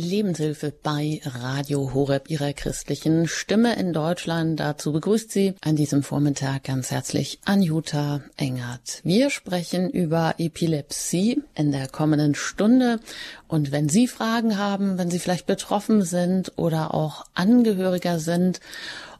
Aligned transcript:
Lebenshilfe 0.00 0.72
bei 0.80 1.20
Radio 1.24 1.92
Horeb, 1.92 2.30
ihrer 2.30 2.52
christlichen 2.52 3.26
Stimme 3.26 3.74
in 3.74 3.92
Deutschland. 3.92 4.60
Dazu 4.60 4.92
begrüßt 4.92 5.28
sie 5.28 5.54
an 5.60 5.74
diesem 5.74 6.04
Vormittag 6.04 6.62
ganz 6.62 6.92
herzlich 6.92 7.40
Anjuta 7.44 8.22
Engert. 8.36 9.00
Wir 9.02 9.28
sprechen 9.28 9.90
über 9.90 10.36
Epilepsie 10.38 11.42
in 11.56 11.72
der 11.72 11.88
kommenden 11.88 12.36
Stunde. 12.36 13.00
Und 13.48 13.72
wenn 13.72 13.88
Sie 13.88 14.06
Fragen 14.06 14.56
haben, 14.56 14.98
wenn 14.98 15.10
Sie 15.10 15.18
vielleicht 15.18 15.46
betroffen 15.46 16.02
sind 16.02 16.52
oder 16.54 16.94
auch 16.94 17.24
Angehöriger 17.34 18.20
sind 18.20 18.60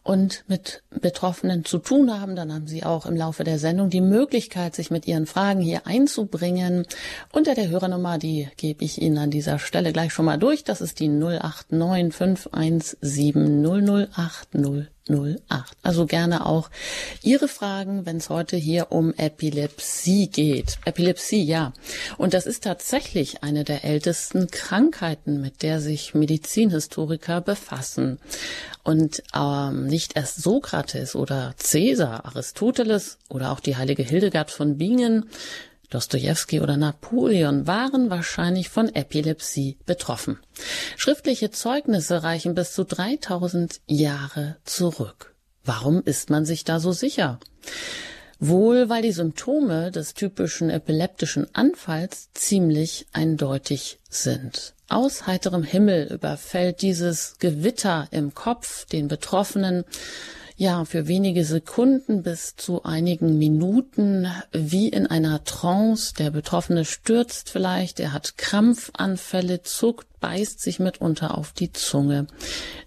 und 0.03 0.45
mit 0.49 0.83
Betroffenen 0.91 1.65
zu 1.65 1.79
tun 1.79 2.19
haben, 2.19 2.37
dann 2.37 2.53
haben 2.53 2.67
Sie 2.67 2.85
auch 2.85 3.07
im 3.07 3.17
Laufe 3.17 3.45
der 3.45 3.59
Sendung 3.59 3.91
die 3.91 4.01
Möglichkeit, 4.01 4.75
sich 4.75 4.91
mit 4.91 5.07
Ihren 5.07 5.27
Fragen 5.27 5.61
hier 5.61 5.87
einzubringen. 5.87 6.87
Unter 7.33 7.55
der 7.55 7.69
Hörernummer, 7.69 8.19
die 8.19 8.49
gebe 8.57 8.85
ich 8.85 9.01
Ihnen 9.01 9.19
an 9.19 9.31
dieser 9.31 9.59
Stelle 9.59 9.93
gleich 9.93 10.13
schon 10.13 10.25
mal 10.25 10.39
durch. 10.39 10.65
Das 10.65 10.81
ist 10.81 11.01
die 11.01 11.09
089 11.09 12.15
517 12.15 14.09
008 14.13 14.55
08. 15.09 15.41
Also 15.83 16.07
gerne 16.07 16.47
auch 16.47 16.71
Ihre 17.23 17.49
Fragen, 17.49 18.07
wenn 18.07 18.19
es 18.19 18.31
heute 18.31 18.57
hier 18.57 18.93
um 18.93 19.15
Epilepsie 19.15 20.29
geht. 20.29 20.79
Epilepsie, 20.85 21.43
ja. 21.43 21.73
Und 22.17 22.35
das 22.35 22.47
ist 22.47 22.65
tatsächlich 22.65 23.43
eine 23.43 23.65
der 23.65 23.85
ältesten 23.85 24.51
Krankheiten, 24.51 25.41
mit 25.41 25.63
der 25.63 25.81
sich 25.81 26.15
Medizinhistoriker 26.15 27.41
befassen. 27.41 28.19
Und 28.85 29.23
ähm, 29.35 29.87
nicht 29.87 30.17
erst 30.17 30.43
Sokrates 30.43 31.15
oder 31.15 31.55
Caesar, 31.59 32.25
Aristoteles 32.25 33.19
oder 33.29 33.53
auch 33.53 33.61
die 33.61 33.77
heilige 33.77 34.03
Hildegard 34.03 34.51
von 34.51 34.79
Bingen 34.79 35.29
Dostoevsky 35.91 36.61
oder 36.61 36.77
Napoleon 36.77 37.67
waren 37.67 38.11
wahrscheinlich 38.11 38.69
von 38.69 38.95
Epilepsie 38.95 39.79
betroffen. 39.87 40.39
Schriftliche 40.97 41.51
Zeugnisse 41.51 42.23
reichen 42.23 42.55
bis 42.55 42.73
zu 42.73 42.85
3000 42.85 43.81
Jahre 43.87 44.57
zurück. 44.65 45.35
Warum 45.65 46.03
ist 46.03 46.31
man 46.31 46.45
sich 46.45 46.65
da 46.65 46.81
so 46.81 46.93
sicher? 46.93 47.39
Wohl, 48.41 48.89
weil 48.89 49.03
die 49.03 49.13
Symptome 49.13 49.91
des 49.91 50.15
typischen 50.15 50.71
epileptischen 50.71 51.53
Anfalls 51.55 52.31
ziemlich 52.35 53.07
eindeutig 53.13 53.99
sind. 54.09 54.75
Aus 54.89 55.27
heiterem 55.27 55.65
Himmel 55.65 56.11
überfällt 56.13 56.81
dieses 56.81 57.37
Gewitter 57.41 58.09
im 58.11 58.35
Kopf 58.35 58.87
den 58.87 59.09
Betroffenen 59.09 59.85
ja, 60.59 60.85
für 60.85 61.07
wenige 61.07 61.45
Sekunden 61.45 62.25
bis 62.25 62.57
zu 62.57 62.83
einigen 62.83 63.39
Minuten 63.39 64.27
wie 64.51 64.89
in 64.89 65.07
einer 65.07 65.45
Trance. 65.45 66.15
Der 66.19 66.33
Betroffene 66.33 66.85
stürzt 66.85 67.49
vielleicht, 67.49 68.01
er 68.01 68.13
hat 68.13 68.37
Krampfanfälle, 68.37 69.63
zuckt, 69.63 70.09
beißt 70.19 70.61
sich 70.61 70.81
mitunter 70.81 71.39
auf 71.39 71.53
die 71.53 71.73
Zunge. 71.73 72.27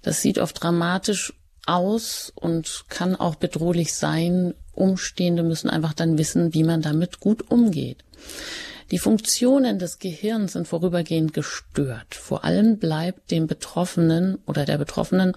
Das 0.02 0.22
sieht 0.22 0.38
oft 0.38 0.62
dramatisch 0.62 1.34
aus 1.66 2.34
und 2.36 2.84
kann 2.90 3.16
auch 3.16 3.36
bedrohlich 3.36 3.94
sein. 3.94 4.54
Umstehende 4.74 5.42
müssen 5.42 5.70
einfach 5.70 5.94
dann 5.94 6.18
wissen, 6.18 6.54
wie 6.54 6.66
man 6.66 6.82
damit 6.82 7.22
gut 7.22 7.50
umgeht. 7.50 8.04
Die 8.92 9.00
Funktionen 9.00 9.80
des 9.80 10.00
Gehirns 10.00 10.54
sind 10.54 10.68
vorübergehend 10.68 11.34
gestört. 11.34 12.16
Vor 12.16 12.44
allem 12.44 12.80
bleibt 12.80 13.32
dem 13.32 13.48
Betroffenen 13.48 14.40
oder 14.46 14.66
der 14.66 14.78
Betroffenen 14.78 15.32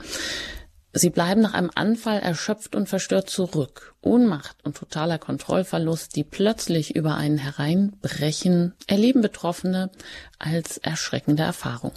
Sie 0.97 1.11
bleiben 1.11 1.41
nach 1.41 1.55
einem 1.55 1.73
Anfall 1.75 2.21
erschöpft 2.21 2.77
und 2.77 2.89
verstört 2.89 3.29
zurück. 3.29 3.97
Ohnmacht 4.01 4.57
und 4.63 4.77
totaler 4.77 5.19
Kontrollverlust, 5.19 6.15
die 6.15 6.23
plötzlich 6.23 6.95
über 6.95 7.17
einen 7.17 7.37
hereinbrechen, 7.37 8.75
erleben 8.87 9.21
Betroffene 9.21 9.91
als 10.39 10.79
erschreckende 10.79 11.43
Erfahrung. 11.43 11.91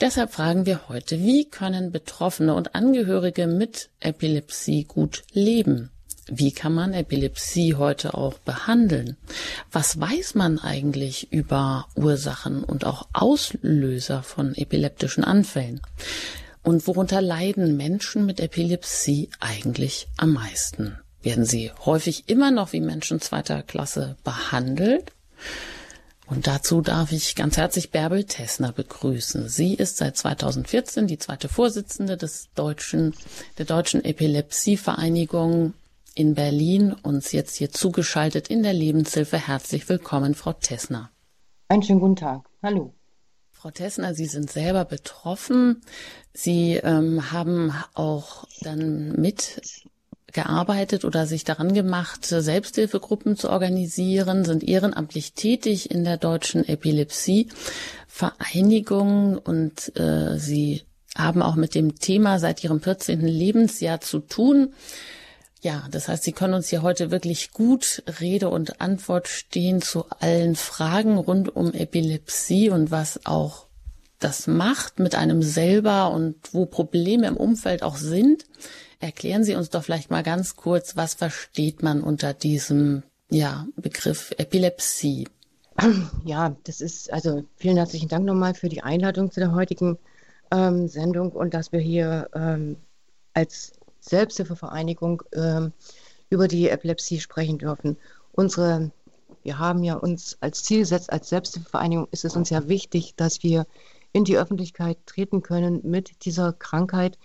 Deshalb 0.00 0.32
fragen 0.32 0.64
wir 0.64 0.88
heute, 0.88 1.18
wie 1.18 1.44
können 1.50 1.90
Betroffene 1.90 2.54
und 2.54 2.76
Angehörige 2.76 3.48
mit 3.48 3.90
Epilepsie 3.98 4.84
gut 4.84 5.24
leben? 5.32 5.90
Wie 6.28 6.52
kann 6.52 6.72
man 6.72 6.94
Epilepsie 6.94 7.74
heute 7.74 8.14
auch 8.14 8.38
behandeln? 8.38 9.16
Was 9.72 9.98
weiß 10.00 10.36
man 10.36 10.60
eigentlich 10.60 11.32
über 11.32 11.88
Ursachen 11.96 12.62
und 12.62 12.86
auch 12.86 13.08
Auslöser 13.12 14.22
von 14.22 14.54
epileptischen 14.54 15.24
Anfällen? 15.24 15.80
Und 16.64 16.86
worunter 16.86 17.20
leiden 17.20 17.76
Menschen 17.76 18.24
mit 18.24 18.40
Epilepsie 18.40 19.28
eigentlich 19.38 20.08
am 20.16 20.32
meisten? 20.32 20.98
Werden 21.22 21.44
sie 21.44 21.70
häufig 21.84 22.24
immer 22.28 22.50
noch 22.50 22.72
wie 22.72 22.80
Menschen 22.80 23.20
zweiter 23.20 23.62
Klasse 23.62 24.16
behandelt? 24.24 25.12
Und 26.26 26.46
dazu 26.46 26.80
darf 26.80 27.12
ich 27.12 27.34
ganz 27.34 27.58
herzlich 27.58 27.90
Bärbel 27.90 28.24
Tessner 28.24 28.72
begrüßen. 28.72 29.46
Sie 29.50 29.74
ist 29.74 29.98
seit 29.98 30.16
2014 30.16 31.06
die 31.06 31.18
zweite 31.18 31.50
Vorsitzende 31.50 32.16
des 32.16 32.48
deutschen, 32.54 33.14
der 33.58 33.66
Deutschen 33.66 34.02
Epilepsievereinigung 34.02 35.74
in 36.14 36.34
Berlin, 36.34 36.94
uns 36.94 37.32
jetzt 37.32 37.56
hier 37.56 37.72
zugeschaltet 37.72 38.48
in 38.48 38.62
der 38.62 38.72
Lebenshilfe. 38.72 39.36
Herzlich 39.36 39.86
willkommen, 39.90 40.34
Frau 40.34 40.54
Tessner. 40.54 41.10
Einen 41.68 41.82
schönen 41.82 42.00
guten 42.00 42.16
Tag. 42.16 42.48
Hallo. 42.62 42.94
Frau 43.64 43.70
Tessner, 43.70 44.12
Sie 44.12 44.26
sind 44.26 44.50
selber 44.50 44.84
betroffen. 44.84 45.80
Sie 46.34 46.74
ähm, 46.74 47.32
haben 47.32 47.72
auch 47.94 48.44
dann 48.60 49.18
mitgearbeitet 49.18 51.06
oder 51.06 51.26
sich 51.26 51.44
daran 51.44 51.72
gemacht, 51.72 52.26
Selbsthilfegruppen 52.26 53.38
zu 53.38 53.48
organisieren, 53.48 54.44
sind 54.44 54.64
ehrenamtlich 54.64 55.32
tätig 55.32 55.90
in 55.90 56.04
der 56.04 56.18
Deutschen 56.18 56.68
Epilepsie-Vereinigung 56.68 59.38
und 59.38 59.96
äh, 59.96 60.36
Sie 60.36 60.82
haben 61.16 61.40
auch 61.40 61.54
mit 61.54 61.74
dem 61.74 61.98
Thema 61.98 62.38
seit 62.38 62.62
Ihrem 62.64 62.82
14. 62.82 63.22
Lebensjahr 63.22 64.02
zu 64.02 64.18
tun. 64.18 64.74
Ja, 65.64 65.88
das 65.90 66.08
heißt, 66.08 66.24
Sie 66.24 66.32
können 66.32 66.52
uns 66.52 66.68
hier 66.68 66.82
heute 66.82 67.10
wirklich 67.10 67.52
gut 67.52 68.02
Rede 68.20 68.50
und 68.50 68.82
Antwort 68.82 69.28
stehen 69.28 69.80
zu 69.80 70.04
allen 70.10 70.56
Fragen 70.56 71.16
rund 71.16 71.56
um 71.56 71.72
Epilepsie 71.72 72.68
und 72.68 72.90
was 72.90 73.24
auch 73.24 73.66
das 74.18 74.46
macht 74.46 74.98
mit 74.98 75.14
einem 75.14 75.42
selber 75.42 76.10
und 76.10 76.36
wo 76.52 76.66
Probleme 76.66 77.26
im 77.26 77.38
Umfeld 77.38 77.82
auch 77.82 77.96
sind. 77.96 78.44
Erklären 79.00 79.42
Sie 79.42 79.54
uns 79.54 79.70
doch 79.70 79.82
vielleicht 79.82 80.10
mal 80.10 80.22
ganz 80.22 80.54
kurz, 80.54 80.96
was 80.96 81.14
versteht 81.14 81.82
man 81.82 82.02
unter 82.02 82.34
diesem 82.34 83.02
ja, 83.30 83.66
Begriff 83.74 84.34
Epilepsie? 84.36 85.28
Ja, 86.26 86.56
das 86.64 86.82
ist, 86.82 87.10
also 87.10 87.42
vielen 87.56 87.78
herzlichen 87.78 88.10
Dank 88.10 88.26
nochmal 88.26 88.52
für 88.52 88.68
die 88.68 88.82
Einladung 88.82 89.30
zu 89.30 89.40
der 89.40 89.54
heutigen 89.54 89.98
ähm, 90.50 90.88
Sendung 90.88 91.32
und 91.32 91.54
dass 91.54 91.72
wir 91.72 91.80
hier 91.80 92.28
ähm, 92.34 92.76
als 93.32 93.72
Selbsthilfevereinigung 94.04 95.22
ähm, 95.32 95.72
über 96.30 96.48
die 96.48 96.68
Epilepsie 96.68 97.20
sprechen 97.20 97.58
dürfen. 97.58 97.96
Unsere, 98.32 98.90
wir 99.42 99.58
haben 99.58 99.82
ja 99.82 99.94
uns 99.94 100.36
als 100.40 100.62
Ziel 100.62 100.80
gesetzt, 100.80 101.12
als 101.12 101.28
Selbsthilfevereinigung 101.28 102.08
ist 102.10 102.24
es 102.24 102.36
uns 102.36 102.50
ja 102.50 102.68
wichtig, 102.68 103.14
dass 103.16 103.42
wir 103.42 103.66
in 104.12 104.24
die 104.24 104.38
Öffentlichkeit 104.38 104.98
treten 105.06 105.42
können 105.42 105.80
mit 105.84 106.24
dieser 106.24 106.52
Krankheit, 106.52 107.18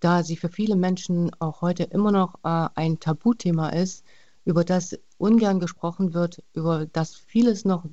da 0.00 0.22
sie 0.24 0.36
für 0.36 0.48
viele 0.48 0.76
Menschen 0.76 1.30
auch 1.38 1.60
heute 1.62 1.84
immer 1.84 2.10
noch 2.10 2.34
äh, 2.42 2.68
ein 2.74 2.98
Tabuthema 2.98 3.68
ist, 3.68 4.04
über 4.44 4.64
das 4.64 4.98
ungern 5.18 5.60
gesprochen 5.60 6.14
wird, 6.14 6.42
über 6.52 6.86
das 6.86 7.14
vieles 7.14 7.64
noch, 7.64 7.84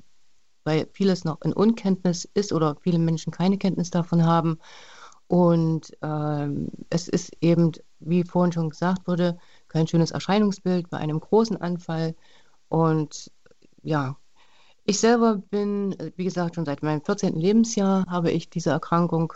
weil 0.64 0.88
vieles 0.92 1.24
noch 1.24 1.40
in 1.42 1.52
Unkenntnis 1.52 2.28
ist 2.34 2.52
oder 2.52 2.76
viele 2.80 2.98
Menschen 2.98 3.32
keine 3.32 3.58
Kenntnis 3.58 3.90
davon 3.90 4.26
haben. 4.26 4.58
Und 5.28 5.96
ähm, 6.02 6.68
es 6.90 7.06
ist 7.06 7.30
eben, 7.40 7.72
wie 8.00 8.24
vorhin 8.24 8.52
schon 8.52 8.70
gesagt 8.70 9.06
wurde, 9.06 9.38
kein 9.68 9.86
schönes 9.86 10.10
Erscheinungsbild 10.10 10.90
bei 10.90 10.98
einem 10.98 11.20
großen 11.20 11.56
Anfall. 11.56 12.14
Und 12.68 13.30
ja, 13.82 14.16
ich 14.84 14.98
selber 14.98 15.36
bin, 15.36 15.96
wie 16.16 16.24
gesagt, 16.24 16.54
schon 16.54 16.64
seit 16.64 16.82
meinem 16.82 17.02
14. 17.02 17.36
Lebensjahr 17.36 18.06
habe 18.08 18.30
ich 18.30 18.50
diese 18.50 18.70
Erkrankung 18.70 19.32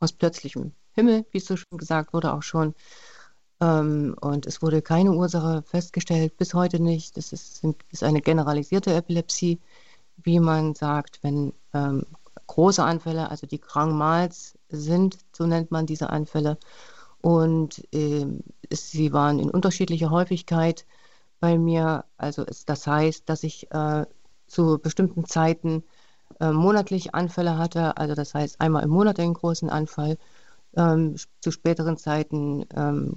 aus 0.00 0.12
plötzlichem 0.12 0.72
Himmel, 0.92 1.26
wie 1.30 1.38
es 1.38 1.46
so 1.46 1.56
schön 1.56 1.78
gesagt 1.78 2.12
wurde, 2.12 2.32
auch 2.32 2.42
schon. 2.42 2.74
Ähm, 3.60 4.16
und 4.20 4.46
es 4.46 4.62
wurde 4.62 4.82
keine 4.82 5.12
Ursache 5.12 5.62
festgestellt, 5.62 6.36
bis 6.36 6.54
heute 6.54 6.80
nicht. 6.80 7.16
Das 7.16 7.32
ist, 7.32 7.62
ist 7.90 8.02
eine 8.02 8.20
generalisierte 8.20 8.94
Epilepsie, 8.94 9.60
wie 10.16 10.40
man 10.40 10.74
sagt, 10.74 11.22
wenn 11.22 11.52
ähm, 11.74 12.06
große 12.46 12.82
Anfälle, 12.82 13.30
also 13.30 13.46
die 13.46 13.60
Grand 13.60 13.94
Mals 13.94 14.58
sind, 14.68 15.18
so 15.32 15.46
nennt 15.46 15.70
man 15.70 15.86
diese 15.86 16.10
Anfälle. 16.10 16.58
Und 17.26 17.82
äh, 17.92 18.24
sie 18.70 19.12
waren 19.12 19.40
in 19.40 19.50
unterschiedlicher 19.50 20.10
Häufigkeit 20.10 20.86
bei 21.40 21.58
mir. 21.58 22.04
Also 22.18 22.46
es, 22.46 22.64
das 22.66 22.86
heißt, 22.86 23.28
dass 23.28 23.42
ich 23.42 23.68
äh, 23.72 24.06
zu 24.46 24.78
bestimmten 24.78 25.24
Zeiten 25.24 25.82
äh, 26.38 26.52
monatlich 26.52 27.16
Anfälle 27.16 27.58
hatte. 27.58 27.96
Also 27.96 28.14
das 28.14 28.32
heißt 28.32 28.60
einmal 28.60 28.84
im 28.84 28.90
Monat 28.90 29.18
einen 29.18 29.34
großen 29.34 29.68
Anfall. 29.68 30.18
Ähm, 30.76 31.16
zu 31.40 31.50
späteren 31.50 31.96
Zeiten 31.96 32.64
ähm, 32.76 33.14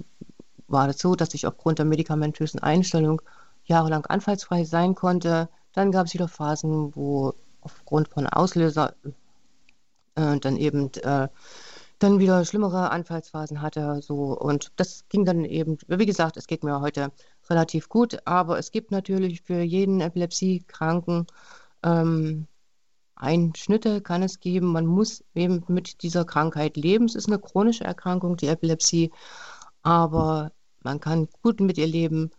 war 0.66 0.88
es 0.88 0.98
so, 0.98 1.14
dass 1.14 1.32
ich 1.34 1.46
aufgrund 1.46 1.78
der 1.78 1.86
medikamentösen 1.86 2.58
Einstellung 2.58 3.22
jahrelang 3.62 4.06
anfallsfrei 4.06 4.64
sein 4.64 4.96
konnte. 4.96 5.48
Dann 5.72 5.92
gab 5.92 6.06
es 6.08 6.14
wieder 6.14 6.26
Phasen, 6.26 6.96
wo 6.96 7.34
aufgrund 7.60 8.08
von 8.08 8.26
Auslöser 8.26 8.92
äh, 10.16 10.40
dann 10.40 10.56
eben 10.56 10.92
äh, 10.94 11.28
dann 12.00 12.18
wieder 12.18 12.44
schlimmere 12.44 12.90
Anfallsphasen 12.90 13.62
hatte. 13.62 14.00
So. 14.02 14.36
Und 14.36 14.72
das 14.76 15.04
ging 15.08 15.24
dann 15.24 15.44
eben, 15.44 15.78
wie 15.86 16.06
gesagt, 16.06 16.36
es 16.36 16.46
geht 16.46 16.64
mir 16.64 16.80
heute 16.80 17.12
relativ 17.48 17.88
gut, 17.88 18.18
aber 18.26 18.58
es 18.58 18.72
gibt 18.72 18.90
natürlich 18.90 19.42
für 19.42 19.60
jeden 19.60 20.00
Epilepsiekranken 20.00 21.26
ähm, 21.82 22.46
Einschnitte 23.20 24.00
kann 24.00 24.22
es 24.22 24.40
geben. 24.40 24.68
Man 24.68 24.86
muss 24.86 25.22
eben 25.34 25.62
mit 25.68 26.02
dieser 26.02 26.24
Krankheit 26.24 26.76
leben. 26.76 27.04
Es 27.04 27.14
ist 27.14 27.28
eine 27.28 27.38
chronische 27.38 27.84
Erkrankung, 27.84 28.36
die 28.36 28.46
Epilepsie, 28.46 29.12
aber 29.82 30.52
man 30.82 31.00
kann 31.00 31.28
gut 31.42 31.60
mit 31.60 31.76
ihr 31.78 31.86
leben, 31.86 32.30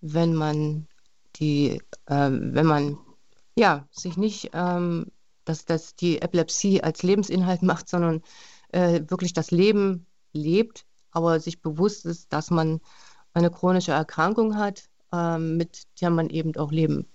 wenn 0.00 0.34
man 0.34 0.86
die, 1.36 1.82
äh, 2.06 2.30
wenn 2.30 2.66
man 2.66 2.98
ja 3.54 3.86
sich 3.90 4.16
nicht, 4.16 4.50
ähm, 4.54 5.06
dass 5.44 5.66
das 5.66 5.94
die 5.94 6.22
Epilepsie 6.22 6.82
als 6.82 7.02
Lebensinhalt 7.02 7.62
macht, 7.70 7.88
sondern 7.88 8.22
äh, 8.72 9.02
wirklich 9.08 9.32
das 9.32 9.50
Leben 9.50 10.06
lebt, 10.32 10.84
aber 11.10 11.40
sich 11.40 11.60
bewusst 11.60 12.06
ist, 12.06 12.32
dass 12.32 12.50
man 12.50 12.80
eine 13.32 13.50
chronische 13.50 13.92
Erkrankung 13.92 14.56
hat, 14.56 14.84
äh, 15.12 15.38
mit 15.38 15.86
der 16.00 16.10
man 16.10 16.30
eben 16.30 16.56
auch 16.56 16.72
leben 16.72 17.06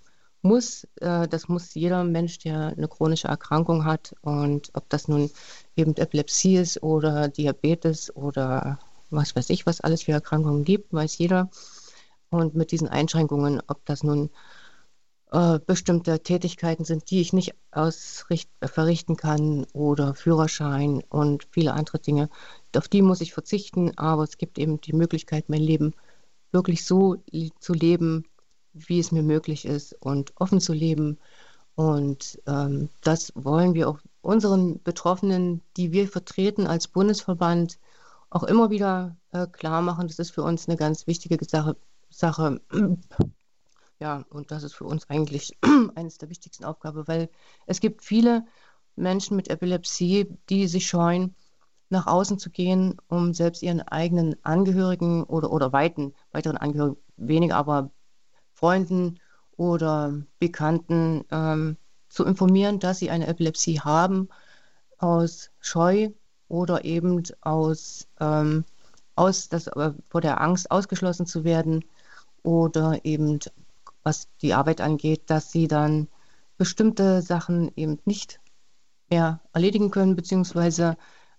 muss. 0.41 0.87
Äh, 1.01 1.27
das 1.27 1.49
muss 1.49 1.73
jeder 1.73 2.03
Mensch, 2.03 2.37
der 2.39 2.67
eine 2.77 2.87
chronische 2.87 3.27
Erkrankung 3.27 3.83
hat. 3.83 4.15
Und 4.21 4.69
ob 4.73 4.89
das 4.89 5.07
nun 5.07 5.29
eben 5.75 5.95
Epilepsie 5.95 6.57
ist 6.57 6.81
oder 6.83 7.27
Diabetes 7.27 8.15
oder 8.15 8.79
was 9.09 9.35
weiß 9.35 9.49
ich, 9.49 9.65
was 9.65 9.81
alles 9.81 10.03
für 10.03 10.13
Erkrankungen 10.13 10.63
gibt, 10.63 10.93
weiß 10.93 11.17
jeder. 11.17 11.49
Und 12.29 12.55
mit 12.55 12.71
diesen 12.71 12.87
Einschränkungen, 12.87 13.61
ob 13.67 13.85
das 13.85 14.03
nun 14.03 14.29
äh, 15.35 15.59
bestimmte 15.59 16.21
Tätigkeiten 16.21 16.85
sind, 16.85 17.11
die 17.11 17.19
ich 17.19 17.33
nicht 17.33 17.55
ausricht, 17.71 18.49
verrichten 18.63 19.17
kann 19.17 19.65
oder 19.73 20.13
Führerschein 20.13 21.03
und 21.09 21.45
viele 21.51 21.73
andere 21.73 21.99
Dinge. 21.99 22.29
Auf 22.73 22.87
die 22.87 23.01
muss 23.01 23.19
ich 23.19 23.33
verzichten, 23.33 23.97
aber 23.97 24.23
es 24.23 24.37
gibt 24.37 24.57
eben 24.57 24.79
die 24.79 24.93
Möglichkeit, 24.93 25.49
mein 25.49 25.61
Leben 25.61 25.93
wirklich 26.53 26.85
so 26.85 27.17
zu 27.59 27.73
leben, 27.73 28.23
wie 28.71 28.99
es 28.99 29.11
mir 29.11 29.23
möglich 29.23 29.65
ist 29.65 29.93
und 29.99 30.31
offen 30.37 30.61
zu 30.61 30.71
leben. 30.71 31.17
Und 31.75 32.39
ähm, 32.47 32.87
das 33.01 33.33
wollen 33.35 33.73
wir 33.73 33.89
auch 33.89 33.99
unseren 34.21 34.81
Betroffenen, 34.83 35.61
die 35.75 35.91
wir 35.91 36.07
vertreten 36.07 36.65
als 36.65 36.87
Bundesverband, 36.87 37.77
auch 38.29 38.43
immer 38.43 38.69
wieder 38.69 39.17
äh, 39.33 39.47
klar 39.47 39.81
machen. 39.81 40.07
Das 40.07 40.17
ist 40.17 40.31
für 40.31 40.43
uns 40.43 40.69
eine 40.69 40.77
ganz 40.77 41.07
wichtige 41.07 41.43
Sache. 41.43 41.75
Sache. 42.09 42.61
Ja, 43.99 44.25
und 44.29 44.51
das 44.51 44.63
ist 44.63 44.73
für 44.73 44.83
uns 44.85 45.09
eigentlich 45.09 45.57
eines 45.95 46.17
der 46.17 46.29
wichtigsten 46.29 46.65
Aufgaben, 46.65 47.07
weil 47.07 47.29
es 47.65 47.79
gibt 47.79 48.03
viele 48.03 48.45
Menschen 48.95 49.35
mit 49.35 49.49
Epilepsie, 49.49 50.37
die 50.49 50.67
sich 50.67 50.87
scheuen, 50.87 51.35
nach 51.89 52.07
außen 52.07 52.39
zu 52.39 52.49
gehen, 52.49 52.97
um 53.07 53.33
selbst 53.33 53.63
ihren 53.63 53.81
eigenen 53.81 54.35
Angehörigen 54.43 55.23
oder, 55.23 55.51
oder 55.51 55.71
weiten, 55.71 56.13
weiteren 56.31 56.57
Angehörigen, 56.57 56.97
weniger 57.17 57.55
aber 57.55 57.91
Freunden 58.53 59.19
oder 59.57 60.13
Bekannten 60.39 61.23
ähm, 61.31 61.77
zu 62.09 62.25
informieren, 62.25 62.79
dass 62.79 62.99
sie 62.99 63.09
eine 63.09 63.27
Epilepsie 63.27 63.79
haben, 63.79 64.29
aus 64.97 65.51
Scheu 65.59 66.09
oder 66.47 66.85
eben 66.85 67.23
aus, 67.41 68.07
ähm, 68.19 68.65
aus 69.15 69.49
das, 69.49 69.67
äh, 69.67 69.93
vor 70.09 70.21
der 70.21 70.41
Angst 70.41 70.71
ausgeschlossen 70.71 71.25
zu 71.25 71.43
werden 71.43 71.85
oder 72.43 73.03
eben 73.05 73.39
was 74.05 74.29
die 74.41 74.53
Arbeit 74.53 74.79
angeht, 74.79 75.23
dass 75.29 75.51
sie 75.51 75.67
dann 75.67 76.07
bestimmte 76.57 77.21
Sachen 77.21 77.71
eben 77.75 77.99
nicht 78.05 78.39
mehr 79.09 79.41
erledigen 79.51 79.91
können, 79.91 80.15
beziehungsweise 80.15 80.95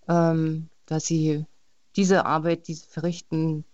ähm, 0.09 0.69
dass 0.85 1.07
sie 1.07 1.47
diese 1.95 2.27
Arbeit, 2.27 2.69
die 2.69 2.75
sie 2.75 2.87
verrichten, 2.89 3.65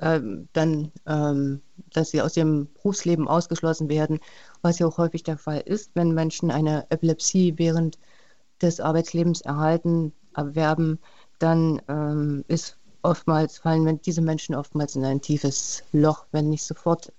ähm, 0.00 0.48
dann, 0.52 0.92
ähm, 1.06 1.62
dass 1.92 2.10
sie 2.10 2.22
aus 2.22 2.36
ihrem 2.36 2.68
Berufsleben 2.74 3.26
ausgeschlossen 3.26 3.88
werden, 3.88 4.20
was 4.62 4.78
ja 4.78 4.86
auch 4.86 4.98
häufig 4.98 5.22
der 5.22 5.38
Fall 5.38 5.60
ist, 5.60 5.90
wenn 5.94 6.12
Menschen 6.14 6.50
eine 6.50 6.86
Epilepsie 6.90 7.54
während 7.56 7.98
des 8.62 8.80
Arbeitslebens 8.80 9.40
erhalten, 9.40 10.12
erwerben, 10.36 10.98
dann 11.38 11.80
ähm, 11.88 12.44
ist 12.48 12.78
oftmals 13.02 13.58
fallen 13.58 14.00
diese 14.02 14.20
Menschen 14.20 14.54
oftmals 14.54 14.94
in 14.94 15.04
ein 15.04 15.22
tiefes 15.22 15.82
Loch, 15.92 16.26
wenn 16.32 16.50
nicht 16.50 16.64
sofort 16.64 17.12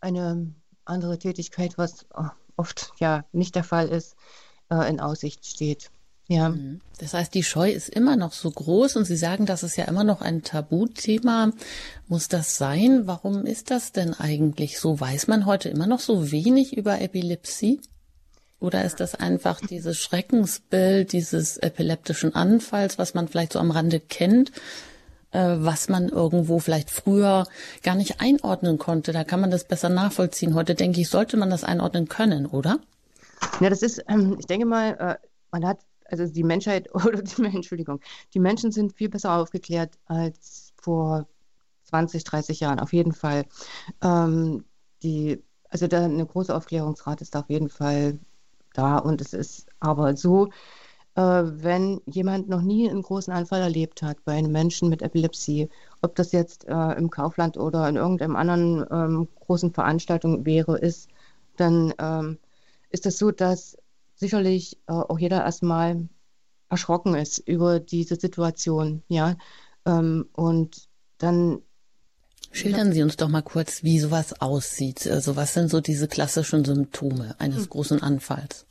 eine 0.00 0.54
andere 0.84 1.18
Tätigkeit, 1.18 1.78
was 1.78 2.06
oft 2.56 2.92
ja 2.98 3.24
nicht 3.32 3.54
der 3.54 3.64
Fall 3.64 3.88
ist, 3.88 4.16
äh, 4.70 4.88
in 4.88 5.00
Aussicht 5.00 5.46
steht. 5.46 5.90
Ja. 6.28 6.50
Mhm. 6.50 6.80
Das 6.98 7.14
heißt, 7.14 7.32
die 7.34 7.42
Scheu 7.42 7.70
ist 7.70 7.88
immer 7.88 8.16
noch 8.16 8.32
so 8.32 8.50
groß 8.50 8.96
und 8.96 9.04
Sie 9.06 9.16
sagen, 9.16 9.46
das 9.46 9.62
ist 9.62 9.76
ja 9.76 9.84
immer 9.84 10.04
noch 10.04 10.20
ein 10.20 10.42
Tabuthema. 10.42 11.52
Muss 12.06 12.28
das 12.28 12.56
sein? 12.56 13.06
Warum 13.06 13.46
ist 13.46 13.70
das 13.70 13.92
denn 13.92 14.12
eigentlich 14.14 14.78
so? 14.78 15.00
Weiß 15.00 15.26
man 15.26 15.46
heute 15.46 15.70
immer 15.70 15.86
noch 15.86 16.00
so 16.00 16.30
wenig 16.30 16.76
über 16.76 17.00
Epilepsie? 17.00 17.80
Oder 18.60 18.84
ist 18.84 19.00
das 19.00 19.14
einfach 19.14 19.60
dieses 19.60 19.98
Schreckensbild 19.98 21.12
dieses 21.12 21.56
epileptischen 21.58 22.34
Anfalls, 22.34 22.98
was 22.98 23.14
man 23.14 23.28
vielleicht 23.28 23.52
so 23.52 23.60
am 23.60 23.70
Rande 23.70 24.00
kennt, 24.00 24.50
äh, 24.50 24.52
was 25.32 25.88
man 25.88 26.08
irgendwo 26.08 26.58
vielleicht 26.58 26.90
früher 26.90 27.46
gar 27.82 27.94
nicht 27.94 28.20
einordnen 28.20 28.78
konnte? 28.78 29.12
Da 29.12 29.24
kann 29.24 29.40
man 29.40 29.50
das 29.50 29.64
besser 29.64 29.88
nachvollziehen. 29.88 30.54
Heute 30.54 30.74
denke 30.74 31.00
ich, 31.00 31.08
sollte 31.08 31.36
man 31.36 31.50
das 31.50 31.64
einordnen 31.64 32.08
können, 32.08 32.46
oder? 32.46 32.78
Ja, 33.60 33.70
das 33.70 33.82
ist, 33.82 34.02
ähm, 34.08 34.36
ich 34.38 34.46
denke 34.46 34.66
mal, 34.66 34.94
äh, 34.98 35.26
man 35.50 35.66
hat 35.66 35.78
also 36.06 36.26
die 36.26 36.44
Menschheit 36.44 36.92
oder 36.94 37.22
die 37.22 37.44
Entschuldigung, 37.44 38.00
die 38.34 38.40
Menschen 38.40 38.72
sind 38.72 38.94
viel 38.94 39.08
besser 39.08 39.32
aufgeklärt 39.32 39.98
als 40.06 40.72
vor 40.80 41.26
20, 41.84 42.24
30 42.24 42.60
Jahren, 42.60 42.80
auf 42.80 42.92
jeden 42.92 43.12
Fall. 43.12 43.44
Ähm, 44.02 44.64
die, 45.02 45.42
also 45.68 45.86
da 45.86 46.04
eine 46.04 46.26
große 46.26 46.54
Aufklärungsrate 46.54 47.22
ist 47.22 47.36
auf 47.36 47.48
jeden 47.48 47.68
Fall 47.68 48.18
da 48.74 48.98
und 48.98 49.20
es 49.20 49.32
ist 49.32 49.66
aber 49.80 50.16
so, 50.16 50.46
äh, 50.46 50.50
wenn 51.22 52.00
jemand 52.06 52.48
noch 52.48 52.62
nie 52.62 52.88
einen 52.88 53.02
großen 53.02 53.32
Anfall 53.32 53.60
erlebt 53.60 54.02
hat 54.02 54.24
bei 54.24 54.32
einem 54.32 54.52
Menschen 54.52 54.88
mit 54.88 55.02
Epilepsie, 55.02 55.68
ob 56.00 56.14
das 56.14 56.32
jetzt 56.32 56.66
äh, 56.68 56.92
im 56.92 57.10
Kaufland 57.10 57.56
oder 57.56 57.88
in 57.88 57.96
irgendeinem 57.96 58.36
anderen 58.36 58.86
ähm, 58.90 59.28
großen 59.40 59.72
Veranstaltung 59.72 60.46
wäre, 60.46 60.78
ist, 60.78 61.08
dann 61.56 61.92
ähm, 61.98 62.38
ist 62.90 63.04
es 63.04 63.14
das 63.14 63.18
so, 63.18 63.30
dass 63.30 63.76
sicherlich 64.14 64.76
äh, 64.86 64.92
auch 64.92 65.18
jeder 65.18 65.44
erstmal 65.44 66.08
erschrocken 66.68 67.14
ist 67.14 67.38
über 67.38 67.80
diese 67.80 68.16
Situation, 68.16 69.02
ja. 69.08 69.36
Ähm, 69.86 70.28
und 70.34 70.88
dann 71.18 71.62
Schildern 72.50 72.92
Sie 72.92 73.02
uns 73.02 73.16
doch 73.16 73.28
mal 73.28 73.42
kurz, 73.42 73.82
wie 73.82 73.98
sowas 73.98 74.40
aussieht. 74.40 75.06
Also 75.06 75.36
was 75.36 75.52
sind 75.52 75.68
so 75.68 75.80
diese 75.82 76.08
klassischen 76.08 76.64
Symptome 76.64 77.34
eines 77.38 77.64
hm. 77.64 77.68
großen 77.68 78.02
Anfalls? 78.02 78.64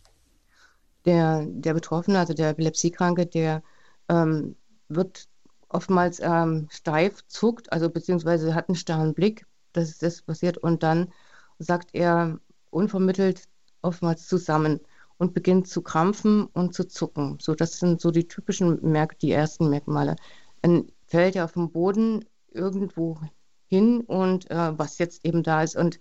Der, 1.07 1.45
der 1.47 1.73
Betroffene, 1.73 2.19
also 2.19 2.33
der 2.33 2.49
Epilepsiekranke, 2.49 3.25
der 3.25 3.63
ähm, 4.09 4.55
wird 4.89 5.27
oftmals 5.69 6.19
ähm, 6.19 6.67
steif, 6.69 7.25
zuckt, 7.27 7.71
also 7.71 7.89
beziehungsweise 7.89 8.53
hat 8.53 8.69
einen 8.69 8.75
starren 8.75 9.13
Blick, 9.13 9.45
das 9.73 9.89
ist 9.89 10.03
das 10.03 10.21
passiert, 10.21 10.57
und 10.57 10.83
dann 10.83 11.11
sagt 11.59 11.89
er 11.93 12.39
unvermittelt 12.69 13.47
oftmals 13.81 14.27
zusammen 14.27 14.79
und 15.17 15.33
beginnt 15.33 15.67
zu 15.67 15.81
krampfen 15.81 16.45
und 16.47 16.73
zu 16.73 16.87
zucken. 16.87 17.37
So, 17.41 17.55
das 17.55 17.79
sind 17.79 18.01
so 18.01 18.11
die 18.11 18.27
typischen 18.27 18.79
Merk 18.81 19.17
die 19.19 19.31
ersten 19.31 19.69
Merkmale. 19.69 20.15
Dann 20.61 20.91
fällt 21.07 21.35
er 21.35 21.45
auf 21.45 21.53
den 21.53 21.71
Boden 21.71 22.25
irgendwo 22.51 23.19
hin 23.67 24.01
und 24.01 24.49
äh, 24.51 24.77
was 24.77 24.97
jetzt 24.99 25.25
eben 25.25 25.43
da 25.43 25.63
ist. 25.63 25.75
Und 25.75 25.99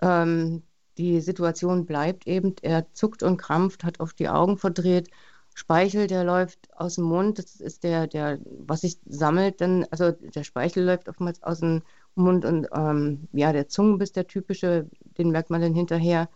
ähm, 0.00 0.62
die 0.98 1.20
Situation 1.20 1.86
bleibt 1.86 2.26
eben, 2.26 2.54
er 2.62 2.92
zuckt 2.92 3.22
und 3.22 3.36
krampft, 3.36 3.84
hat 3.84 4.00
oft 4.00 4.18
die 4.18 4.28
Augen 4.28 4.58
verdreht, 4.58 5.10
Speichel, 5.54 6.08
der 6.08 6.24
läuft 6.24 6.68
aus 6.76 6.96
dem 6.96 7.04
Mund, 7.04 7.38
das 7.38 7.60
ist 7.60 7.84
der, 7.84 8.08
der, 8.08 8.40
was 8.44 8.80
sich 8.80 8.98
sammelt, 9.06 9.60
dann, 9.60 9.86
also 9.90 10.10
der 10.10 10.42
Speichel 10.42 10.84
läuft 10.84 11.08
oftmals 11.08 11.42
aus 11.44 11.60
dem 11.60 11.82
Mund 12.16 12.44
und 12.44 12.68
ähm, 12.74 13.28
ja, 13.32 13.52
der 13.52 13.68
Zungenbiss, 13.68 14.12
der 14.12 14.26
typische, 14.26 14.88
den 15.16 15.30
merkt 15.30 15.50
man 15.50 15.60
dann 15.60 15.74
hinterher. 15.74 16.28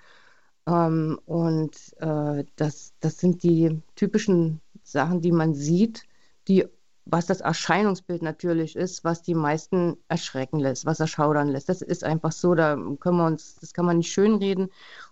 Ähm, 0.67 1.19
und 1.27 1.77
äh, 1.99 2.45
das, 2.57 2.95
das 3.01 3.19
sind 3.19 3.43
die 3.43 3.81
typischen 3.97 4.61
Sachen, 4.85 5.21
die 5.21 5.33
man 5.33 5.55
sieht, 5.55 6.05
die, 6.49 6.67
was 7.11 7.25
das 7.25 7.41
Erscheinungsbild 7.41 8.21
natürlich 8.21 8.77
ist, 8.77 9.03
was 9.03 9.23
die 9.23 9.35
meisten 9.35 9.97
erschrecken 10.09 10.61
lässt, 10.61 10.85
was 10.85 11.01
erschaudern 11.01 11.49
lässt. 11.49 11.71
Das 11.71 11.81
ist 11.81 12.05
einfach 12.05 12.33
so, 12.33 12.55
da 12.55 12.77
können 13.01 13.17
wir 13.17 13.27
uns, 13.27 13.57
das 13.57 13.73
kann 13.73 13.87
man 13.87 13.97
nicht 13.97 14.13
schönreden. 14.13 14.69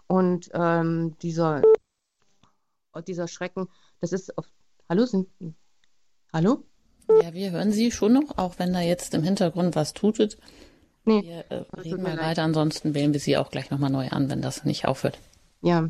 Und 0.07 0.51
ähm, 0.53 1.17
dieser, 1.23 1.63
dieser 3.07 3.29
Schrecken, 3.29 3.69
das 4.01 4.13
ist 4.13 4.37
oft. 4.37 4.51
Hallo, 4.91 5.07
sind. 5.07 5.29
Hallo? 6.35 6.65
Ja, 7.23 7.33
wir 7.33 7.51
hören 7.53 7.73
Sie 7.73 7.91
schon 7.91 8.13
noch, 8.13 8.37
auch 8.37 8.59
wenn 8.59 8.75
da 8.75 8.81
jetzt 8.81 9.15
im 9.15 9.23
Hintergrund 9.23 9.75
was 9.75 9.95
tutet. 9.95 10.37
Nee. 11.07 11.23
Wir 11.23 11.45
äh, 11.51 11.65
reden 11.81 12.03
mal 12.03 12.19
weiter, 12.19 12.43
ansonsten 12.43 12.95
wählen 12.95 13.15
wir 13.15 13.21
Sie 13.21 13.39
auch 13.39 13.51
gleich 13.51 13.71
nochmal 13.71 13.91
neu 13.91 14.09
an, 14.09 14.29
wenn 14.29 14.43
das 14.43 14.65
nicht 14.65 14.87
aufhört. 14.87 15.19
Ja, 15.63 15.89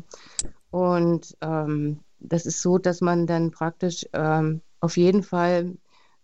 und 0.71 1.35
ähm, 1.41 1.99
das 2.19 2.45
ist 2.45 2.61
so, 2.61 2.77
dass 2.77 3.01
man 3.01 3.27
dann 3.27 3.51
praktisch 3.51 4.05
ähm, 4.13 4.61
auf 4.79 4.95
jeden 4.95 5.23
Fall 5.23 5.75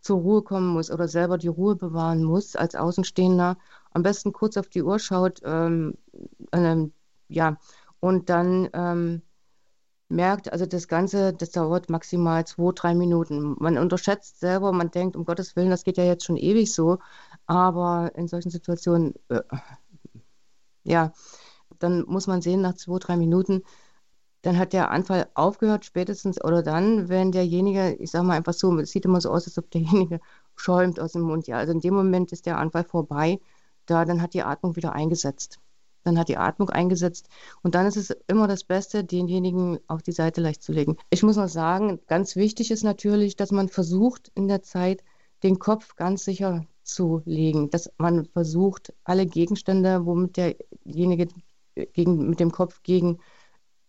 zur 0.04 0.20
Ruhe 0.20 0.44
kommen 0.44 0.68
muss 0.68 0.92
oder 0.92 1.08
selber 1.08 1.38
die 1.38 1.48
Ruhe 1.48 1.76
bewahren 1.76 2.24
muss 2.24 2.56
als 2.56 2.76
Außenstehender. 2.76 3.58
Am 3.92 4.04
besten 4.04 4.34
kurz 4.34 4.58
auf 4.58 4.68
die 4.68 4.84
Uhr 4.84 5.00
schaut, 5.00 5.42
ähm, 5.46 5.96
ähm, 6.52 6.94
ja, 7.30 7.58
und 8.00 8.30
dann 8.30 8.70
ähm, 8.74 9.22
merkt, 10.10 10.52
also 10.52 10.66
das 10.66 10.88
Ganze, 10.88 11.34
das 11.34 11.52
dauert 11.52 11.90
maximal 11.90 12.46
zwei, 12.46 12.72
drei 12.74 12.96
Minuten. 12.96 13.56
Man 13.60 13.78
unterschätzt 13.78 14.40
selber, 14.40 14.72
man 14.74 14.92
denkt, 14.92 15.16
um 15.16 15.26
Gottes 15.26 15.56
Willen, 15.56 15.70
das 15.70 15.84
geht 15.86 15.98
ja 15.98 16.04
jetzt 16.04 16.26
schon 16.26 16.38
ewig 16.38 16.74
so, 16.74 17.00
aber 17.46 18.12
in 18.16 18.28
solchen 18.28 18.52
Situationen, 18.52 19.14
äh, 19.30 19.42
ja, 20.84 21.14
dann 21.80 22.04
muss 22.08 22.28
man 22.28 22.42
sehen, 22.42 22.62
nach 22.62 22.76
zwei, 22.76 23.00
drei 23.00 23.18
Minuten, 23.18 23.64
dann 24.44 24.60
hat 24.60 24.74
der 24.74 24.92
Anfall 24.92 25.28
aufgehört, 25.34 25.86
spätestens 25.86 26.44
oder 26.44 26.62
dann, 26.62 27.08
wenn 27.10 27.32
derjenige, 27.32 27.96
ich 27.96 28.12
sage 28.12 28.26
mal 28.26 28.36
einfach 28.36 28.54
so, 28.54 28.78
es 28.78 28.92
sieht 28.92 29.06
immer 29.06 29.22
so 29.22 29.32
aus, 29.32 29.46
als 29.48 29.58
ob 29.58 29.72
derjenige 29.72 30.20
schäumt 30.56 31.00
aus 31.00 31.14
dem 31.14 31.24
Mund. 31.24 31.48
Ja, 31.48 31.58
also 31.58 31.72
in 31.72 31.80
dem 31.80 31.96
Moment 31.96 32.32
ist 32.34 32.46
der 32.46 32.58
Anfall 32.58 32.84
vorbei, 32.84 33.40
da 33.86 34.06
dann 34.06 34.22
hat 34.22 34.34
die 34.34 34.44
Atmung 34.44 34.76
wieder 34.76 34.94
eingesetzt. 34.94 35.60
Dann 36.04 36.20
hat 36.20 36.28
die 36.28 36.36
Atmung 36.36 36.70
eingesetzt 36.70 37.30
und 37.62 37.74
dann 37.74 37.86
ist 37.86 37.96
es 37.96 38.14
immer 38.28 38.48
das 38.48 38.66
Beste, 38.66 39.06
denjenigen 39.06 39.80
auf 39.88 40.04
die 40.04 40.12
Seite 40.12 40.42
leicht 40.42 40.62
zu 40.62 40.74
legen. 40.74 40.98
Ich 41.10 41.24
muss 41.24 41.38
noch 41.38 41.48
sagen, 41.48 42.02
ganz 42.08 42.36
wichtig 42.36 42.72
ist 42.72 42.84
natürlich, 42.84 43.38
dass 43.38 43.52
man 43.52 43.70
versucht 43.70 44.30
in 44.36 44.50
der 44.50 44.62
Zeit 44.62 45.06
den 45.44 45.58
Kopf 45.58 45.96
ganz 45.96 46.26
sicher 46.26 46.66
zu 46.84 47.22
legen, 47.24 47.70
dass 47.70 47.90
man 47.98 48.26
versucht, 48.26 48.94
alle 49.06 49.26
Gegenstände, 49.26 50.06
womit 50.06 50.36
derjenige 50.36 51.30
gegen, 51.94 52.30
mit 52.30 52.42
dem 52.42 52.52
Kopf 52.52 52.84
gegen 52.84 53.20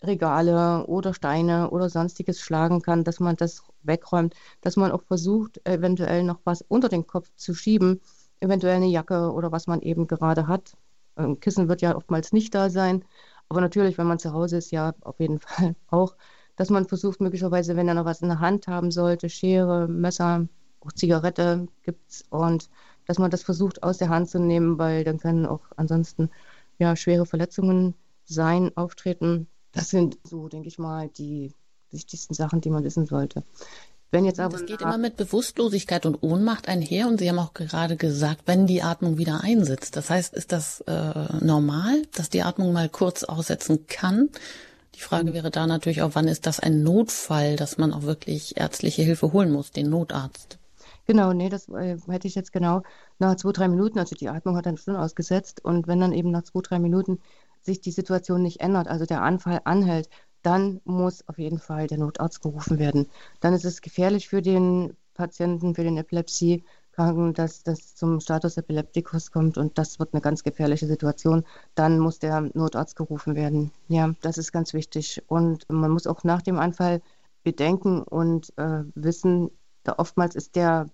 Regale 0.07 0.87
oder 0.87 1.15
Steine 1.15 1.71
oder 1.71 1.89
sonstiges 1.89 2.41
schlagen 2.41 2.83
kann, 2.83 3.05
dass 3.05 3.21
man 3.21 3.37
das 3.37 3.63
wegräumt, 3.83 4.35
dass 4.61 4.77
man 4.77 4.93
auch 4.93 5.03
versucht, 5.03 5.61
eventuell 5.67 6.23
noch 6.25 6.41
was 6.45 6.63
unter 6.63 6.89
den 6.89 7.07
Kopf 7.07 7.31
zu 7.37 7.55
schieben, 7.55 8.01
eventuell 8.41 8.77
eine 8.77 8.87
Jacke 8.87 9.33
oder 9.33 9.53
was 9.53 9.67
man 9.67 9.81
eben 9.83 10.07
gerade 10.07 10.47
hat. 10.49 10.75
Ein 11.17 11.41
Kissen 11.41 11.69
wird 11.69 11.83
ja 11.83 11.97
oftmals 11.97 12.33
nicht 12.33 12.55
da 12.55 12.71
sein, 12.71 13.05
aber 13.49 13.61
natürlich, 13.61 13.99
wenn 13.99 14.07
man 14.07 14.19
zu 14.19 14.33
Hause 14.33 14.59
ist, 14.59 14.71
ja, 14.71 14.95
auf 15.03 15.21
jeden 15.21 15.39
Fall 15.41 15.77
auch, 15.89 16.17
dass 16.57 16.71
man 16.71 16.87
versucht, 16.87 17.21
möglicherweise, 17.21 17.77
wenn 17.77 17.89
er 17.89 17.95
noch 17.95 18.05
was 18.05 18.23
in 18.23 18.29
der 18.29 18.41
Hand 18.41 18.69
haben 18.69 18.91
sollte, 18.91 19.29
Schere, 19.29 19.89
Messer, 19.89 20.49
auch 20.81 20.93
Zigarette 20.93 21.67
gibt 21.83 22.11
es 22.11 22.25
und 22.31 22.69
dass 23.07 23.19
man 23.19 23.31
das 23.31 23.43
versucht 23.43 23.83
aus 23.83 23.99
der 23.99 24.09
Hand 24.09 24.29
zu 24.31 24.39
nehmen, 24.39 24.79
weil 24.79 25.05
dann 25.05 25.19
können 25.19 25.47
auch 25.47 25.63
ansonsten 25.77 26.31
ja 26.79 26.97
schwere 26.97 27.27
Verletzungen 27.27 27.95
sein, 28.25 28.71
auftreten. 28.77 29.49
Das 29.75 29.90
sind 29.90 30.19
so, 30.25 30.49
denke 30.49 30.69
ich 30.69 30.78
mal, 30.78 31.09
die 31.09 31.52
wichtigsten 31.90 32.35
Sachen, 32.35 32.61
die 32.61 32.71
man 32.71 32.85
wissen 32.85 33.07
sollte. 33.07 33.43
Wenn 34.11 34.25
jetzt 34.25 34.38
aber 34.38 34.59
das 34.59 34.66
geht 34.66 34.81
immer 34.81 34.97
mit 34.97 35.16
Bewusstlosigkeit 35.16 36.07
und 36.07 36.23
Ohnmacht 36.23 36.69
einher 36.69 37.09
und 37.09 37.19
Sie 37.19 37.28
haben 37.28 37.38
auch 37.40 37.52
gerade 37.52 37.97
gesagt, 37.97 38.43
wenn 38.47 38.66
die 38.66 38.83
Atmung 38.83 39.19
wieder 39.19 39.43
einsetzt. 39.43 39.97
Das 39.97 40.09
heißt, 40.09 40.35
ist 40.35 40.52
das 40.52 40.83
äh, 40.83 41.45
normal, 41.45 42.02
dass 42.14 42.31
die 42.31 42.43
Atmung 42.43 42.73
mal 42.73 42.88
kurz 42.88 43.25
aussetzen 43.25 43.88
kann? 43.88 44.31
Die 44.95 45.00
Frage 45.00 45.31
mhm. 45.31 45.35
wäre 45.35 45.50
da 45.50 45.66
natürlich 45.66 46.02
auch, 46.02 46.11
wann 46.14 46.28
ist 46.28 46.47
das 46.47 46.61
ein 46.61 46.85
Notfall, 46.85 47.57
dass 47.57 47.76
man 47.76 47.93
auch 47.93 48.02
wirklich 48.02 48.57
ärztliche 48.57 49.02
Hilfe 49.02 49.33
holen 49.33 49.50
muss, 49.50 49.73
den 49.73 49.90
Notarzt? 49.90 50.59
Genau, 51.07 51.33
nee, 51.33 51.49
das 51.49 51.69
äh, 51.69 51.99
hätte 52.07 52.28
ich 52.28 52.37
jetzt 52.37 52.52
genau 52.52 52.83
nach 53.19 53.35
zwei, 53.35 53.50
drei 53.50 53.69
Minuten, 53.69 53.99
also 53.99 54.14
die 54.14 54.28
Atmung 54.28 54.57
hat 54.57 54.66
dann 54.66 54.76
schon 54.76 54.97
ausgesetzt 54.97 55.62
und 55.64 55.88
wenn 55.88 56.00
dann 56.00 56.12
eben 56.12 56.31
nach 56.31 56.45
zwei, 56.45 56.61
drei 56.61 56.78
Minuten 56.78 57.19
sich 57.64 57.80
die 57.80 57.90
Situation 57.90 58.42
nicht 58.42 58.61
ändert, 58.61 58.88
also 58.88 59.06
der 59.06 59.23
Anfall 59.23 59.61
anhält, 59.64 60.09
dann 60.42 60.80
muss 60.85 61.26
auf 61.28 61.38
jeden 61.38 61.59
Fall 61.59 61.87
der 61.87 61.99
Notarzt 61.99 62.42
gerufen 62.42 62.78
werden. 62.78 63.09
Dann 63.40 63.54
ist 63.54 63.64
es 63.64 63.80
gefährlich 63.80 64.28
für 64.28 64.42
den 64.42 64.94
Patienten, 65.14 65.75
für 65.75 65.85
den 65.85 65.97
Epilepsiekranken, 65.97 67.33
dass 67.33 67.62
das 67.62 67.94
zum 67.94 68.21
Status 68.21 68.56
Epileptikus 68.56 69.30
kommt 69.30 69.56
und 69.56 69.78
das 69.78 69.99
wird 69.99 70.12
eine 70.12 70.21
ganz 70.21 70.42
gefährliche 70.42 70.87
Situation. 70.87 71.44
Dann 71.75 71.99
muss 71.99 72.18
der 72.18 72.42
Notarzt 72.52 72.97
gerufen 72.97 73.35
werden. 73.35 73.73
Ja, 73.88 74.14
das 74.21 74.37
ist 74.38 74.52
ganz 74.52 74.75
wichtig. 74.75 75.23
Und 75.28 75.64
man 75.71 75.90
muss 75.90 76.06
auch 76.06 76.25
nach 76.25 76.42
dem 76.42 76.59
Anfall 76.59 77.00
bedenken 77.42 78.02
und 78.02 78.52
äh, 78.59 78.83
wissen, 78.94 79.50
da 79.83 79.94
oftmals 79.99 80.35
ist 80.35 80.56
der 80.56 80.87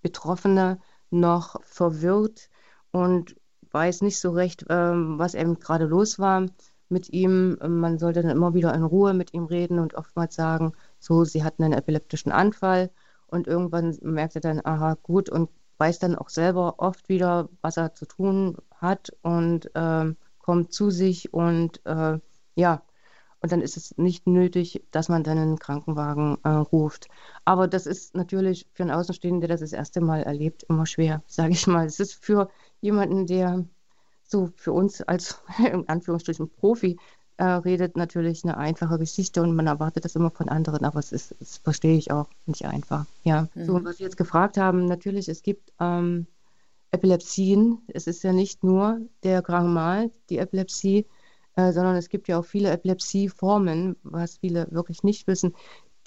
Betroffene 0.00 0.80
noch 1.10 1.62
verwirrt 1.64 2.48
und 2.90 3.36
weiß 3.72 4.02
nicht 4.02 4.18
so 4.20 4.30
recht, 4.30 4.64
ähm, 4.68 5.18
was 5.18 5.34
eben 5.34 5.58
gerade 5.58 5.86
los 5.86 6.18
war 6.18 6.46
mit 6.88 7.10
ihm. 7.10 7.58
Man 7.60 7.98
sollte 7.98 8.22
dann 8.22 8.30
immer 8.30 8.54
wieder 8.54 8.74
in 8.74 8.82
Ruhe 8.82 9.14
mit 9.14 9.34
ihm 9.34 9.44
reden 9.46 9.78
und 9.78 9.94
oftmals 9.94 10.34
sagen, 10.34 10.72
so, 10.98 11.24
sie 11.24 11.44
hatten 11.44 11.64
einen 11.64 11.74
epileptischen 11.74 12.32
Anfall 12.32 12.90
und 13.26 13.46
irgendwann 13.46 13.96
merkt 14.02 14.36
er 14.36 14.40
dann, 14.40 14.60
aha, 14.64 14.96
gut 15.02 15.28
und 15.28 15.50
weiß 15.78 15.98
dann 15.98 16.16
auch 16.16 16.28
selber 16.28 16.74
oft 16.78 17.08
wieder, 17.08 17.48
was 17.62 17.76
er 17.76 17.94
zu 17.94 18.06
tun 18.06 18.56
hat 18.74 19.10
und 19.22 19.74
äh, 19.74 20.14
kommt 20.38 20.72
zu 20.72 20.90
sich 20.90 21.32
und 21.32 21.84
äh, 21.86 22.18
ja, 22.56 22.82
und 23.40 23.52
dann 23.52 23.62
ist 23.62 23.76
es 23.76 23.96
nicht 23.96 24.26
nötig, 24.26 24.82
dass 24.90 25.08
man 25.08 25.22
dann 25.22 25.38
einen 25.38 25.58
Krankenwagen 25.58 26.38
äh, 26.42 26.48
ruft. 26.48 27.08
Aber 27.44 27.68
das 27.68 27.86
ist 27.86 28.16
natürlich 28.16 28.66
für 28.72 28.82
einen 28.82 28.90
Außenstehenden, 28.90 29.40
der 29.40 29.48
das 29.48 29.60
das 29.60 29.72
erste 29.72 30.00
Mal 30.00 30.22
erlebt, 30.22 30.64
immer 30.64 30.86
schwer, 30.86 31.22
sage 31.28 31.52
ich 31.52 31.66
mal. 31.66 31.86
Es 31.86 32.00
ist 32.00 32.14
für 32.14 32.50
jemanden, 32.80 33.26
der 33.26 33.64
so 34.24 34.50
für 34.56 34.72
uns 34.72 35.02
als 35.02 35.40
in 35.72 35.88
Anführungsstrichen 35.88 36.50
Profi 36.50 36.98
äh, 37.38 37.44
redet, 37.44 37.96
natürlich 37.96 38.44
eine 38.44 38.56
einfache 38.56 38.98
Geschichte 38.98 39.42
und 39.42 39.54
man 39.54 39.66
erwartet 39.66 40.04
das 40.04 40.16
immer 40.16 40.30
von 40.30 40.48
anderen, 40.48 40.84
aber 40.84 40.98
es 40.98 41.12
ist, 41.12 41.34
das 41.38 41.58
verstehe 41.58 41.96
ich 41.96 42.10
auch 42.10 42.28
nicht 42.46 42.64
einfach. 42.64 43.06
Ja, 43.24 43.48
mhm. 43.54 43.64
so 43.64 43.84
was 43.84 43.98
Sie 43.98 44.04
jetzt 44.04 44.16
gefragt 44.16 44.56
haben, 44.56 44.86
natürlich, 44.86 45.28
es 45.28 45.42
gibt 45.42 45.72
ähm, 45.80 46.26
Epilepsien. 46.90 47.82
Es 47.88 48.06
ist 48.06 48.22
ja 48.22 48.32
nicht 48.32 48.64
nur 48.64 49.00
der 49.22 49.42
Grand 49.42 49.72
Mal, 49.72 50.10
die 50.30 50.38
Epilepsie, 50.38 51.06
äh, 51.56 51.72
sondern 51.72 51.96
es 51.96 52.08
gibt 52.08 52.28
ja 52.28 52.38
auch 52.38 52.44
viele 52.44 52.70
Epilepsieformen, 52.70 53.96
was 54.02 54.38
viele 54.38 54.66
wirklich 54.70 55.02
nicht 55.02 55.26
wissen, 55.26 55.54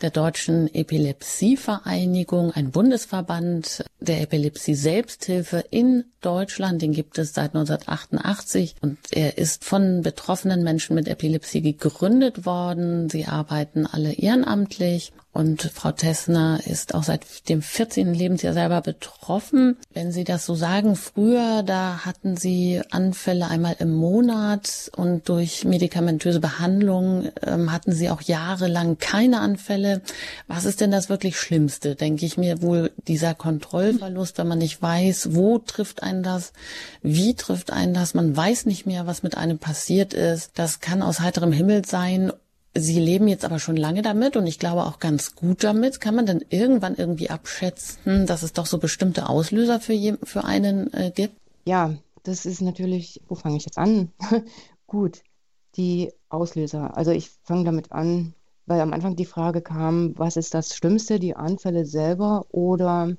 der 0.00 0.10
Deutschen 0.10 0.72
Epilepsievereinigung, 0.74 2.52
ein 2.52 2.70
Bundesverband 2.70 3.84
der 4.00 4.20
Epilepsie-Selbsthilfe 4.20 5.64
in 5.70 6.04
Deutschland. 6.20 6.82
Den 6.82 6.92
gibt 6.92 7.18
es 7.18 7.32
seit 7.32 7.54
1988 7.54 8.76
und 8.82 8.98
er 9.10 9.38
ist 9.38 9.64
von 9.64 10.02
betroffenen 10.02 10.62
Menschen 10.62 10.94
mit 10.94 11.08
Epilepsie 11.08 11.62
gegründet 11.62 12.44
worden. 12.44 13.08
Sie 13.08 13.26
arbeiten 13.26 13.86
alle 13.86 14.12
ehrenamtlich 14.12 15.12
Und 15.36 15.70
Frau 15.74 15.92
Tessner 15.92 16.60
ist 16.64 16.94
auch 16.94 17.02
seit 17.02 17.50
dem 17.50 17.60
14. 17.60 18.14
Lebensjahr 18.14 18.54
selber 18.54 18.80
betroffen. 18.80 19.76
Wenn 19.92 20.10
Sie 20.10 20.24
das 20.24 20.46
so 20.46 20.54
sagen, 20.54 20.96
früher, 20.96 21.62
da 21.62 22.06
hatten 22.06 22.38
Sie 22.38 22.80
Anfälle 22.90 23.46
einmal 23.48 23.76
im 23.78 23.92
Monat 23.92 24.90
und 24.96 25.28
durch 25.28 25.66
medikamentöse 25.66 26.40
Behandlung 26.40 27.28
ähm, 27.42 27.70
hatten 27.70 27.92
Sie 27.92 28.08
auch 28.08 28.22
jahrelang 28.22 28.96
keine 28.96 29.40
Anfälle. 29.40 30.00
Was 30.48 30.64
ist 30.64 30.80
denn 30.80 30.90
das 30.90 31.10
wirklich 31.10 31.38
Schlimmste? 31.38 31.96
Denke 31.96 32.24
ich 32.24 32.38
mir 32.38 32.62
wohl 32.62 32.90
dieser 33.06 33.34
Kontrollverlust, 33.34 34.38
wenn 34.38 34.48
man 34.48 34.56
nicht 34.56 34.80
weiß, 34.80 35.34
wo 35.34 35.58
trifft 35.58 36.02
einen 36.02 36.22
das, 36.22 36.54
wie 37.02 37.34
trifft 37.34 37.74
einen 37.74 37.92
das, 37.92 38.14
man 38.14 38.34
weiß 38.34 38.64
nicht 38.64 38.86
mehr, 38.86 39.06
was 39.06 39.22
mit 39.22 39.36
einem 39.36 39.58
passiert 39.58 40.14
ist. 40.14 40.52
Das 40.54 40.80
kann 40.80 41.02
aus 41.02 41.20
heiterem 41.20 41.52
Himmel 41.52 41.84
sein 41.84 42.32
Sie 42.78 43.00
leben 43.00 43.28
jetzt 43.28 43.44
aber 43.44 43.58
schon 43.58 43.76
lange 43.76 44.02
damit 44.02 44.36
und 44.36 44.46
ich 44.46 44.58
glaube 44.58 44.84
auch 44.84 44.98
ganz 44.98 45.34
gut 45.34 45.64
damit. 45.64 46.00
Kann 46.00 46.14
man 46.14 46.26
denn 46.26 46.44
irgendwann 46.48 46.96
irgendwie 46.96 47.30
abschätzen, 47.30 48.26
dass 48.26 48.42
es 48.42 48.52
doch 48.52 48.66
so 48.66 48.78
bestimmte 48.78 49.28
Auslöser 49.28 49.80
für, 49.80 49.92
je, 49.92 50.14
für 50.22 50.44
einen 50.44 50.92
äh, 50.92 51.12
gibt? 51.14 51.36
Ja, 51.64 51.94
das 52.22 52.46
ist 52.46 52.60
natürlich, 52.60 53.20
wo 53.28 53.34
fange 53.34 53.56
ich 53.56 53.64
jetzt 53.64 53.78
an? 53.78 54.10
gut, 54.86 55.22
die 55.76 56.12
Auslöser. 56.28 56.96
Also 56.96 57.10
ich 57.10 57.30
fange 57.42 57.64
damit 57.64 57.92
an, 57.92 58.34
weil 58.66 58.80
am 58.80 58.92
Anfang 58.92 59.16
die 59.16 59.26
Frage 59.26 59.62
kam, 59.62 60.18
was 60.18 60.36
ist 60.36 60.54
das 60.54 60.74
Schlimmste, 60.74 61.18
die 61.18 61.36
Anfälle 61.36 61.84
selber 61.84 62.46
oder 62.50 63.16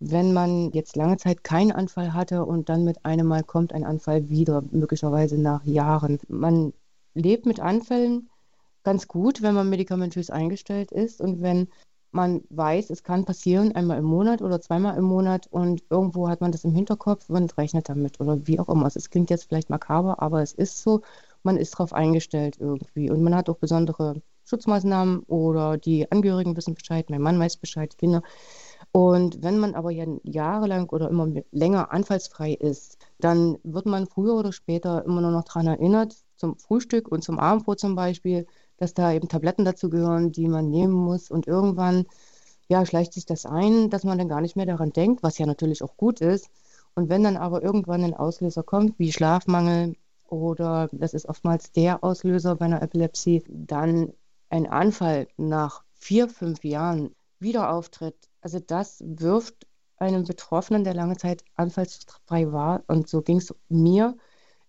wenn 0.00 0.32
man 0.32 0.70
jetzt 0.72 0.96
lange 0.96 1.18
Zeit 1.18 1.44
keinen 1.44 1.72
Anfall 1.72 2.14
hatte 2.14 2.44
und 2.46 2.70
dann 2.70 2.84
mit 2.84 3.04
einem 3.04 3.26
Mal 3.26 3.44
kommt 3.44 3.74
ein 3.74 3.84
Anfall 3.84 4.30
wieder, 4.30 4.62
möglicherweise 4.70 5.38
nach 5.38 5.64
Jahren. 5.64 6.18
Man 6.28 6.72
lebt 7.14 7.44
mit 7.44 7.60
Anfällen 7.60 8.29
ganz 8.82 9.08
gut, 9.08 9.42
wenn 9.42 9.54
man 9.54 9.68
medikamentös 9.68 10.30
eingestellt 10.30 10.92
ist 10.92 11.20
und 11.20 11.42
wenn 11.42 11.68
man 12.12 12.42
weiß, 12.50 12.90
es 12.90 13.04
kann 13.04 13.24
passieren, 13.24 13.72
einmal 13.76 13.98
im 13.98 14.04
Monat 14.04 14.42
oder 14.42 14.60
zweimal 14.60 14.96
im 14.98 15.04
Monat 15.04 15.46
und 15.48 15.84
irgendwo 15.90 16.28
hat 16.28 16.40
man 16.40 16.50
das 16.52 16.64
im 16.64 16.74
Hinterkopf 16.74 17.30
und 17.30 17.56
rechnet 17.56 17.88
damit 17.88 18.20
oder 18.20 18.46
wie 18.46 18.58
auch 18.58 18.68
immer. 18.68 18.84
Also 18.84 18.98
es 18.98 19.10
klingt 19.10 19.30
jetzt 19.30 19.44
vielleicht 19.48 19.70
makaber, 19.70 20.20
aber 20.20 20.42
es 20.42 20.52
ist 20.52 20.82
so, 20.82 21.02
man 21.44 21.56
ist 21.56 21.74
darauf 21.74 21.92
eingestellt 21.92 22.56
irgendwie 22.58 23.10
und 23.10 23.22
man 23.22 23.34
hat 23.34 23.48
auch 23.48 23.58
besondere 23.58 24.22
Schutzmaßnahmen 24.44 25.20
oder 25.28 25.78
die 25.78 26.10
Angehörigen 26.10 26.56
wissen 26.56 26.74
Bescheid, 26.74 27.08
mein 27.10 27.22
Mann 27.22 27.38
weiß 27.38 27.58
Bescheid, 27.58 27.96
Kinder. 27.96 28.22
Und 28.92 29.42
wenn 29.42 29.58
man 29.58 29.74
aber 29.74 29.90
ja 29.92 30.06
jahrelang 30.24 30.88
oder 30.90 31.08
immer 31.08 31.28
länger 31.52 31.92
anfallsfrei 31.92 32.54
ist, 32.54 32.98
dann 33.20 33.58
wird 33.62 33.86
man 33.86 34.06
früher 34.06 34.34
oder 34.34 34.52
später 34.52 35.04
immer 35.04 35.20
nur 35.20 35.30
noch 35.30 35.44
daran 35.44 35.68
erinnert, 35.68 36.16
zum 36.36 36.58
Frühstück 36.58 37.08
und 37.08 37.22
zum 37.22 37.38
Abendbrot 37.38 37.78
zum 37.78 37.94
Beispiel, 37.94 38.46
dass 38.80 38.94
da 38.94 39.12
eben 39.12 39.28
Tabletten 39.28 39.64
dazu 39.64 39.90
gehören, 39.90 40.32
die 40.32 40.48
man 40.48 40.70
nehmen 40.70 40.94
muss. 40.94 41.30
Und 41.30 41.46
irgendwann 41.46 42.06
ja, 42.68 42.86
schleicht 42.86 43.12
sich 43.12 43.26
das 43.26 43.46
ein, 43.46 43.90
dass 43.90 44.04
man 44.04 44.18
dann 44.18 44.28
gar 44.28 44.40
nicht 44.40 44.56
mehr 44.56 44.66
daran 44.66 44.92
denkt, 44.92 45.22
was 45.22 45.38
ja 45.38 45.46
natürlich 45.46 45.82
auch 45.82 45.96
gut 45.96 46.20
ist. 46.20 46.48
Und 46.94 47.08
wenn 47.08 47.22
dann 47.22 47.36
aber 47.36 47.62
irgendwann 47.62 48.04
ein 48.04 48.14
Auslöser 48.14 48.62
kommt, 48.62 48.98
wie 48.98 49.12
Schlafmangel 49.12 49.96
oder 50.28 50.88
das 50.92 51.14
ist 51.14 51.28
oftmals 51.28 51.72
der 51.72 52.02
Auslöser 52.04 52.56
bei 52.56 52.66
einer 52.66 52.82
Epilepsie, 52.82 53.44
dann 53.48 54.12
ein 54.48 54.66
Anfall 54.66 55.28
nach 55.36 55.82
vier, 55.94 56.28
fünf 56.28 56.64
Jahren 56.64 57.14
wieder 57.38 57.72
auftritt, 57.72 58.16
also 58.40 58.58
das 58.60 59.02
wirft 59.04 59.66
einem 59.96 60.24
Betroffenen, 60.24 60.84
der 60.84 60.94
lange 60.94 61.16
Zeit 61.16 61.44
anfallsfrei 61.56 62.52
war, 62.52 62.82
und 62.86 63.08
so 63.08 63.20
ging 63.22 63.38
es 63.38 63.54
mir, 63.68 64.16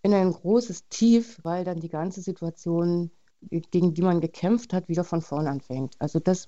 in 0.02 0.14
ein 0.14 0.32
großes 0.32 0.90
Tief, 0.90 1.40
weil 1.44 1.64
dann 1.64 1.80
die 1.80 1.90
ganze 1.90 2.22
Situation 2.22 3.12
gegen 3.50 3.94
die 3.94 4.02
man 4.02 4.22
gekämpft 4.22 4.74
hat, 4.74 4.88
wieder 4.88 5.04
von 5.04 5.22
vorn 5.22 5.48
anfängt. 5.48 5.96
Also 6.00 6.20
das 6.20 6.48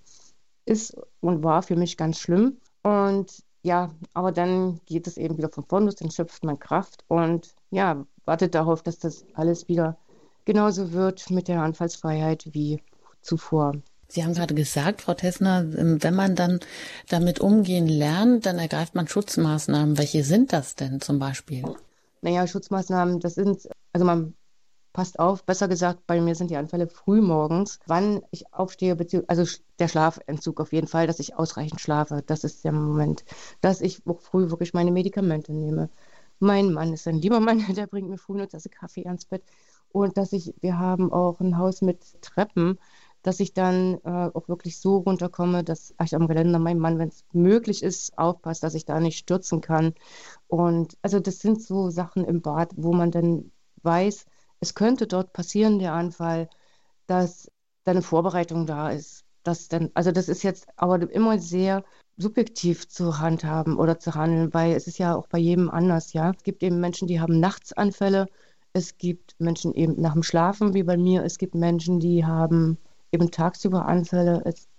ist 0.65 0.95
und 1.21 1.43
war 1.43 1.63
für 1.63 1.75
mich 1.75 1.97
ganz 1.97 2.19
schlimm. 2.19 2.57
Und 2.83 3.43
ja, 3.63 3.91
aber 4.13 4.31
dann 4.31 4.79
geht 4.85 5.07
es 5.07 5.17
eben 5.17 5.37
wieder 5.37 5.49
von 5.49 5.65
vorn 5.65 5.85
los, 5.85 5.95
dann 5.95 6.11
schöpft 6.11 6.43
man 6.43 6.59
Kraft 6.59 7.03
und 7.07 7.55
ja, 7.71 8.05
wartet 8.25 8.55
darauf, 8.55 8.83
dass 8.83 8.99
das 8.99 9.25
alles 9.33 9.67
wieder 9.67 9.97
genauso 10.45 10.91
wird 10.91 11.29
mit 11.29 11.47
der 11.47 11.61
Anfallsfreiheit 11.61 12.49
wie 12.51 12.81
zuvor. 13.21 13.73
Sie 14.09 14.23
haben 14.23 14.33
gerade 14.33 14.53
gesagt, 14.53 15.01
Frau 15.01 15.13
Tessner, 15.13 15.65
ähm, 15.75 16.03
wenn 16.03 16.13
man 16.13 16.35
dann 16.35 16.59
damit 17.09 17.39
umgehen 17.39 17.87
lernt, 17.87 18.45
dann 18.45 18.59
ergreift 18.59 18.95
man 18.95 19.07
Schutzmaßnahmen. 19.07 19.97
Welche 19.97 20.23
sind 20.23 20.53
das 20.53 20.75
denn 20.75 21.01
zum 21.01 21.17
Beispiel? 21.17 21.63
Naja, 22.21 22.45
Schutzmaßnahmen, 22.45 23.19
das 23.21 23.35
sind, 23.35 23.67
also 23.91 24.05
man 24.05 24.35
passt 24.93 25.19
auf, 25.19 25.43
besser 25.43 25.67
gesagt, 25.67 26.05
bei 26.07 26.21
mir 26.21 26.35
sind 26.35 26.51
die 26.51 26.55
Anfälle 26.55 26.87
früh 26.87 27.21
morgens, 27.21 27.79
wann 27.87 28.21
ich 28.31 28.53
aufstehe, 28.53 28.95
also 29.27 29.59
der 29.79 29.87
Schlafentzug 29.87 30.61
auf 30.61 30.71
jeden 30.71 30.87
Fall, 30.87 31.07
dass 31.07 31.19
ich 31.19 31.35
ausreichend 31.35 31.81
schlafe. 31.81 32.23
Das 32.25 32.43
ist 32.43 32.63
der 32.63 32.71
Moment, 32.71 33.25
dass 33.59 33.81
ich 33.81 34.03
früh 34.19 34.49
wirklich 34.49 34.73
meine 34.73 34.91
Medikamente 34.91 35.51
nehme. 35.51 35.89
Mein 36.39 36.71
Mann 36.71 36.93
ist 36.93 37.07
ein 37.07 37.21
lieber 37.21 37.39
Mann, 37.39 37.57
der 37.75 37.87
bringt 37.87 38.09
mir 38.09 38.17
früh 38.17 38.35
eine 38.35 38.47
Tasse 38.47 38.69
Kaffee 38.69 39.05
ans 39.07 39.25
Bett. 39.25 39.43
Und 39.91 40.17
dass 40.17 40.33
ich, 40.33 40.53
wir 40.61 40.79
haben 40.79 41.11
auch 41.11 41.39
ein 41.39 41.57
Haus 41.57 41.81
mit 41.81 42.21
Treppen, 42.21 42.79
dass 43.21 43.39
ich 43.39 43.53
dann 43.53 43.99
äh, 44.03 44.29
auch 44.33 44.47
wirklich 44.49 44.79
so 44.79 44.97
runterkomme, 44.97 45.63
dass 45.63 45.95
ich 46.03 46.15
am 46.15 46.27
Geländer 46.27 46.59
mein 46.59 46.79
Mann, 46.79 46.99
wenn 46.99 47.09
es 47.09 47.23
möglich 47.31 47.81
ist, 47.81 48.17
aufpasst, 48.17 48.63
dass 48.63 48.75
ich 48.75 48.85
da 48.85 48.99
nicht 48.99 49.17
stürzen 49.17 49.61
kann. 49.61 49.93
Und 50.47 50.97
also 51.01 51.19
das 51.19 51.39
sind 51.39 51.61
so 51.61 51.89
Sachen 51.89 52.25
im 52.25 52.41
Bad, 52.41 52.73
wo 52.75 52.91
man 52.93 53.11
dann 53.11 53.51
weiß, 53.83 54.25
es 54.63 54.75
könnte 54.75 55.07
dort 55.07 55.33
passieren, 55.33 55.77
der 55.77 55.93
Anfall, 55.93 56.49
dass 57.05 57.51
dann 57.83 57.97
eine 57.97 58.01
Vorbereitung 58.01 58.65
da 58.65 58.89
ist. 58.89 59.25
Dass 59.43 59.67
dann, 59.67 59.91
also 59.93 60.11
das 60.13 60.29
ist 60.29 60.41
jetzt 60.43 60.67
aber 60.77 61.01
immer 61.11 61.37
sehr 61.37 61.83
subjektiv 62.15 62.87
zu 62.87 63.19
handhaben 63.19 63.77
oder 63.77 63.99
zu 63.99 64.15
handeln, 64.15 64.53
weil 64.53 64.73
es 64.73 64.87
ist 64.87 64.99
ja 64.99 65.15
auch 65.15 65.27
bei 65.27 65.37
jedem 65.37 65.69
anders, 65.69 66.13
ja. 66.13 66.31
Es 66.31 66.43
gibt 66.43 66.63
eben 66.63 66.79
Menschen, 66.79 67.09
die 67.09 67.19
haben 67.19 67.41
Nachtsanfälle, 67.41 68.27
es 68.71 68.97
gibt 68.97 69.35
Menschen 69.37 69.73
eben 69.73 69.99
nach 69.99 70.13
dem 70.13 70.23
Schlafen, 70.23 70.73
wie 70.73 70.83
bei 70.83 70.95
mir, 70.95 71.25
es 71.25 71.37
gibt 71.37 71.55
Menschen, 71.55 71.99
die 71.99 72.25
haben 72.25 72.77
eben 73.11 73.31
tagsüber 73.31 73.85
Anfälle. 73.85 74.43
Es, 74.45 74.69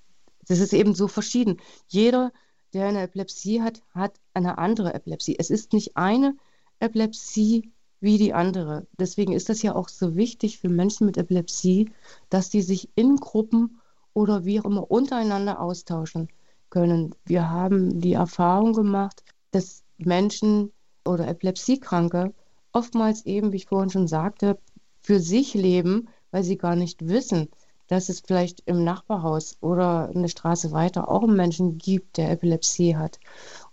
das 0.48 0.60
ist 0.60 0.72
eben 0.72 0.94
so 0.94 1.08
verschieden. 1.08 1.58
Jeder, 1.88 2.32
der 2.72 2.86
eine 2.86 3.02
Epilepsie 3.02 3.60
hat, 3.60 3.82
hat 3.94 4.14
eine 4.32 4.56
andere 4.56 4.94
Epilepsie. 4.94 5.36
Es 5.38 5.50
ist 5.50 5.74
nicht 5.74 5.98
eine 5.98 6.36
Epilepsie 6.80 7.73
wie 8.04 8.18
die 8.18 8.34
andere. 8.34 8.86
Deswegen 8.98 9.32
ist 9.32 9.48
das 9.48 9.62
ja 9.62 9.74
auch 9.74 9.88
so 9.88 10.14
wichtig 10.14 10.58
für 10.58 10.68
Menschen 10.68 11.06
mit 11.06 11.16
Epilepsie, 11.16 11.90
dass 12.28 12.50
die 12.50 12.62
sich 12.62 12.90
in 12.94 13.16
Gruppen 13.16 13.80
oder 14.12 14.44
wie 14.44 14.60
auch 14.60 14.66
immer 14.66 14.90
untereinander 14.90 15.60
austauschen 15.60 16.28
können. 16.68 17.14
Wir 17.24 17.50
haben 17.50 18.00
die 18.00 18.12
Erfahrung 18.12 18.74
gemacht, 18.74 19.24
dass 19.50 19.82
Menschen 19.96 20.70
oder 21.04 21.26
Epilepsiekranke 21.26 22.34
oftmals 22.72 23.24
eben, 23.24 23.52
wie 23.52 23.56
ich 23.56 23.66
vorhin 23.66 23.90
schon 23.90 24.06
sagte, 24.06 24.58
für 25.00 25.18
sich 25.18 25.54
leben, 25.54 26.08
weil 26.30 26.44
sie 26.44 26.58
gar 26.58 26.76
nicht 26.76 27.08
wissen, 27.08 27.48
dass 27.86 28.10
es 28.10 28.20
vielleicht 28.20 28.62
im 28.66 28.84
Nachbarhaus 28.84 29.56
oder 29.60 30.10
eine 30.14 30.28
Straße 30.28 30.72
weiter 30.72 31.08
auch 31.08 31.22
einen 31.22 31.36
Menschen 31.36 31.78
gibt, 31.78 32.18
der 32.18 32.30
Epilepsie 32.30 32.96
hat. 32.96 33.18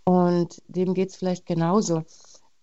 Und 0.05 0.61
dem 0.67 0.93
geht 0.93 1.09
es 1.09 1.15
vielleicht 1.15 1.45
genauso. 1.45 2.03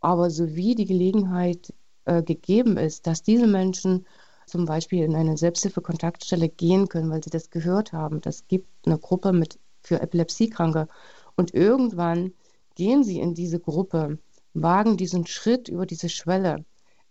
Aber 0.01 0.31
sowie 0.31 0.75
die 0.75 0.85
Gelegenheit 0.85 1.73
äh, 2.05 2.23
gegeben 2.23 2.77
ist, 2.77 3.07
dass 3.07 3.23
diese 3.23 3.47
Menschen 3.47 4.07
zum 4.47 4.65
Beispiel 4.65 5.05
in 5.05 5.15
eine 5.15 5.37
Selbsthilfe-Kontaktstelle 5.37 6.49
gehen 6.49 6.89
können, 6.89 7.11
weil 7.11 7.23
sie 7.23 7.31
das 7.31 7.51
gehört 7.51 7.93
haben, 7.93 8.21
das 8.21 8.47
gibt 8.49 8.69
eine 8.87 8.99
Gruppe 8.99 9.33
mit, 9.33 9.59
für 9.83 10.01
Epilepsiekranke. 10.01 10.89
Und 11.37 11.55
irgendwann 11.55 12.33
gehen 12.75 13.05
sie 13.05 13.21
in 13.21 13.35
diese 13.35 13.61
Gruppe, 13.61 14.19
wagen 14.55 14.97
diesen 14.97 15.27
Schritt 15.27 15.69
über 15.69 15.85
diese 15.85 16.09
Schwelle, 16.09 16.65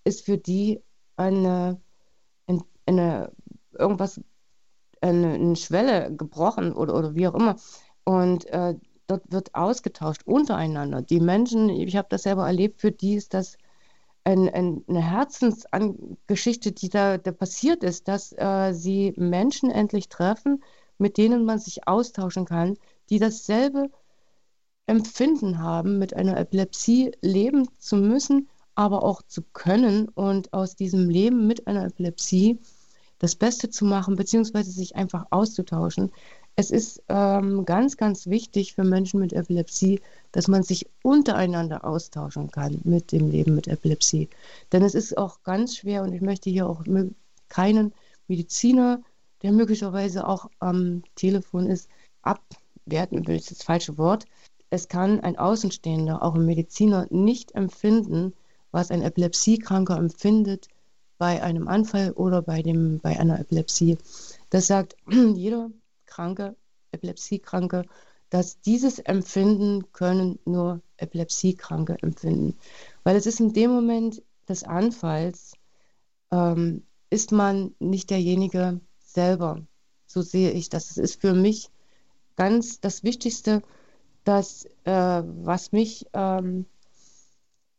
ist 0.04 0.26
für 0.26 0.38
die 0.38 0.82
eine, 1.16 1.80
eine 2.86 3.32
irgendwas, 3.78 4.20
eine, 5.02 5.34
eine 5.34 5.56
Eine 5.56 6.16
gebrochen 6.16 6.74
oder, 6.74 6.96
oder 6.96 7.16
wie 7.16 7.28
auch 7.28 7.36
immer. 7.36 7.58
Und 8.04 8.46
äh, 8.48 8.76
dort 9.08 9.32
wird 9.32 9.56
ausgetauscht 9.56 10.24
untereinander. 10.26 11.02
Die 11.02 11.20
Menschen, 11.20 11.70
ich 11.70 11.96
habe 11.96 12.08
das 12.10 12.24
selber 12.24 12.46
erlebt, 12.46 12.82
für 12.82 12.92
die 12.92 13.16
ist 13.16 13.34
das 13.34 13.58
ein, 14.24 14.50
ein, 14.50 14.84
eine 14.90 15.02
Herzensgeschichte, 15.02 16.74
die 16.74 16.90
da, 16.90 17.18
da 17.18 17.32
passiert 17.32 17.84
ist, 17.84 18.08
dass 18.10 18.34
äh, 18.34 18.74
sie 18.74 19.14
Menschen 19.16 19.72
endlich 19.72 20.10
treffen, 20.10 20.64
mit 20.98 21.18
denen 21.18 21.46
man 21.46 21.60
sich 21.60 21.88
austauschen 21.88 22.46
kann, 22.46 22.78
die 23.10 23.20
dasselbe 23.20 23.90
Empfinden 24.86 25.60
haben, 25.60 25.98
mit 25.98 26.14
einer 26.14 26.38
Epilepsie 26.38 27.12
leben 27.22 27.68
zu 27.80 27.96
müssen, 27.96 28.50
aber 28.76 29.04
auch 29.04 29.22
zu 29.22 29.42
können 29.42 30.10
und 30.10 30.54
aus 30.54 30.76
diesem 30.76 31.10
Leben 31.10 31.48
mit 31.48 31.68
einer 31.68 31.86
Epilepsie 31.86 32.60
das 33.20 33.36
Beste 33.36 33.70
zu 33.70 33.86
machen, 33.86 34.16
beziehungsweise 34.16 34.72
sich 34.72 34.96
einfach 34.96 35.26
auszutauschen. 35.30 36.12
Es 36.60 36.72
ist 36.72 37.04
ähm, 37.08 37.66
ganz, 37.66 37.98
ganz 37.98 38.26
wichtig 38.26 38.74
für 38.74 38.84
Menschen 38.84 39.20
mit 39.20 39.32
Epilepsie, 39.32 40.02
dass 40.32 40.48
man 40.48 40.64
sich 40.64 40.88
untereinander 41.04 41.86
austauschen 41.86 42.50
kann 42.50 42.82
mit 42.84 43.12
dem 43.12 43.30
Leben 43.30 43.54
mit 43.54 43.68
Epilepsie. 43.68 44.28
Denn 44.72 44.84
es 44.84 44.96
ist 44.96 45.20
auch 45.20 45.44
ganz 45.44 45.78
schwer 45.78 46.02
und 46.02 46.14
ich 46.14 46.22
möchte 46.22 46.50
hier 46.50 46.68
auch 46.68 46.84
keinen 47.48 47.94
Mediziner, 48.28 49.04
der 49.44 49.52
möglicherweise 49.52 50.28
auch 50.28 50.50
am 50.58 51.04
Telefon 51.14 51.68
ist, 51.68 51.90
abwerten 52.24 53.28
will, 53.28 53.36
ist 53.36 53.52
das 53.52 53.62
falsche 53.62 54.00
Wort. 54.00 54.26
Es 54.72 54.88
kann 54.88 55.20
ein 55.20 55.38
Außenstehender, 55.38 56.24
auch 56.24 56.34
ein 56.34 56.48
Mediziner, 56.48 57.06
nicht 57.12 57.52
empfinden, 57.54 58.34
was 58.72 58.90
ein 58.90 59.04
Epilepsiekranker 59.04 59.96
empfindet 59.96 60.70
bei 61.20 61.44
einem 61.44 61.68
Anfall 61.68 62.14
oder 62.14 62.42
bei, 62.42 62.64
dem, 62.64 62.98
bei 62.98 63.20
einer 63.20 63.40
Epilepsie. 63.40 64.00
Das 64.50 64.66
sagt 64.66 64.96
jeder 65.36 65.70
Kranke, 66.18 66.56
Epilepsiekranke, 66.92 67.86
dass 68.32 68.60
dieses 68.62 68.98
Empfinden 68.98 69.92
können 69.94 70.40
nur 70.46 70.82
Epilepsiekranke 70.98 71.96
empfinden. 72.02 72.58
Weil 73.04 73.16
es 73.16 73.28
ist 73.28 73.40
in 73.40 73.54
dem 73.54 73.70
Moment 73.70 74.24
des 74.50 74.64
Anfalls, 74.64 75.54
ähm, 76.32 76.84
ist 77.12 77.32
man 77.32 77.76
nicht 77.78 78.10
derjenige 78.10 78.82
selber. 78.98 79.62
So 80.08 80.24
sehe 80.24 80.52
ich 80.52 80.70
das. 80.70 80.90
Es 80.90 80.98
ist 80.98 81.22
für 81.22 81.36
mich 81.36 81.70
ganz 82.36 82.82
das 82.82 83.04
Wichtigste, 83.04 83.62
dass 84.24 84.66
äh, 84.86 85.22
was 85.24 85.72
mich 85.72 86.08
ähm, 86.14 86.66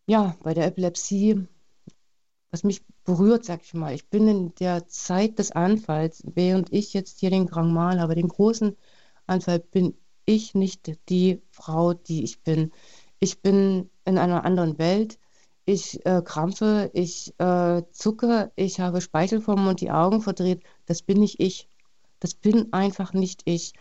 ja 0.07 0.37
bei 0.44 0.55
der 0.55 0.66
Epilepsie, 0.66 1.48
was 2.51 2.65
mich 2.65 2.83
berührt, 3.05 3.45
sag 3.45 3.63
ich 3.63 3.75
mal. 3.75 3.95
Ich 3.95 4.09
bin 4.09 4.29
in 4.29 4.55
der 4.57 4.87
Zeit 4.87 5.39
des 5.39 5.53
Anfalls, 5.53 6.23
während 6.25 6.73
ich 6.73 6.95
jetzt 6.95 7.21
hier 7.21 7.31
den 7.31 7.47
Grand 7.47 7.73
Mal 7.73 8.01
habe, 8.01 8.15
den 8.15 8.29
großen 8.29 8.77
Anfall, 9.27 9.61
bin 9.61 9.95
ich 10.25 10.55
nicht 10.55 10.99
die 11.09 11.43
Frau, 11.51 11.95
die 11.95 12.25
ich 12.25 12.43
bin. 12.43 12.73
Ich 13.21 13.41
bin 13.43 13.91
in 14.05 14.19
einer 14.19 14.45
anderen 14.45 14.79
Welt. 14.79 15.19
Ich 15.65 16.05
äh, 16.07 16.23
krampfe, 16.23 16.91
ich 16.95 17.35
äh, 17.39 17.83
zucke, 17.93 18.53
ich 18.57 18.81
habe 18.81 19.03
Speichel 19.03 19.41
vom 19.43 19.65
Mund, 19.65 19.81
die 19.83 19.91
Augen 19.91 20.23
verdreht. 20.23 20.63
Das 20.87 21.03
bin 21.03 21.19
nicht 21.21 21.41
ich. 21.41 21.69
Das 22.21 22.35
bin 22.35 22.73
einfach 22.73 23.13
nicht 23.13 23.43
ich. 23.45 23.75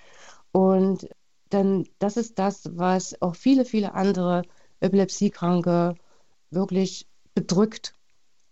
Und 0.51 1.07
dann, 1.49 1.87
das 1.99 2.17
ist 2.17 2.39
das, 2.39 2.69
was 2.77 3.21
auch 3.21 3.35
viele, 3.35 3.63
viele 3.63 3.93
andere 3.93 4.43
Epilepsiekranke 4.81 5.95
wirklich 6.51 7.07
bedrückt 7.33 7.96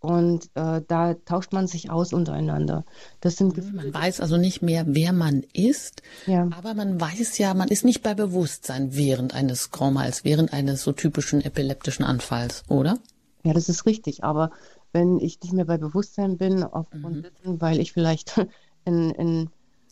und 0.06 0.50
äh, 0.54 0.82
da 0.88 1.16
tauscht 1.26 1.52
man 1.52 1.68
sich 1.68 1.90
aus 1.90 2.14
untereinander. 2.14 2.86
Das 3.22 3.38
sind 3.38 3.56
Gefühle. 3.56 3.78
Man 3.78 3.94
weiß 3.94 4.22
also 4.22 4.38
nicht 4.38 4.62
mehr, 4.62 4.86
wer 4.88 5.14
man 5.14 5.44
ist, 5.54 6.04
ja. 6.28 6.48
aber 6.56 6.76
man 6.76 7.02
weiß 7.02 7.38
ja, 7.40 7.54
man 7.54 7.70
ist 7.70 7.86
nicht 7.86 8.04
bei 8.04 8.14
Bewusstsein 8.14 8.96
während 8.96 9.34
eines 9.34 9.72
Graumals, 9.72 10.24
während 10.24 10.54
eines 10.54 10.84
so 10.84 10.92
typischen 10.92 11.42
epileptischen 11.42 12.06
Anfalls, 12.06 12.64
oder? 12.70 13.00
Ja, 13.44 13.54
das 13.54 13.68
ist 13.68 13.86
richtig. 13.86 14.24
Aber 14.24 14.52
wenn 14.92 15.20
ich 15.20 15.42
nicht 15.42 15.54
mehr 15.54 15.66
bei 15.66 15.78
Bewusstsein 15.78 16.38
bin, 16.38 16.64
aufgrund 16.64 17.18
mhm. 17.18 17.22
dessen, 17.24 17.62
weil 17.62 17.80
ich 17.80 17.92
vielleicht 17.92 18.40
in, 18.86 19.10
in, 19.12 19.50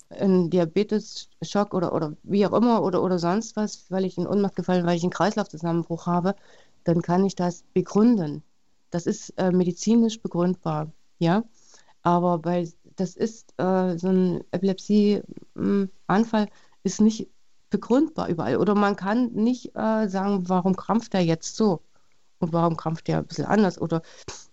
in 0.10 0.50
Diabetes-Schock 0.52 1.74
oder, 1.74 1.94
oder 1.94 2.14
wie 2.22 2.46
auch 2.46 2.54
immer 2.54 2.84
oder, 2.84 3.02
oder 3.02 3.18
sonst 3.18 3.56
was, 3.56 3.90
weil 3.90 4.06
ich 4.06 4.18
in 4.18 4.28
Ohnmacht 4.28 4.56
gefallen, 4.56 4.86
weil 4.86 4.98
ich 4.98 5.04
einen 5.04 5.12
Kreislaufzusammenbruch 5.12 6.06
habe, 6.06 6.36
dann 6.84 7.02
kann 7.02 7.26
ich 7.26 7.36
das 7.36 7.64
begründen. 7.74 8.44
Das 8.94 9.08
ist 9.08 9.32
äh, 9.38 9.52
medizinisch 9.52 10.22
begründbar, 10.22 10.92
ja. 11.18 11.44
Aber 12.04 12.38
bei, 12.38 12.70
das 12.96 13.16
ist 13.16 13.54
äh, 13.58 13.98
so 13.98 14.10
ein 14.10 14.44
Epilepsie-Anfall 14.52 16.48
ist 16.84 17.02
nicht 17.02 17.28
begründbar 17.72 18.30
überall. 18.30 18.58
Oder 18.58 18.76
man 18.76 18.96
kann 18.96 19.32
nicht 19.34 19.76
äh, 19.76 20.08
sagen, 20.08 20.48
warum 20.48 20.76
krampft 20.76 21.16
er 21.16 21.22
jetzt 21.22 21.56
so 21.56 21.82
und 22.38 22.54
warum 22.54 22.78
krampft 22.78 23.10
er 23.10 23.18
ein 23.20 23.26
bisschen 23.26 23.46
anders. 23.46 23.82
Oder 23.82 24.04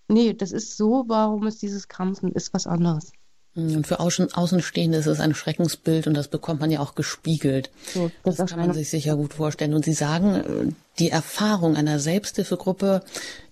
nee, 0.09 0.33
das 0.33 0.53
ist 0.53 0.79
so, 0.79 1.05
warum 1.07 1.47
ist 1.47 1.61
dieses 1.61 1.89
Krampfen, 1.89 2.33
ist 2.33 2.55
was 2.55 2.67
anderes. 2.67 3.13
Und 3.57 3.85
für 3.85 3.99
Außenstehende 3.99 4.99
ist 4.99 5.07
es 5.07 5.19
ein 5.19 5.35
Schreckensbild 5.35 6.07
und 6.07 6.15
das 6.15 6.29
bekommt 6.29 6.61
man 6.61 6.71
ja 6.71 6.79
auch 6.79 6.95
gespiegelt. 6.95 7.71
So, 7.93 8.11
das, 8.23 8.37
das 8.37 8.51
kann 8.51 8.61
man 8.61 8.73
sich 8.73 8.91
sicher 8.91 9.17
gut 9.17 9.35
vorstellen. 9.35 9.75
Und 9.75 9.85
Sie 9.85 9.93
sagen, 9.93 10.77
die 11.01 11.11
Erfahrung 11.11 11.77
einer 11.77 11.99
Selbsthilfegruppe 11.99 13.03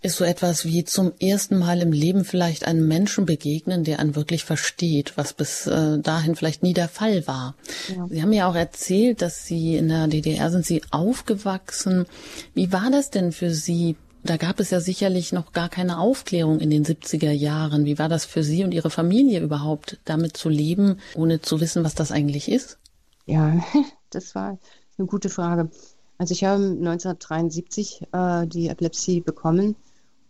ist 0.00 0.16
so 0.16 0.24
etwas 0.24 0.64
wie 0.64 0.84
zum 0.84 1.12
ersten 1.18 1.58
Mal 1.58 1.80
im 1.80 1.90
Leben 1.90 2.24
vielleicht 2.24 2.64
einem 2.64 2.86
Menschen 2.86 3.26
begegnen, 3.26 3.82
der 3.82 3.98
einen 3.98 4.14
wirklich 4.14 4.44
versteht, 4.44 5.14
was 5.16 5.32
bis 5.32 5.66
äh, 5.66 5.98
dahin 5.98 6.36
vielleicht 6.36 6.62
nie 6.62 6.74
der 6.74 6.88
Fall 6.88 7.26
war. 7.26 7.56
Ja. 7.88 8.06
Sie 8.08 8.22
haben 8.22 8.32
ja 8.32 8.48
auch 8.48 8.54
erzählt, 8.54 9.20
dass 9.20 9.46
Sie 9.46 9.76
in 9.76 9.88
der 9.88 10.06
DDR 10.06 10.50
sind 10.50 10.64
Sie 10.64 10.82
aufgewachsen. 10.92 12.06
Wie 12.54 12.70
war 12.72 12.90
das 12.92 13.10
denn 13.10 13.32
für 13.32 13.50
Sie, 13.50 13.96
da 14.22 14.36
gab 14.36 14.60
es 14.60 14.70
ja 14.70 14.80
sicherlich 14.80 15.32
noch 15.32 15.52
gar 15.52 15.68
keine 15.68 15.98
Aufklärung 15.98 16.60
in 16.60 16.70
den 16.70 16.84
70er 16.84 17.30
Jahren. 17.30 17.84
Wie 17.84 17.98
war 17.98 18.08
das 18.08 18.24
für 18.24 18.42
Sie 18.42 18.64
und 18.64 18.72
Ihre 18.72 18.90
Familie 18.90 19.40
überhaupt, 19.40 19.98
damit 20.04 20.36
zu 20.36 20.48
leben, 20.48 20.98
ohne 21.14 21.40
zu 21.40 21.60
wissen, 21.60 21.84
was 21.84 21.94
das 21.94 22.12
eigentlich 22.12 22.50
ist? 22.50 22.78
Ja, 23.26 23.60
das 24.10 24.34
war 24.34 24.58
eine 24.98 25.06
gute 25.06 25.28
Frage. 25.28 25.70
Also 26.18 26.32
ich 26.32 26.44
habe 26.44 26.62
1973 26.64 28.08
äh, 28.12 28.46
die 28.46 28.68
Epilepsie 28.68 29.20
bekommen 29.20 29.76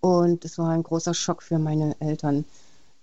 und 0.01 0.45
es 0.45 0.59
war 0.59 0.71
ein 0.71 0.83
großer 0.83 1.15
Schock 1.15 1.43
für 1.43 1.59
meine 1.59 1.97
Eltern. 2.01 2.45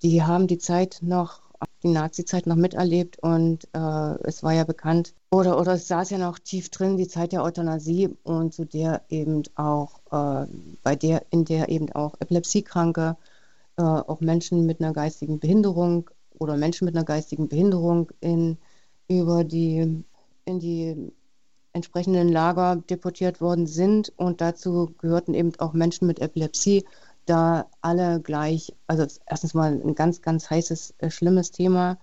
Die 0.04 0.24
haben 0.24 0.48
die 0.48 0.60
Zeit 0.60 1.00
noch 1.02 1.39
die 1.83 1.89
Nazi-Zeit 1.89 2.47
noch 2.47 2.55
miterlebt 2.55 3.19
und 3.19 3.65
äh, 3.73 4.15
es 4.23 4.43
war 4.43 4.53
ja 4.53 4.63
bekannt, 4.63 5.13
oder, 5.31 5.59
oder 5.59 5.73
es 5.73 5.87
saß 5.87 6.09
ja 6.09 6.17
noch 6.17 6.39
tief 6.39 6.69
drin, 6.69 6.97
die 6.97 7.07
Zeit 7.07 7.31
der 7.31 7.43
Euthanasie 7.43 8.15
und 8.23 8.53
zu 8.53 8.65
der 8.65 9.03
eben 9.09 9.43
auch, 9.55 9.99
äh, 10.11 10.47
bei 10.83 10.95
der, 10.95 11.25
in 11.29 11.45
der 11.45 11.69
eben 11.69 11.91
auch 11.93 12.15
Epilepsiekranke, 12.19 13.17
äh, 13.77 13.81
auch 13.81 14.21
Menschen 14.21 14.65
mit 14.65 14.81
einer 14.81 14.93
geistigen 14.93 15.39
Behinderung 15.39 16.09
oder 16.39 16.57
Menschen 16.57 16.85
mit 16.85 16.95
einer 16.95 17.05
geistigen 17.05 17.47
Behinderung 17.47 18.11
in, 18.21 18.57
über 19.07 19.43
die, 19.43 20.03
in 20.45 20.59
die 20.59 21.11
entsprechenden 21.73 22.29
Lager 22.29 22.77
deportiert 22.77 23.41
worden 23.41 23.67
sind. 23.67 24.11
Und 24.17 24.41
dazu 24.41 24.93
gehörten 24.97 25.33
eben 25.33 25.51
auch 25.59 25.73
Menschen 25.73 26.07
mit 26.07 26.19
Epilepsie 26.19 26.85
da 27.25 27.69
alle 27.81 28.21
gleich, 28.21 28.73
also 28.88 29.05
erstens 29.25 29.53
mal 29.53 29.73
ein 29.73 29.95
ganz, 29.95 30.21
ganz 30.21 30.49
heißes, 30.49 30.95
äh, 30.99 31.09
schlimmes 31.09 31.51
Thema. 31.51 31.97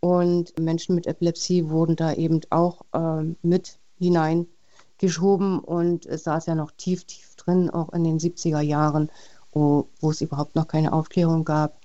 Und 0.00 0.58
Menschen 0.58 0.94
mit 0.94 1.06
Epilepsie 1.06 1.70
wurden 1.70 1.96
da 1.96 2.12
eben 2.12 2.40
auch 2.50 2.82
äh, 2.92 3.34
mit 3.42 3.78
hineingeschoben 3.98 5.60
und 5.60 6.06
es 6.06 6.24
saß 6.24 6.46
ja 6.46 6.54
noch 6.54 6.72
tief, 6.72 7.04
tief 7.04 7.34
drin, 7.36 7.70
auch 7.70 7.92
in 7.92 8.04
den 8.04 8.18
70er 8.18 8.60
Jahren, 8.60 9.10
wo, 9.52 9.88
wo 10.00 10.10
es 10.10 10.20
überhaupt 10.20 10.56
noch 10.56 10.68
keine 10.68 10.92
Aufklärung 10.92 11.44
gab. 11.44 11.80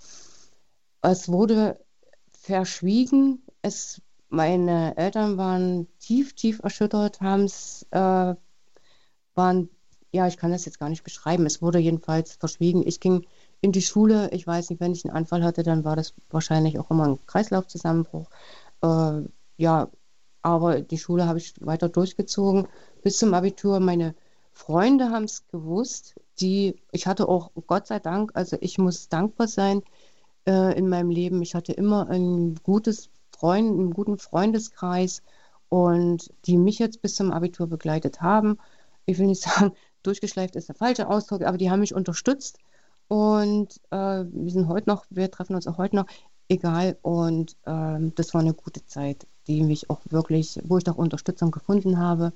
Es 1.01 1.29
wurde 1.29 1.79
verschwiegen. 2.29 3.41
Es, 3.61 4.01
meine 4.29 4.97
Eltern 4.97 5.37
waren 5.37 5.87
tief, 5.99 6.33
tief 6.33 6.59
erschüttert, 6.63 7.21
haben 7.21 7.43
es, 7.43 7.85
äh, 7.91 8.35
waren 9.35 9.69
ja, 10.11 10.27
ich 10.27 10.37
kann 10.37 10.51
das 10.51 10.65
jetzt 10.65 10.79
gar 10.79 10.89
nicht 10.89 11.03
beschreiben. 11.03 11.45
Es 11.45 11.61
wurde 11.61 11.79
jedenfalls 11.79 12.35
verschwiegen. 12.35 12.85
Ich 12.85 12.99
ging 12.99 13.25
in 13.61 13.71
die 13.71 13.81
Schule. 13.81 14.29
Ich 14.31 14.45
weiß 14.47 14.69
nicht, 14.69 14.79
wenn 14.79 14.91
ich 14.91 15.05
einen 15.05 15.15
Anfall 15.15 15.43
hatte, 15.43 15.63
dann 15.63 15.83
war 15.83 15.95
das 15.95 16.13
wahrscheinlich 16.29 16.79
auch 16.79 16.89
immer 16.89 17.07
ein 17.07 17.25
Kreislaufzusammenbruch. 17.27 18.29
Äh, 18.81 19.21
ja, 19.57 19.89
aber 20.41 20.81
die 20.81 20.97
Schule 20.97 21.27
habe 21.27 21.39
ich 21.39 21.53
weiter 21.61 21.89
durchgezogen 21.89 22.67
bis 23.03 23.17
zum 23.17 23.33
Abitur. 23.33 23.79
Meine 23.79 24.15
Freunde 24.53 25.09
haben 25.11 25.25
es 25.25 25.47
gewusst. 25.47 26.15
Die, 26.39 26.75
ich 26.91 27.07
hatte 27.07 27.27
auch, 27.27 27.51
Gott 27.67 27.87
sei 27.87 27.99
Dank, 27.99 28.31
also 28.33 28.57
ich 28.61 28.77
muss 28.77 29.09
dankbar 29.09 29.47
sein 29.47 29.83
äh, 30.47 30.77
in 30.77 30.89
meinem 30.89 31.09
Leben. 31.09 31.41
Ich 31.41 31.55
hatte 31.55 31.73
immer 31.73 32.07
ein 32.09 32.55
gutes 32.63 33.09
Freund, 33.31 33.71
einen 33.71 33.93
guten 33.93 34.17
Freundeskreis 34.17 35.21
und 35.69 36.31
die 36.45 36.57
mich 36.57 36.79
jetzt 36.79 37.01
bis 37.01 37.15
zum 37.15 37.31
Abitur 37.31 37.67
begleitet 37.67 38.21
haben. 38.21 38.57
Ich 39.05 39.19
will 39.19 39.27
nicht 39.27 39.41
sagen, 39.43 39.73
durchgeschleift 40.03 40.55
ist 40.55 40.69
der 40.69 40.75
falsche 40.75 41.09
Ausdruck, 41.09 41.43
aber 41.43 41.57
die 41.57 41.69
haben 41.69 41.81
mich 41.81 41.93
unterstützt 41.93 42.57
und 43.09 43.81
äh, 43.89 43.97
wir 43.97 44.51
sind 44.51 44.67
heute 44.67 44.87
noch, 44.87 45.05
wir 45.09 45.31
treffen 45.31 45.55
uns 45.55 45.67
auch 45.67 45.79
heute 45.79 45.95
noch, 45.95 46.05
egal. 46.47 46.97
Und 47.01 47.57
ähm, 47.65 48.13
das 48.15 48.33
war 48.33 48.41
eine 48.41 48.53
gute 48.53 48.85
Zeit, 48.85 49.25
die 49.47 49.63
mich 49.63 49.89
auch 49.89 50.01
wirklich, 50.09 50.59
wo 50.63 50.77
ich 50.77 50.87
auch 50.89 50.95
Unterstützung 50.95 51.51
gefunden 51.51 51.97
habe. 51.97 52.33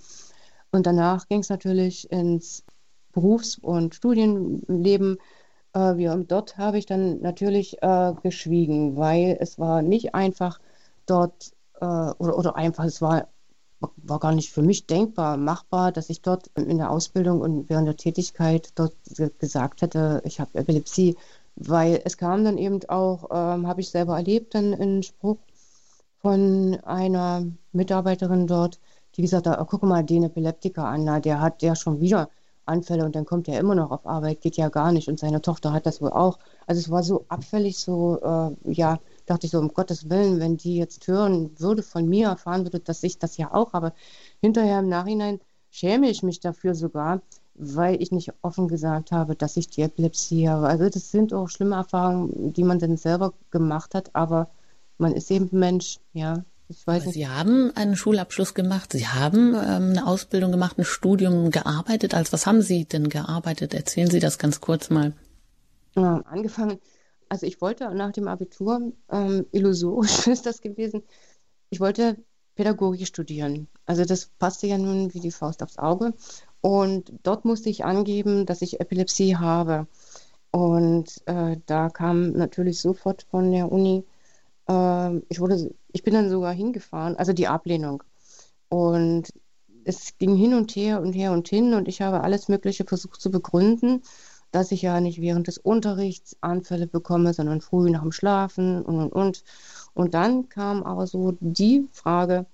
Und 0.72 0.88
danach 0.88 1.28
ging 1.28 1.42
es 1.42 1.50
natürlich 1.50 2.12
ins 2.12 2.64
Berufs- 3.12 3.60
und 3.60 3.94
Studienleben. 3.94 5.18
Äh, 5.74 6.10
und 6.10 6.32
dort 6.32 6.58
habe 6.58 6.80
ich 6.80 6.88
dann 6.88 7.22
natürlich 7.22 7.78
äh, 7.84 8.14
geschwiegen, 8.24 8.98
weil 8.98 9.38
es 9.40 9.60
war 9.60 9.84
nicht 9.84 10.16
einfach 10.16 10.60
dort, 11.06 11.52
äh, 11.80 11.86
oder, 11.86 12.38
oder 12.38 12.56
einfach, 12.56 12.86
es 12.86 13.00
war 13.00 13.28
war 13.98 14.20
gar 14.20 14.34
nicht 14.34 14.52
für 14.52 14.62
mich 14.62 14.86
denkbar, 14.88 15.38
machbar, 15.38 15.92
dass 15.92 16.10
ich 16.10 16.22
dort 16.22 16.48
in 16.56 16.78
der 16.78 16.90
Ausbildung 16.92 17.42
und 17.42 17.70
während 17.70 17.88
der 17.88 17.98
Tätigkeit 17.98 18.72
dort 18.76 18.96
gesagt 19.40 19.82
hätte, 19.82 20.22
ich 20.26 20.40
habe 20.40 20.58
Epilepsie, 20.58 21.16
weil 21.56 22.02
es 22.06 22.18
kam 22.18 22.44
dann 22.44 22.58
eben 22.58 22.80
auch, 22.90 23.30
ähm, 23.32 23.68
habe 23.68 23.82
ich 23.82 23.90
selber 23.90 24.18
erlebt, 24.18 24.56
dann 24.56 24.74
ein 24.74 25.04
Spruch 25.04 25.38
von 26.22 26.80
einer 26.84 27.46
Mitarbeiterin 27.74 28.48
dort, 28.48 28.80
die 29.16 29.22
gesagt 29.22 29.48
hat, 29.48 29.60
oh, 29.60 29.66
guck 29.66 29.84
mal 29.84 30.04
den 30.04 30.24
Epileptiker 30.24 30.86
an, 30.86 31.04
na, 31.04 31.20
der 31.20 31.42
hat 31.42 31.62
ja 31.62 31.76
schon 31.76 32.00
wieder 32.02 32.30
Anfälle 32.66 33.06
und 33.06 33.16
dann 33.16 33.26
kommt 33.26 33.48
er 33.48 33.60
immer 33.60 33.76
noch 33.76 33.92
auf 33.92 34.06
Arbeit, 34.06 34.42
geht 34.42 34.58
ja 34.58 34.70
gar 34.70 34.92
nicht 34.92 35.10
und 35.10 35.20
seine 35.20 35.42
Tochter 35.42 35.74
hat 35.74 35.86
das 35.86 36.02
wohl 36.02 36.12
auch. 36.12 36.40
Also 36.66 36.80
es 36.80 36.90
war 36.90 37.04
so 37.04 37.26
abfällig, 37.28 37.78
so, 37.78 38.20
äh, 38.22 38.72
ja, 38.72 39.00
dachte 39.26 39.46
ich 39.46 39.52
so, 39.52 39.60
um 39.60 39.74
Gottes 39.74 40.10
Willen, 40.10 40.40
wenn 40.40 40.58
die 40.58 40.78
jetzt 40.78 41.08
hören 41.08 41.52
würde, 41.58 41.84
von 41.84 42.08
mir 42.08 42.28
erfahren 42.28 42.64
würde, 42.64 42.80
dass 42.80 43.04
ich 43.04 43.20
das 43.20 43.38
ja 43.38 43.54
auch 43.54 43.74
habe. 43.74 43.94
Hinterher 44.42 44.80
im 44.80 44.90
Nachhinein 44.90 45.40
schäme 45.70 46.10
ich 46.10 46.24
mich 46.24 46.40
dafür 46.40 46.76
sogar, 46.76 47.22
weil 47.56 48.02
ich 48.02 48.12
nicht 48.12 48.34
offen 48.42 48.68
gesagt 48.68 49.12
habe, 49.12 49.36
dass 49.36 49.58
ich 49.58 49.70
die 49.70 49.82
Epilepsie 49.82 50.50
habe. 50.50 50.68
Also 50.68 50.90
das 50.90 51.12
sind 51.12 51.34
auch 51.34 51.50
schlimme 51.50 51.76
Erfahrungen, 51.76 52.54
die 52.54 52.64
man 52.64 52.80
dann 52.80 52.98
selber 52.98 53.34
gemacht 53.52 53.96
hat, 53.96 54.16
aber 54.16 54.50
man 54.98 55.14
ist 55.14 55.32
eben 55.32 55.50
Mensch, 55.52 56.00
ja. 56.14 56.44
Ich 56.70 56.88
weiß 56.88 57.06
nicht. 57.06 57.16
Sie 57.16 57.28
haben 57.28 57.72
einen 57.76 57.96
Schulabschluss 57.96 58.54
gemacht, 58.54 58.94
Sie 58.94 59.08
haben 59.08 59.54
ähm, 59.54 59.90
eine 59.92 60.08
Ausbildung 60.08 60.52
gemacht, 60.52 60.80
ein 60.80 60.86
Studium 60.86 61.52
gearbeitet. 61.52 62.16
Als 62.16 62.32
was 62.34 62.48
haben 62.48 62.62
Sie 62.62 62.86
denn 62.86 63.10
gearbeitet? 63.10 63.74
Erzählen 63.74 64.10
Sie 64.10 64.20
das 64.20 64.40
ganz 64.40 64.62
kurz 64.62 64.90
mal. 64.90 65.14
Ja, 65.96 66.24
angefangen, 66.26 66.80
also 67.34 67.48
ich 67.48 67.62
wollte 67.62 67.92
nach 67.96 68.12
dem 68.12 68.28
Abitur, 68.28 68.94
ähm, 69.10 69.48
illusorisch 69.52 70.28
ist 70.28 70.46
das 70.46 70.62
gewesen, 70.62 71.02
ich 71.72 71.80
wollte 71.80 72.24
Pädagogik 72.54 73.08
studieren. 73.08 73.68
Also 73.88 74.06
das 74.06 74.28
passte 74.38 74.68
ja 74.68 74.78
nun 74.78 75.12
wie 75.16 75.20
die 75.20 75.32
Faust 75.32 75.64
aufs 75.64 75.80
Auge. 75.80 76.14
Und 76.62 77.12
dort 77.24 77.44
musste 77.44 77.72
ich 77.72 77.86
angeben, 77.86 78.46
dass 78.46 78.62
ich 78.62 78.80
Epilepsie 78.80 79.36
habe. 79.36 79.88
Und 80.52 81.24
äh, 81.26 81.58
da 81.66 81.90
kam 81.90 82.34
natürlich 82.34 82.80
sofort 82.80 83.24
von 83.32 83.52
der 83.52 83.72
Uni, 83.72 84.06
äh, 84.70 85.18
ich, 85.30 85.40
wurde, 85.40 85.74
ich 85.92 86.04
bin 86.04 86.14
dann 86.14 86.30
sogar 86.30 86.54
hingefahren, 86.54 87.16
also 87.16 87.34
die 87.34 87.48
Ablehnung. 87.48 88.04
Und 88.70 89.34
es 89.86 90.20
ging 90.20 90.36
hin 90.36 90.54
und 90.54 90.76
her 90.76 91.02
und 91.02 91.14
her 91.14 91.32
und 91.32 91.48
hin 91.48 91.74
und 91.74 91.88
ich 91.88 92.04
habe 92.04 92.22
alles 92.22 92.48
Mögliche 92.48 92.86
versucht 92.86 93.20
zu 93.20 93.32
begründen, 93.32 94.04
dass 94.54 94.72
ich 94.72 94.84
ja 94.84 95.02
nicht 95.02 95.20
während 95.20 95.48
des 95.48 95.58
Unterrichts 95.58 96.38
Anfälle 96.42 96.88
bekomme, 96.88 97.34
sondern 97.34 97.60
früh 97.60 97.90
nach 97.90 98.04
dem 98.04 98.12
Schlafen 98.12 98.84
und 98.84 98.98
und 98.98 99.12
und. 99.12 99.44
Und 99.94 100.14
dann 100.14 100.48
kam 100.48 100.84
aber 100.84 101.08
so 101.08 101.34
die 101.40 101.88
Frage, 101.92 102.46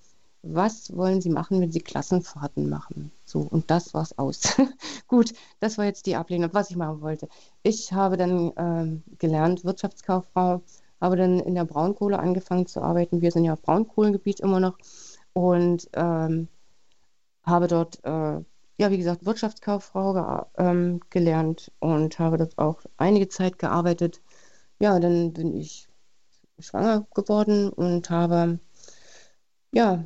was 0.42 0.96
wollen 0.96 1.20
Sie 1.20 1.28
machen, 1.28 1.60
wenn 1.60 1.70
Sie 1.70 1.80
Klassenfahrten 1.80 2.68
machen? 2.70 3.12
So, 3.26 3.40
und 3.40 3.70
das 3.70 3.92
war's 3.92 4.16
aus. 4.18 4.40
Gut, 5.06 5.34
das 5.60 5.76
war 5.76 5.84
jetzt 5.84 6.06
die 6.06 6.16
Ablehnung, 6.16 6.50
was 6.52 6.70
ich 6.70 6.76
machen 6.76 7.02
wollte. 7.02 7.28
Ich 7.62 7.92
habe 7.92 8.16
dann 8.16 8.52
ähm, 8.56 9.02
gelernt, 9.18 9.64
Wirtschaftskauffrau, 9.64 10.62
habe 11.00 11.16
dann 11.16 11.40
in 11.40 11.54
der 11.54 11.66
Braunkohle 11.66 12.18
angefangen 12.18 12.66
zu 12.66 12.80
arbeiten. 12.80 13.20
Wir 13.20 13.30
sind 13.30 13.44
ja 13.44 13.52
auf 13.52 13.62
Braunkohlengebiet 13.62 14.40
immer 14.40 14.60
noch 14.60 14.78
und 15.34 15.90
ähm, 15.92 16.48
habe 17.44 17.66
dort, 17.66 18.02
äh, 18.04 18.40
ja, 18.80 18.90
wie 18.90 18.96
gesagt, 18.96 19.26
Wirtschaftskauffrau 19.26 20.46
ähm, 20.56 21.00
gelernt 21.10 21.70
und 21.80 22.18
habe 22.18 22.38
dort 22.38 22.56
auch 22.56 22.80
einige 22.96 23.28
Zeit 23.28 23.58
gearbeitet. 23.58 24.22
Ja, 24.80 24.98
dann 24.98 25.34
bin 25.34 25.54
ich 25.54 25.88
schwanger 26.58 27.06
geworden 27.14 27.68
und 27.68 28.08
habe, 28.08 28.58
ja, 29.72 30.04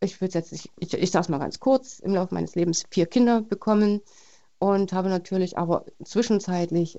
ich 0.00 0.20
würde 0.20 0.34
jetzt, 0.34 0.52
ich, 0.52 0.72
ich, 0.80 0.92
ich 0.94 1.10
sage 1.12 1.22
es 1.22 1.28
mal 1.28 1.38
ganz 1.38 1.60
kurz, 1.60 2.00
im 2.00 2.14
Laufe 2.14 2.34
meines 2.34 2.56
Lebens 2.56 2.84
vier 2.90 3.06
Kinder 3.06 3.42
bekommen 3.42 4.00
und 4.58 4.92
habe 4.92 5.08
natürlich 5.08 5.56
aber 5.56 5.84
zwischenzeitlich 6.04 6.98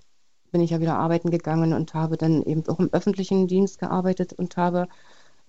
bin 0.52 0.62
ich 0.62 0.72
ja 0.72 0.80
wieder 0.80 0.98
arbeiten 0.98 1.30
gegangen 1.30 1.74
und 1.74 1.94
habe 1.94 2.16
dann 2.16 2.42
eben 2.44 2.66
auch 2.70 2.80
im 2.80 2.94
öffentlichen 2.94 3.48
Dienst 3.50 3.80
gearbeitet 3.80 4.32
und 4.32 4.56
habe 4.56 4.88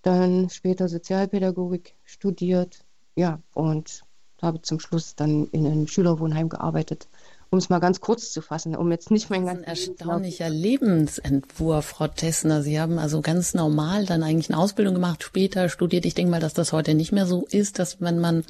dann 0.03 0.51
später 0.51 0.89
Sozialpädagogik 0.89 1.95
studiert, 2.05 2.85
ja, 3.15 3.41
und 3.55 4.03
habe 4.43 4.63
zum 4.63 4.81
Schluss 4.81 5.15
dann 5.15 5.47
in 5.49 5.67
einem 5.67 5.87
Schülerwohnheim 5.87 6.49
gearbeitet 6.49 7.09
um 7.51 7.59
es 7.59 7.69
mal 7.69 7.81
ganz 7.81 8.01
kurz 8.01 8.31
zu 8.33 8.43
fassen, 8.43 8.77
um 8.77 8.91
jetzt 8.93 9.11
nicht 9.11 9.29
mein 9.29 9.45
ganzes. 9.45 9.67
Ein 9.67 9.69
erstaunlicher 9.69 10.49
Lebensentwurf, 10.49 11.85
Frau 11.85 12.07
Tessner. 12.07 12.63
Sie 12.63 12.81
haben 12.81 12.99
also 12.99 13.21
ganz 13.23 13.55
normal 13.55 14.07
dann 14.07 14.23
eigentlich 14.23 14.51
eine 14.51 14.59
Ausbildung 14.59 14.95
gemacht, 14.95 15.25
später 15.25 15.69
studiert. 15.69 16.07
Ich 16.07 16.15
denke 16.15 16.31
mal, 16.31 16.41
dass 16.41 16.55
das 16.55 16.73
heute 16.73 16.95
nicht 16.95 17.11
mehr 17.11 17.27
so 17.27 17.47
ist, 17.51 17.81
dass 17.81 18.01
wenn 18.01 18.21
man 18.21 18.45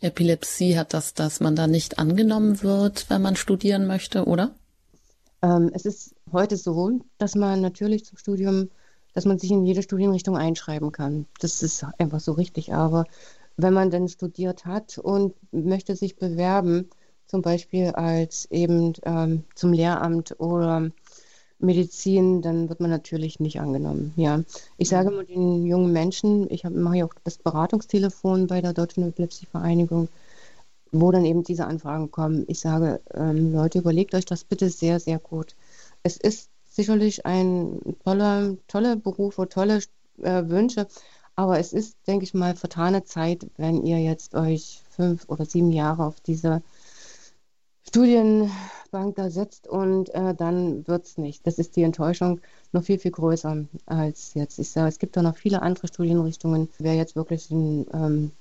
Epilepsie 0.00 0.76
hat, 0.76 0.94
dass, 0.94 1.14
dass 1.14 1.38
man 1.38 1.54
da 1.54 1.68
nicht 1.68 2.00
angenommen 2.00 2.62
wird, 2.62 3.08
wenn 3.08 3.22
man 3.22 3.36
studieren 3.36 3.86
möchte, 3.86 4.24
oder? 4.24 4.50
Ähm, 5.42 5.70
es 5.72 5.86
ist 5.86 6.14
heute 6.32 6.56
so, 6.56 7.00
dass 7.18 7.36
man 7.36 7.60
natürlich 7.60 8.04
zum 8.04 8.18
Studium, 8.18 8.68
dass 9.14 9.26
man 9.26 9.38
sich 9.38 9.52
in 9.52 9.64
jede 9.64 9.82
Studienrichtung 9.82 10.36
einschreiben 10.36 10.90
kann. 10.90 11.26
Das 11.38 11.62
ist 11.62 11.86
einfach 11.98 12.20
so 12.20 12.32
richtig. 12.32 12.74
Aber 12.74 13.04
wenn 13.62 13.74
man 13.74 13.90
dann 13.90 14.08
studiert 14.08 14.64
hat 14.66 14.98
und 14.98 15.34
möchte 15.52 15.96
sich 15.96 16.16
bewerben, 16.16 16.88
zum 17.26 17.42
Beispiel 17.42 17.90
als 17.90 18.50
eben 18.50 18.92
ähm, 19.04 19.44
zum 19.54 19.72
Lehramt 19.72 20.38
oder 20.40 20.90
Medizin, 21.60 22.42
dann 22.42 22.68
wird 22.68 22.80
man 22.80 22.90
natürlich 22.90 23.38
nicht 23.38 23.60
angenommen. 23.60 24.12
Ja, 24.16 24.42
ich 24.78 24.88
sage 24.88 25.10
mal 25.10 25.24
den 25.24 25.66
jungen 25.66 25.92
Menschen, 25.92 26.50
ich 26.50 26.64
mache 26.64 26.98
ja 26.98 27.04
auch 27.04 27.14
das 27.22 27.38
Beratungstelefon 27.38 28.46
bei 28.46 28.60
der 28.60 28.72
Deutschen 28.72 29.06
Epilepsievereinigung, 29.08 30.08
wo 30.90 31.12
dann 31.12 31.24
eben 31.24 31.44
diese 31.44 31.66
Anfragen 31.66 32.10
kommen. 32.10 32.44
Ich 32.48 32.60
sage, 32.60 33.00
ähm, 33.14 33.52
Leute, 33.52 33.78
überlegt 33.78 34.14
euch 34.14 34.24
das 34.24 34.44
bitte 34.44 34.70
sehr, 34.70 34.98
sehr 34.98 35.18
gut. 35.18 35.54
Es 36.02 36.16
ist 36.16 36.48
sicherlich 36.64 37.26
ein 37.26 37.78
toller, 38.04 38.56
toller 38.66 38.96
Beruf 38.96 39.38
oder 39.38 39.48
tolle 39.48 39.80
äh, 40.22 40.48
Wünsche, 40.48 40.86
aber 41.36 41.58
es 41.58 41.72
ist, 41.72 41.96
denke 42.06 42.24
ich 42.24 42.34
mal, 42.34 42.54
vertane 42.54 43.04
Zeit, 43.04 43.46
wenn 43.56 43.84
ihr 43.84 43.98
jetzt 43.98 44.34
euch 44.34 44.82
fünf 44.90 45.28
oder 45.28 45.44
sieben 45.44 45.72
Jahre 45.72 46.04
auf 46.04 46.20
diese 46.20 46.62
Studienbank 47.88 49.16
da 49.16 49.30
setzt 49.30 49.66
und 49.66 50.14
äh, 50.14 50.34
dann 50.34 50.86
wird 50.86 51.06
es 51.06 51.18
nicht. 51.18 51.46
Das 51.46 51.58
ist 51.58 51.76
die 51.76 51.82
Enttäuschung 51.82 52.40
noch 52.72 52.84
viel, 52.84 52.98
viel 52.98 53.10
größer 53.10 53.64
als 53.86 54.34
jetzt. 54.34 54.58
Ich 54.58 54.70
sage, 54.70 54.88
es 54.88 54.98
gibt 54.98 55.16
da 55.16 55.22
noch 55.22 55.36
viele 55.36 55.62
andere 55.62 55.88
Studienrichtungen. 55.88 56.68
Wer 56.78 56.94
jetzt 56.94 57.16
wirklich 57.16 57.50
ein 57.50 57.86
ähm, 57.92 58.32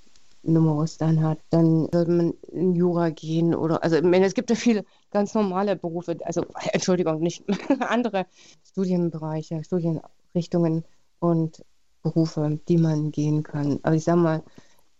Numerus 0.44 0.98
dann 0.98 1.24
hat, 1.24 1.40
dann 1.50 1.90
sollte 1.92 2.12
man 2.12 2.34
in 2.52 2.76
Jura 2.76 3.10
gehen 3.10 3.56
oder, 3.56 3.84
also 3.84 3.98
ich 3.98 4.04
meine, 4.04 4.26
es 4.26 4.34
gibt 4.34 4.50
ja 4.50 4.56
viele 4.56 4.86
ganz 5.12 5.34
normale 5.34 5.76
Berufe, 5.76 6.18
also 6.24 6.46
Entschuldigung, 6.72 7.20
nicht 7.20 7.44
andere 7.80 8.26
Studienbereiche, 8.64 9.64
Studienrichtungen 9.64 10.84
und 11.20 11.64
Berufe, 12.02 12.60
die 12.68 12.78
man 12.78 13.12
gehen 13.12 13.44
kann. 13.44 13.80
Aber 13.84 13.96
ich 13.96 14.04
sage 14.04 14.20
mal, 14.20 14.44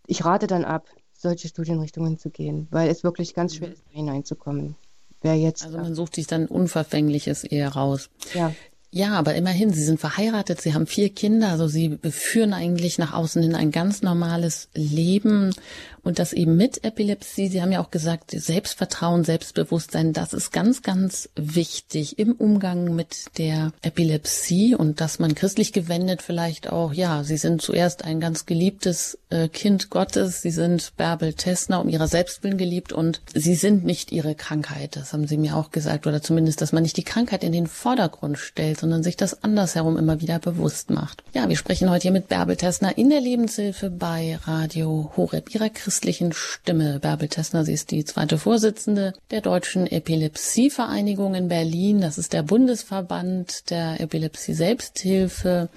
ich 0.08 0.26
rate 0.26 0.48
dann 0.48 0.66
ab, 0.66 0.88
solche 1.14 1.48
Studienrichtungen 1.48 2.18
zu 2.18 2.30
gehen, 2.30 2.68
weil 2.72 2.90
es 2.90 3.04
wirklich 3.04 3.34
ganz 3.34 3.56
schwer 3.56 3.74
ist, 3.74 3.84
hineinzukommen. 3.90 4.76
Wer 5.22 5.36
jetzt 5.36 5.66
also 5.66 5.78
man 5.78 5.96
sucht 5.96 6.16
sich 6.16 6.28
dann 6.28 6.46
Unverfängliches 6.46 7.44
eher 7.44 7.70
raus. 7.70 8.10
Ja. 8.34 8.54
Ja, 8.92 9.12
aber 9.14 9.36
immerhin, 9.36 9.72
Sie 9.72 9.84
sind 9.84 10.00
verheiratet, 10.00 10.62
Sie 10.62 10.74
haben 10.74 10.88
vier 10.88 11.10
Kinder, 11.10 11.50
also 11.50 11.68
Sie 11.68 12.00
führen 12.10 12.54
eigentlich 12.54 12.98
nach 12.98 13.14
außen 13.14 13.44
hin 13.44 13.54
ein 13.54 13.70
ganz 13.70 14.02
normales 14.02 14.68
Leben 14.74 15.54
und 16.02 16.18
das 16.18 16.34
eben 16.34 16.56
mit 16.56 16.84
Epilepsie. 16.84 17.50
Sie 17.50 17.62
haben 17.62 17.72
ja 17.72 17.82
auch 17.82 17.92
gesagt, 17.92 18.32
Selbstvertrauen, 18.32 19.24
Selbstbewusstsein, 19.24 20.14
das 20.14 20.34
ist 20.34 20.52
ganz, 20.52 20.82
ganz 20.82 21.30
wichtig 21.36 22.18
im 22.18 22.34
Umgang 22.34 22.96
mit 22.96 23.38
der 23.38 23.74
Epilepsie 23.84 24.74
und 24.74 25.02
dass 25.02 25.20
man 25.20 25.36
christlich 25.36 25.72
gewendet 25.72 26.24
vielleicht 26.24 26.72
auch, 26.72 26.92
ja, 26.92 27.24
Sie 27.24 27.38
sind 27.38 27.62
zuerst 27.62 28.06
ein 28.06 28.20
ganz 28.20 28.48
geliebtes 28.48 29.20
äh, 29.30 29.50
Kind 29.50 29.92
Gottes, 29.92 30.42
Sie 30.42 30.52
sind 30.52 30.94
Bärbel 30.98 31.34
Tessner 31.34 31.82
um 31.82 31.90
ihrer 31.90 32.08
Selbstwillen 32.08 32.58
geliebt 32.58 32.92
und 32.92 33.22
Sie 33.36 33.56
sind 33.56 33.86
nicht 33.86 34.12
Ihre 34.12 34.34
Krankheit. 34.34 34.96
Das 34.96 35.14
haben 35.14 35.28
Sie 35.28 35.38
mir 35.38 35.56
auch 35.56 35.70
gesagt 35.70 36.08
oder 36.08 36.24
zumindest, 36.24 36.62
dass 36.62 36.72
man 36.72 36.84
nicht 36.84 36.98
die 36.98 37.04
Krankheit 37.04 37.44
in 37.44 37.52
den 37.52 37.68
Vordergrund 37.68 38.40
stellt, 38.40 38.79
sondern 38.80 39.04
sich 39.04 39.18
das 39.18 39.44
andersherum 39.44 39.98
immer 39.98 40.22
wieder 40.22 40.40
bewusst 40.40 40.90
macht. 40.90 41.24
Ja, 41.34 41.48
wir 41.50 41.56
sprechen 41.56 41.90
heute 41.90 42.04
hier 42.04 42.12
mit 42.12 42.28
Bärbel 42.28 42.56
Tessner 42.56 42.98
in 42.98 43.10
der 43.10 43.22
Lebenshilfe 43.22 43.90
bei 43.90 44.40
Radio 44.44 45.12
Horeb, 45.16 45.54
ihrer 45.54 45.70
christlichen 45.70 46.34
Stimme. 46.34 47.00
Bärbel 47.00 47.28
Tessner, 47.28 47.66
sie 47.66 47.74
ist 47.74 47.92
die 47.92 48.06
zweite 48.06 48.38
Vorsitzende 48.38 49.14
der 49.32 49.42
Deutschen 49.42 49.88
Epilepsievereinigung 49.88 51.36
in 51.36 51.48
Berlin. 51.48 52.02
Das 52.02 52.18
ist 52.18 52.34
der 52.34 52.44
Bundesverband 52.44 53.70
der 53.70 54.00
Epilepsie 54.00 54.54
Selbsthilfe 54.54 55.70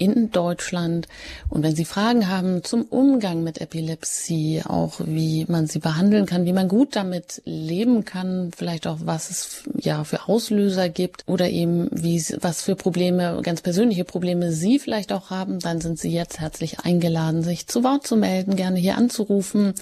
in 0.00 0.30
Deutschland. 0.30 1.06
Und 1.50 1.62
wenn 1.62 1.76
Sie 1.76 1.84
Fragen 1.84 2.28
haben 2.28 2.64
zum 2.64 2.84
Umgang 2.84 3.44
mit 3.44 3.60
Epilepsie, 3.60 4.62
auch 4.66 5.00
wie 5.04 5.44
man 5.46 5.66
sie 5.66 5.78
behandeln 5.78 6.24
kann, 6.24 6.46
wie 6.46 6.54
man 6.54 6.68
gut 6.68 6.96
damit 6.96 7.42
leben 7.44 8.06
kann, 8.06 8.50
vielleicht 8.56 8.86
auch 8.86 8.98
was 9.04 9.30
es 9.30 9.62
ja 9.78 10.02
für 10.04 10.26
Auslöser 10.26 10.88
gibt 10.88 11.24
oder 11.28 11.50
eben 11.50 11.88
wie 11.92 12.24
was 12.40 12.62
für 12.62 12.76
Probleme, 12.76 13.40
ganz 13.42 13.60
persönliche 13.60 14.04
Probleme 14.04 14.52
Sie 14.52 14.78
vielleicht 14.78 15.12
auch 15.12 15.28
haben, 15.28 15.60
dann 15.60 15.82
sind 15.82 15.98
Sie 15.98 16.10
jetzt 16.10 16.40
herzlich 16.40 16.80
eingeladen, 16.80 17.42
sich 17.42 17.66
zu 17.66 17.84
Wort 17.84 18.06
zu 18.06 18.16
melden, 18.16 18.56
gerne 18.56 18.78
hier 18.78 18.96
anzurufen 18.96 19.74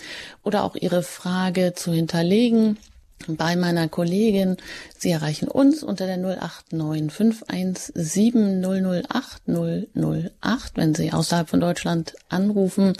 oder 0.42 0.64
auch 0.64 0.74
Ihre 0.74 1.04
Frage 1.04 1.74
zu 1.74 1.92
hinterlegen 1.92 2.76
bei 3.26 3.56
meiner 3.56 3.88
Kollegin. 3.88 4.56
Sie 4.96 5.10
erreichen 5.10 5.48
uns 5.48 5.82
unter 5.82 6.06
der 6.06 6.18
089 6.18 7.12
517 7.12 8.62
008 8.62 9.42
008. 9.46 10.76
Wenn 10.76 10.94
Sie 10.94 11.12
außerhalb 11.12 11.48
von 11.48 11.60
Deutschland 11.60 12.14
anrufen, 12.28 12.94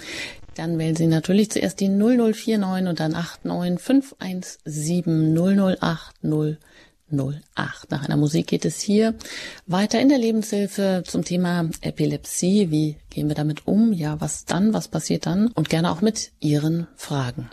dann 0.55 0.79
wählen 0.79 0.97
Sie 0.97 1.07
natürlich 1.07 1.51
zuerst 1.51 1.81
die 1.81 1.89
0049 1.89 2.89
und 2.89 3.01
dann 3.01 3.13
89 3.13 3.81
517 3.81 5.37
008 5.37 6.59
08. 7.11 7.91
Nach 7.91 8.05
einer 8.05 8.17
Musik 8.17 8.49
geht 8.49 8.65
es 8.65 8.81
hier 8.81 9.15
weiter 9.67 10.01
in 10.01 10.09
der 10.09 10.19
Lebenshilfe 10.19 11.03
zum 11.07 11.25
Thema 11.25 11.71
Epilepsie. 11.81 12.71
Wie 12.71 12.97
gehen 13.11 13.29
wir 13.29 13.35
damit 13.35 13.67
um? 13.67 13.93
Ja, 13.93 14.21
was 14.21 14.45
dann? 14.45 14.75
Was 14.75 14.89
passiert 14.89 15.27
dann? 15.27 15.49
Und 15.49 15.71
gerne 15.71 15.91
auch 15.91 16.01
mit 16.01 16.33
Ihren 16.41 16.87
Fragen. 16.97 17.49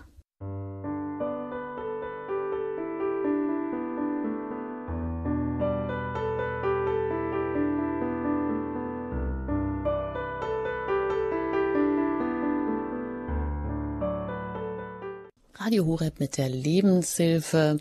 Radio 15.66 15.88
Horeb 15.88 16.20
mit 16.20 16.38
der 16.38 16.48
Lebenshilfe. 16.48 17.80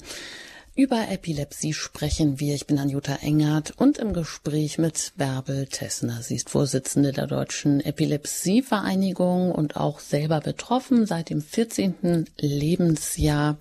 Über 0.74 1.06
Epilepsie 1.10 1.74
sprechen 1.74 2.40
wir. 2.40 2.54
Ich 2.54 2.66
bin 2.66 2.78
Anjuta 2.78 3.16
Engert 3.16 3.74
und 3.76 3.98
im 3.98 4.14
Gespräch 4.14 4.78
mit 4.78 5.12
Bärbel 5.18 5.66
Tessner. 5.66 6.22
Sie 6.22 6.36
ist 6.36 6.48
Vorsitzende 6.48 7.12
der 7.12 7.26
Deutschen 7.26 7.80
Epilepsievereinigung 7.80 9.52
und 9.52 9.76
auch 9.76 10.00
selber 10.00 10.40
betroffen 10.40 11.04
seit 11.04 11.28
dem 11.28 11.42
14. 11.42 12.24
Lebensjahr 12.38 13.58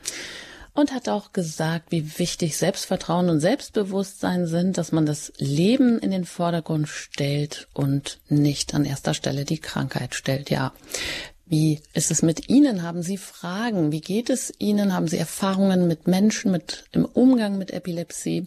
und 0.73 0.93
hat 0.93 1.09
auch 1.09 1.33
gesagt, 1.33 1.91
wie 1.91 2.17
wichtig 2.17 2.55
Selbstvertrauen 2.55 3.29
und 3.29 3.41
Selbstbewusstsein 3.41 4.47
sind, 4.47 4.77
dass 4.77 4.93
man 4.93 5.05
das 5.05 5.33
Leben 5.37 5.99
in 5.99 6.11
den 6.11 6.23
Vordergrund 6.23 6.87
stellt 6.87 7.67
und 7.73 8.19
nicht 8.29 8.73
an 8.73 8.85
erster 8.85 9.13
Stelle 9.13 9.43
die 9.43 9.59
Krankheit 9.59 10.15
stellt. 10.15 10.49
Ja, 10.49 10.71
wie 11.45 11.81
ist 11.93 12.11
es 12.11 12.21
mit 12.21 12.49
Ihnen? 12.49 12.83
Haben 12.83 13.03
Sie 13.03 13.17
Fragen? 13.17 13.91
Wie 13.91 14.01
geht 14.01 14.29
es 14.29 14.53
Ihnen? 14.59 14.93
Haben 14.93 15.07
Sie 15.07 15.17
Erfahrungen 15.17 15.87
mit 15.87 16.07
Menschen, 16.07 16.51
mit 16.51 16.85
im 16.91 17.05
Umgang 17.05 17.57
mit 17.57 17.71
Epilepsie? 17.71 18.45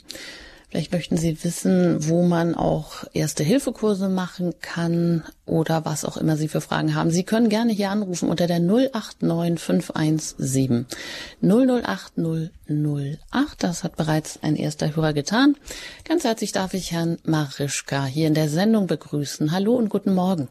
Vielleicht 0.68 0.92
möchten 0.92 1.16
Sie 1.16 1.42
wissen, 1.44 2.08
wo 2.08 2.24
man 2.24 2.54
auch 2.54 3.04
erste 3.12 3.44
Hilfekurse 3.44 4.08
machen 4.08 4.54
kann 4.60 5.22
oder 5.44 5.84
was 5.84 6.04
auch 6.04 6.16
immer 6.16 6.36
Sie 6.36 6.48
für 6.48 6.60
Fragen 6.60 6.96
haben. 6.96 7.10
Sie 7.10 7.22
können 7.22 7.48
gerne 7.48 7.72
hier 7.72 7.90
anrufen 7.90 8.28
unter 8.28 8.48
der 8.48 8.58
089 8.58 9.60
517 9.60 10.86
008 11.40 12.14
008. 12.18 13.62
Das 13.62 13.84
hat 13.84 13.96
bereits 13.96 14.40
ein 14.42 14.56
erster 14.56 14.96
Hörer 14.96 15.12
getan. 15.12 15.56
Ganz 16.04 16.24
herzlich 16.24 16.50
darf 16.50 16.74
ich 16.74 16.90
Herrn 16.90 17.18
Marischka 17.24 18.04
hier 18.04 18.26
in 18.26 18.34
der 18.34 18.48
Sendung 18.48 18.88
begrüßen. 18.88 19.52
Hallo 19.52 19.76
und 19.76 19.88
guten 19.88 20.14
Morgen. 20.14 20.48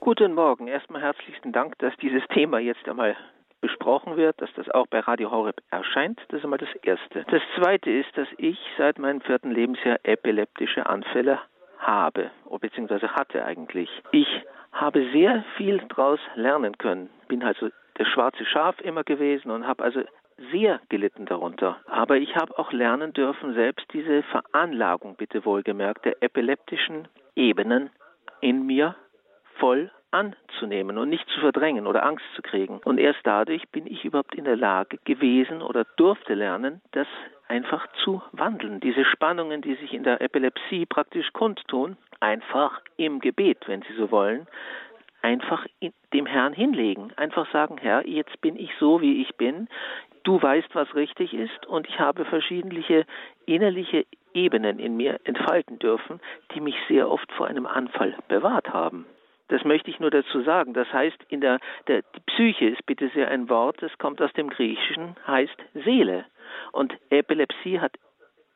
Guten 0.00 0.32
Morgen. 0.34 0.68
Erstmal 0.68 1.02
herzlichen 1.02 1.52
Dank, 1.52 1.76
dass 1.80 1.94
dieses 1.96 2.22
Thema 2.28 2.60
jetzt 2.60 2.88
einmal 2.88 3.16
besprochen 3.60 4.16
wird, 4.16 4.40
dass 4.40 4.48
das 4.54 4.70
auch 4.70 4.86
bei 4.86 5.00
Radio 5.00 5.30
Horeb 5.30 5.60
erscheint. 5.70 6.20
Das 6.28 6.38
ist 6.38 6.44
einmal 6.44 6.60
das 6.60 6.72
Erste. 6.82 7.26
Das 7.28 7.42
Zweite 7.56 7.90
ist, 7.90 8.16
dass 8.16 8.28
ich 8.38 8.58
seit 8.78 8.98
meinem 9.00 9.20
vierten 9.20 9.50
Lebensjahr 9.50 9.98
epileptische 10.04 10.86
Anfälle 10.86 11.40
habe, 11.78 12.30
beziehungsweise 12.60 13.12
hatte 13.12 13.44
eigentlich. 13.44 13.90
Ich 14.12 14.28
habe 14.70 15.10
sehr 15.10 15.44
viel 15.56 15.78
daraus 15.88 16.20
lernen 16.36 16.78
können. 16.78 17.10
Bin 17.26 17.42
also 17.42 17.68
das 17.94 18.06
schwarze 18.06 18.44
Schaf 18.46 18.80
immer 18.80 19.02
gewesen 19.02 19.50
und 19.50 19.66
habe 19.66 19.82
also 19.82 20.02
sehr 20.52 20.80
gelitten 20.88 21.26
darunter. 21.26 21.76
Aber 21.86 22.16
ich 22.18 22.36
habe 22.36 22.56
auch 22.56 22.70
lernen 22.70 23.12
dürfen, 23.12 23.54
selbst 23.54 23.86
diese 23.92 24.22
Veranlagung, 24.22 25.16
bitte 25.16 25.44
wohlgemerkt, 25.44 26.04
der 26.04 26.22
epileptischen 26.22 27.08
Ebenen 27.34 27.90
in 28.40 28.64
mir 28.64 28.94
voll 29.58 29.90
anzunehmen 30.10 30.96
und 30.96 31.10
nicht 31.10 31.28
zu 31.28 31.40
verdrängen 31.40 31.86
oder 31.86 32.04
Angst 32.04 32.24
zu 32.34 32.42
kriegen. 32.42 32.80
Und 32.84 32.98
erst 32.98 33.20
dadurch 33.24 33.68
bin 33.68 33.86
ich 33.86 34.04
überhaupt 34.04 34.34
in 34.34 34.44
der 34.44 34.56
Lage 34.56 34.98
gewesen 35.04 35.60
oder 35.62 35.84
durfte 35.96 36.34
lernen, 36.34 36.80
das 36.92 37.06
einfach 37.48 37.86
zu 38.04 38.22
wandeln. 38.32 38.80
Diese 38.80 39.04
Spannungen, 39.04 39.60
die 39.60 39.74
sich 39.76 39.92
in 39.92 40.04
der 40.04 40.20
Epilepsie 40.20 40.86
praktisch 40.86 41.32
kundtun, 41.32 41.96
einfach 42.20 42.80
im 42.96 43.20
Gebet, 43.20 43.58
wenn 43.66 43.82
Sie 43.82 43.94
so 43.96 44.10
wollen, 44.10 44.46
einfach 45.22 45.66
dem 46.12 46.26
Herrn 46.26 46.52
hinlegen. 46.52 47.12
Einfach 47.16 47.50
sagen, 47.52 47.76
Herr, 47.78 48.06
jetzt 48.06 48.40
bin 48.40 48.56
ich 48.56 48.70
so, 48.78 49.00
wie 49.00 49.20
ich 49.20 49.36
bin. 49.36 49.68
Du 50.24 50.40
weißt, 50.40 50.74
was 50.74 50.94
richtig 50.94 51.32
ist 51.34 51.66
und 51.66 51.88
ich 51.88 51.98
habe 51.98 52.24
verschiedene 52.24 53.06
innerliche 53.46 54.04
Ebenen 54.34 54.78
in 54.78 54.96
mir 54.96 55.20
entfalten 55.24 55.78
dürfen, 55.78 56.20
die 56.54 56.60
mich 56.60 56.76
sehr 56.86 57.10
oft 57.10 57.30
vor 57.32 57.46
einem 57.46 57.66
Anfall 57.66 58.14
bewahrt 58.28 58.70
haben. 58.72 59.06
Das 59.48 59.64
möchte 59.64 59.90
ich 59.90 59.98
nur 59.98 60.10
dazu 60.10 60.42
sagen. 60.42 60.74
Das 60.74 60.92
heißt, 60.92 61.18
in 61.28 61.40
der, 61.40 61.58
der 61.86 62.02
die 62.02 62.20
Psyche 62.26 62.66
ist 62.66 62.84
bitte 62.86 63.10
sehr 63.14 63.28
ein 63.28 63.48
Wort, 63.48 63.82
das 63.82 63.96
kommt 63.98 64.20
aus 64.22 64.32
dem 64.34 64.50
Griechischen, 64.50 65.16
heißt 65.26 65.56
Seele. 65.84 66.24
Und 66.72 66.94
Epilepsie 67.10 67.80
hat 67.80 67.92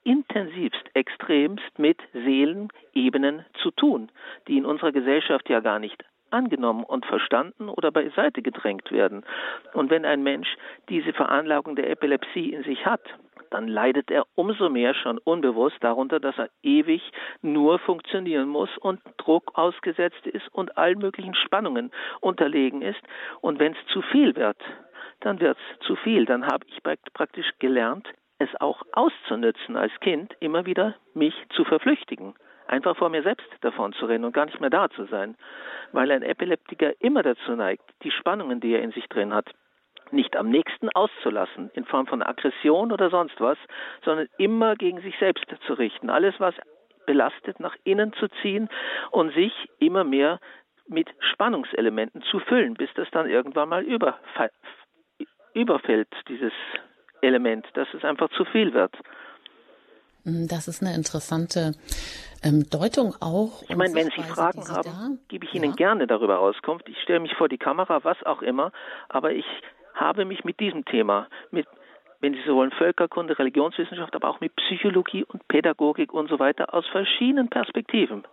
intensivst, 0.04 0.84
extremst 0.94 1.78
mit 1.78 1.98
Seelenebenen 2.12 3.44
zu 3.62 3.70
tun, 3.70 4.10
die 4.48 4.58
in 4.58 4.66
unserer 4.66 4.92
Gesellschaft 4.92 5.48
ja 5.48 5.60
gar 5.60 5.78
nicht 5.78 6.04
angenommen 6.32 6.84
und 6.84 7.06
verstanden 7.06 7.68
oder 7.68 7.90
beiseite 7.90 8.42
gedrängt 8.42 8.90
werden. 8.90 9.24
Und 9.72 9.90
wenn 9.90 10.04
ein 10.04 10.22
Mensch 10.22 10.56
diese 10.88 11.12
Veranlagung 11.12 11.76
der 11.76 11.90
Epilepsie 11.90 12.52
in 12.52 12.62
sich 12.64 12.84
hat, 12.86 13.02
dann 13.50 13.68
leidet 13.68 14.10
er 14.10 14.24
umso 14.34 14.70
mehr 14.70 14.94
schon 14.94 15.18
unbewusst 15.18 15.76
darunter, 15.80 16.20
dass 16.20 16.38
er 16.38 16.48
ewig 16.62 17.02
nur 17.42 17.78
funktionieren 17.78 18.48
muss 18.48 18.70
und 18.78 19.00
Druck 19.18 19.52
ausgesetzt 19.54 20.26
ist 20.26 20.48
und 20.52 20.78
allen 20.78 20.98
möglichen 20.98 21.34
Spannungen 21.34 21.90
unterlegen 22.20 22.82
ist. 22.82 23.00
Und 23.40 23.58
wenn 23.58 23.72
es 23.72 23.86
zu 23.92 24.00
viel 24.02 24.34
wird, 24.36 24.56
dann 25.20 25.40
wird 25.40 25.58
es 25.58 25.86
zu 25.86 25.96
viel. 25.96 26.24
Dann 26.24 26.46
habe 26.46 26.66
ich 26.66 26.82
praktisch 27.12 27.50
gelernt, 27.58 28.08
es 28.38 28.48
auch 28.60 28.82
auszunützen 28.92 29.76
als 29.76 29.92
Kind, 30.00 30.34
immer 30.40 30.66
wieder 30.66 30.96
mich 31.14 31.34
zu 31.50 31.64
verflüchtigen 31.64 32.34
einfach 32.66 32.96
vor 32.96 33.08
mir 33.08 33.22
selbst 33.22 33.46
davon 33.60 33.92
zu 33.92 34.06
rennen 34.06 34.24
und 34.24 34.32
gar 34.32 34.46
nicht 34.46 34.60
mehr 34.60 34.70
da 34.70 34.88
zu 34.90 35.04
sein. 35.06 35.36
Weil 35.92 36.10
ein 36.10 36.22
Epileptiker 36.22 36.92
immer 37.00 37.22
dazu 37.22 37.52
neigt, 37.52 37.84
die 38.02 38.10
Spannungen, 38.10 38.60
die 38.60 38.72
er 38.72 38.82
in 38.82 38.92
sich 38.92 39.08
drin 39.08 39.34
hat, 39.34 39.50
nicht 40.10 40.36
am 40.36 40.50
nächsten 40.50 40.88
auszulassen, 40.90 41.70
in 41.74 41.84
Form 41.84 42.06
von 42.06 42.22
Aggression 42.22 42.92
oder 42.92 43.10
sonst 43.10 43.40
was, 43.40 43.58
sondern 44.04 44.28
immer 44.38 44.76
gegen 44.76 45.00
sich 45.00 45.18
selbst 45.18 45.46
zu 45.66 45.74
richten. 45.74 46.10
Alles, 46.10 46.34
was 46.38 46.54
belastet, 47.06 47.60
nach 47.60 47.74
innen 47.84 48.12
zu 48.14 48.28
ziehen 48.42 48.68
und 49.10 49.34
sich 49.34 49.52
immer 49.78 50.04
mehr 50.04 50.38
mit 50.86 51.08
Spannungselementen 51.20 52.22
zu 52.22 52.40
füllen, 52.40 52.74
bis 52.74 52.92
das 52.94 53.10
dann 53.10 53.28
irgendwann 53.28 53.68
mal 53.68 53.82
überfällt, 53.84 54.52
dieses 56.28 56.52
Element, 57.22 57.66
dass 57.74 57.92
es 57.94 58.04
einfach 58.04 58.28
zu 58.30 58.44
viel 58.44 58.74
wird. 58.74 58.94
Das 60.24 60.68
ist 60.68 60.82
eine 60.82 60.94
interessante 60.94 61.72
ähm, 62.44 62.68
Deutung 62.70 63.14
auch. 63.20 63.62
Ich 63.68 63.76
meine, 63.76 63.94
wenn 63.94 64.10
Sie 64.10 64.22
Fragen 64.22 64.68
haben, 64.68 64.82
da? 64.84 65.08
gebe 65.28 65.46
ich 65.46 65.54
Ihnen 65.54 65.70
ja. 65.70 65.76
gerne 65.76 66.06
darüber 66.06 66.38
Auskunft. 66.38 66.88
Ich 66.88 67.00
stelle 67.02 67.20
mich 67.20 67.34
vor 67.34 67.48
die 67.48 67.58
Kamera, 67.58 68.04
was 68.04 68.22
auch 68.24 68.42
immer, 68.42 68.72
aber 69.08 69.32
ich 69.32 69.46
habe 69.94 70.24
mich 70.24 70.44
mit 70.44 70.60
diesem 70.60 70.84
Thema, 70.84 71.28
mit, 71.50 71.66
wenn 72.20 72.34
Sie 72.34 72.42
so 72.46 72.54
wollen, 72.54 72.70
Völkerkunde, 72.70 73.36
Religionswissenschaft, 73.38 74.14
aber 74.14 74.28
auch 74.28 74.40
mit 74.40 74.54
Psychologie 74.56 75.24
und 75.24 75.46
Pädagogik 75.48 76.12
und 76.12 76.28
so 76.28 76.38
weiter 76.38 76.72
aus 76.72 76.86
verschiedenen 76.86 77.48
Perspektiven 77.48 78.24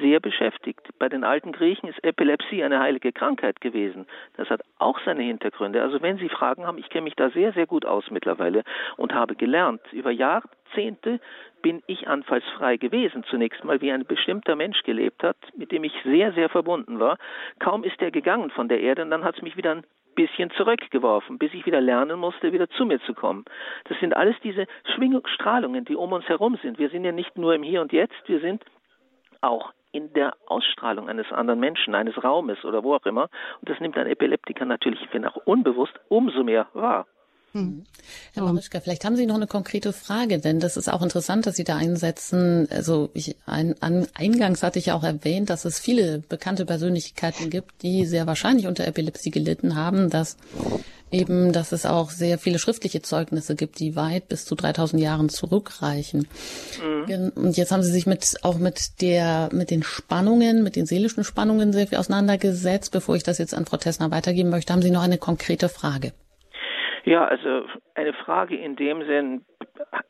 sehr 0.00 0.20
beschäftigt. 0.20 0.80
Bei 0.98 1.08
den 1.08 1.24
alten 1.24 1.52
Griechen 1.52 1.88
ist 1.88 2.02
Epilepsie 2.04 2.62
eine 2.62 2.80
heilige 2.80 3.12
Krankheit 3.12 3.60
gewesen. 3.60 4.06
Das 4.36 4.48
hat 4.50 4.62
auch 4.78 4.98
seine 5.04 5.22
Hintergründe. 5.22 5.82
Also 5.82 6.02
wenn 6.02 6.18
Sie 6.18 6.28
Fragen 6.28 6.66
haben, 6.66 6.78
ich 6.78 6.88
kenne 6.88 7.04
mich 7.04 7.16
da 7.16 7.30
sehr, 7.30 7.52
sehr 7.52 7.66
gut 7.66 7.84
aus 7.84 8.10
mittlerweile 8.10 8.64
und 8.96 9.14
habe 9.14 9.34
gelernt. 9.34 9.80
Über 9.92 10.10
Jahrzehnte 10.10 11.20
bin 11.62 11.82
ich 11.86 12.08
anfallsfrei 12.08 12.76
gewesen. 12.76 13.24
Zunächst 13.24 13.64
mal, 13.64 13.80
wie 13.80 13.92
ein 13.92 14.06
bestimmter 14.06 14.56
Mensch 14.56 14.82
gelebt 14.82 15.22
hat, 15.22 15.36
mit 15.56 15.72
dem 15.72 15.84
ich 15.84 15.92
sehr, 16.04 16.32
sehr 16.32 16.48
verbunden 16.48 17.00
war. 17.00 17.18
Kaum 17.58 17.84
ist 17.84 18.00
er 18.00 18.10
gegangen 18.10 18.50
von 18.50 18.68
der 18.68 18.80
Erde 18.80 19.02
und 19.02 19.10
dann 19.10 19.24
hat 19.24 19.36
es 19.36 19.42
mich 19.42 19.56
wieder 19.56 19.72
ein 19.72 19.84
bisschen 20.14 20.50
zurückgeworfen, 20.50 21.38
bis 21.38 21.54
ich 21.54 21.64
wieder 21.64 21.80
lernen 21.80 22.18
musste, 22.18 22.52
wieder 22.52 22.68
zu 22.70 22.84
mir 22.84 23.00
zu 23.02 23.14
kommen. 23.14 23.44
Das 23.84 23.98
sind 24.00 24.16
alles 24.16 24.34
diese 24.42 24.66
Schwingungsstrahlungen, 24.96 25.84
die 25.84 25.94
um 25.94 26.12
uns 26.12 26.28
herum 26.28 26.58
sind. 26.60 26.78
Wir 26.80 26.90
sind 26.90 27.04
ja 27.04 27.12
nicht 27.12 27.38
nur 27.38 27.54
im 27.54 27.62
Hier 27.62 27.80
und 27.80 27.92
Jetzt, 27.92 28.26
wir 28.26 28.40
sind 28.40 28.64
auch 29.40 29.72
in 29.92 30.12
der 30.12 30.34
Ausstrahlung 30.46 31.08
eines 31.08 31.30
anderen 31.32 31.60
Menschen, 31.60 31.94
eines 31.94 32.22
Raumes 32.22 32.64
oder 32.64 32.82
wo 32.84 32.94
auch 32.94 33.06
immer. 33.06 33.28
Und 33.60 33.68
das 33.68 33.80
nimmt 33.80 33.96
ein 33.96 34.06
Epileptiker 34.06 34.64
natürlich, 34.64 35.06
wenn 35.12 35.24
auch 35.24 35.36
unbewusst, 35.44 35.94
umso 36.08 36.44
mehr 36.44 36.66
wahr. 36.74 37.06
Hm. 37.52 37.84
Herr 38.34 38.42
Marischka, 38.42 38.80
vielleicht 38.80 39.04
haben 39.04 39.16
Sie 39.16 39.26
noch 39.26 39.36
eine 39.36 39.46
konkrete 39.46 39.92
Frage, 39.92 40.38
denn 40.38 40.60
das 40.60 40.76
ist 40.76 40.88
auch 40.88 41.02
interessant, 41.02 41.46
dass 41.46 41.56
Sie 41.56 41.64
da 41.64 41.76
einsetzen. 41.76 42.68
Also 42.70 43.10
ich, 43.14 43.36
ein, 43.46 43.74
an, 43.80 44.06
eingangs 44.14 44.62
hatte 44.62 44.78
ich 44.78 44.86
ja 44.86 44.94
auch 44.94 45.04
erwähnt, 45.04 45.50
dass 45.50 45.64
es 45.64 45.78
viele 45.78 46.18
bekannte 46.18 46.66
Persönlichkeiten 46.66 47.48
gibt, 47.50 47.82
die 47.82 48.04
sehr 48.04 48.26
wahrscheinlich 48.26 48.66
unter 48.66 48.86
Epilepsie 48.86 49.30
gelitten 49.30 49.76
haben, 49.76 50.10
dass 50.10 50.36
eben, 51.10 51.52
dass 51.52 51.72
es 51.72 51.86
auch 51.86 52.10
sehr 52.10 52.38
viele 52.38 52.58
schriftliche 52.58 53.02
Zeugnisse 53.02 53.54
gibt, 53.54 53.78
die 53.78 53.96
weit 53.96 54.28
bis 54.28 54.44
zu 54.44 54.54
3000 54.54 55.00
Jahren 55.00 55.28
zurückreichen. 55.28 56.28
Mhm. 56.82 57.32
Und 57.34 57.56
jetzt 57.56 57.72
haben 57.72 57.82
Sie 57.82 57.90
sich 57.90 58.06
mit, 58.06 58.36
auch 58.42 58.58
mit 58.58 59.00
der, 59.00 59.48
mit 59.52 59.70
den 59.70 59.82
Spannungen, 59.82 60.62
mit 60.62 60.76
den 60.76 60.84
seelischen 60.86 61.24
Spannungen 61.24 61.72
sehr 61.72 61.86
viel 61.86 61.98
auseinandergesetzt. 61.98 62.92
Bevor 62.92 63.16
ich 63.16 63.22
das 63.22 63.38
jetzt 63.38 63.54
an 63.54 63.66
Frau 63.66 63.78
Tessner 63.78 64.10
weitergeben 64.10 64.50
möchte, 64.50 64.72
haben 64.72 64.82
Sie 64.82 64.90
noch 64.90 65.02
eine 65.02 65.18
konkrete 65.18 65.68
Frage. 65.68 66.12
Ja, 67.04 67.24
also 67.24 67.66
eine 67.94 68.12
Frage 68.12 68.56
in 68.56 68.76
dem 68.76 69.04
Sinn 69.04 69.44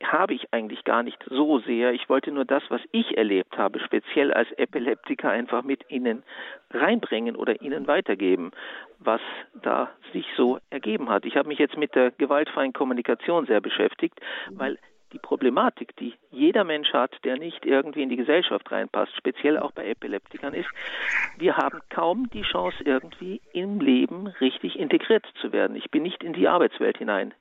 habe 0.02 0.34
ich 0.34 0.52
eigentlich 0.52 0.84
gar 0.84 1.02
nicht 1.02 1.22
so 1.28 1.58
sehr. 1.60 1.92
Ich 1.92 2.08
wollte 2.08 2.30
nur 2.32 2.44
das, 2.44 2.62
was 2.68 2.80
ich 2.92 3.16
erlebt 3.16 3.56
habe, 3.58 3.80
speziell 3.80 4.32
als 4.32 4.50
Epileptiker, 4.52 5.30
einfach 5.30 5.62
mit 5.62 5.90
Ihnen 5.90 6.22
reinbringen 6.70 7.36
oder 7.36 7.60
Ihnen 7.60 7.86
weitergeben, 7.86 8.52
was 8.98 9.20
da 9.62 9.90
sich 10.12 10.26
so 10.36 10.58
ergeben 10.70 11.10
hat. 11.10 11.24
Ich 11.24 11.36
habe 11.36 11.48
mich 11.48 11.58
jetzt 11.58 11.76
mit 11.76 11.94
der 11.94 12.10
gewaltfreien 12.12 12.72
Kommunikation 12.72 13.46
sehr 13.46 13.60
beschäftigt, 13.60 14.18
weil 14.50 14.78
die 15.12 15.18
Problematik, 15.18 15.96
die 15.96 16.14
jeder 16.30 16.64
Mensch 16.64 16.92
hat, 16.92 17.12
der 17.24 17.36
nicht 17.38 17.64
irgendwie 17.64 18.02
in 18.02 18.08
die 18.08 18.16
Gesellschaft 18.16 18.70
reinpasst, 18.70 19.16
speziell 19.16 19.58
auch 19.58 19.72
bei 19.72 19.88
Epileptikern, 19.88 20.54
ist, 20.54 20.68
wir 21.36 21.56
haben 21.56 21.80
kaum 21.90 22.28
die 22.30 22.42
Chance, 22.42 22.82
irgendwie 22.84 23.40
im 23.52 23.80
Leben 23.80 24.26
richtig 24.26 24.78
integriert 24.78 25.26
zu 25.40 25.52
werden. 25.52 25.76
Ich 25.76 25.90
bin 25.90 26.02
nicht 26.02 26.22
in 26.22 26.32
die 26.32 26.48
Arbeitswelt 26.48 26.98
hinein 26.98 27.34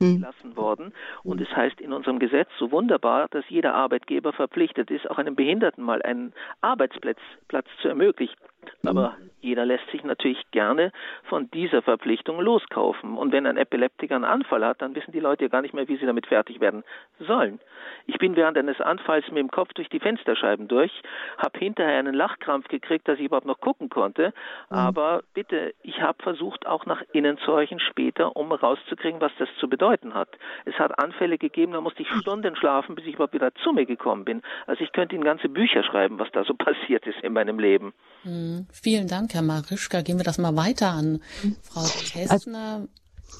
hm. 0.00 0.16
gelassen 0.16 0.56
worden. 0.56 0.92
Und 1.22 1.40
es 1.40 1.48
heißt 1.54 1.80
in 1.80 1.92
unserem 1.92 2.18
Gesetz 2.18 2.48
so 2.58 2.70
wunderbar, 2.70 3.28
dass 3.30 3.44
jeder 3.48 3.74
Arbeitgeber 3.74 4.32
verpflichtet 4.32 4.90
ist, 4.90 5.08
auch 5.10 5.18
einem 5.18 5.36
Behinderten 5.36 5.84
mal 5.84 6.02
einen 6.02 6.32
Arbeitsplatz 6.60 7.18
Platz 7.48 7.66
zu 7.80 7.88
ermöglichen. 7.88 8.36
Aber 8.84 9.16
jeder 9.44 9.66
lässt 9.66 9.88
sich 9.90 10.02
natürlich 10.04 10.42
gerne 10.52 10.90
von 11.24 11.50
dieser 11.50 11.82
Verpflichtung 11.82 12.40
loskaufen. 12.40 13.16
Und 13.16 13.30
wenn 13.32 13.46
ein 13.46 13.58
Epileptiker 13.58 14.14
einen 14.14 14.24
Anfall 14.24 14.64
hat, 14.64 14.80
dann 14.80 14.94
wissen 14.94 15.12
die 15.12 15.20
Leute 15.20 15.44
ja 15.44 15.48
gar 15.48 15.60
nicht 15.60 15.74
mehr, 15.74 15.86
wie 15.86 15.96
sie 15.96 16.06
damit 16.06 16.26
fertig 16.26 16.60
werden 16.60 16.82
sollen. 17.18 17.60
Ich 18.06 18.18
bin 18.18 18.36
während 18.36 18.56
eines 18.56 18.80
Anfalls 18.80 19.26
mit 19.28 19.38
dem 19.38 19.50
Kopf 19.50 19.72
durch 19.74 19.88
die 19.90 20.00
Fensterscheiben 20.00 20.66
durch, 20.68 20.90
habe 21.36 21.58
hinterher 21.58 21.98
einen 21.98 22.14
Lachkrampf 22.14 22.68
gekriegt, 22.68 23.06
dass 23.06 23.18
ich 23.18 23.26
überhaupt 23.26 23.46
noch 23.46 23.60
gucken 23.60 23.90
konnte. 23.90 24.32
Mhm. 24.70 24.76
Aber 24.76 25.22
bitte, 25.34 25.74
ich 25.82 26.00
habe 26.00 26.22
versucht, 26.22 26.66
auch 26.66 26.86
nach 26.86 27.02
innen 27.12 27.36
zu 27.38 27.52
horchen 27.52 27.80
später, 27.80 28.36
um 28.36 28.50
rauszukriegen, 28.50 29.20
was 29.20 29.32
das 29.38 29.48
zu 29.60 29.68
bedeuten 29.68 30.14
hat. 30.14 30.30
Es 30.64 30.78
hat 30.78 30.98
Anfälle 30.98 31.36
gegeben, 31.36 31.72
da 31.72 31.80
musste 31.80 32.02
ich 32.02 32.08
Stunden 32.08 32.56
schlafen, 32.56 32.94
bis 32.94 33.04
ich 33.04 33.14
überhaupt 33.14 33.34
wieder 33.34 33.54
zu 33.56 33.72
mir 33.72 33.84
gekommen 33.84 34.24
bin. 34.24 34.42
Also 34.66 34.82
ich 34.82 34.92
könnte 34.92 35.14
Ihnen 35.14 35.24
ganze 35.24 35.48
Bücher 35.48 35.82
schreiben, 35.84 36.18
was 36.18 36.30
da 36.32 36.44
so 36.44 36.54
passiert 36.58 37.06
ist 37.06 37.20
in 37.20 37.34
meinem 37.34 37.58
Leben. 37.58 37.92
Mhm. 38.24 38.53
Vielen 38.72 39.08
Dank, 39.08 39.34
Herr 39.34 39.42
Marischka. 39.42 40.02
Gehen 40.02 40.18
wir 40.18 40.24
das 40.24 40.38
mal 40.38 40.56
weiter 40.56 40.90
an. 40.90 41.20
Frau 41.62 41.82
Kästner. 41.82 42.28
Also, 42.28 42.88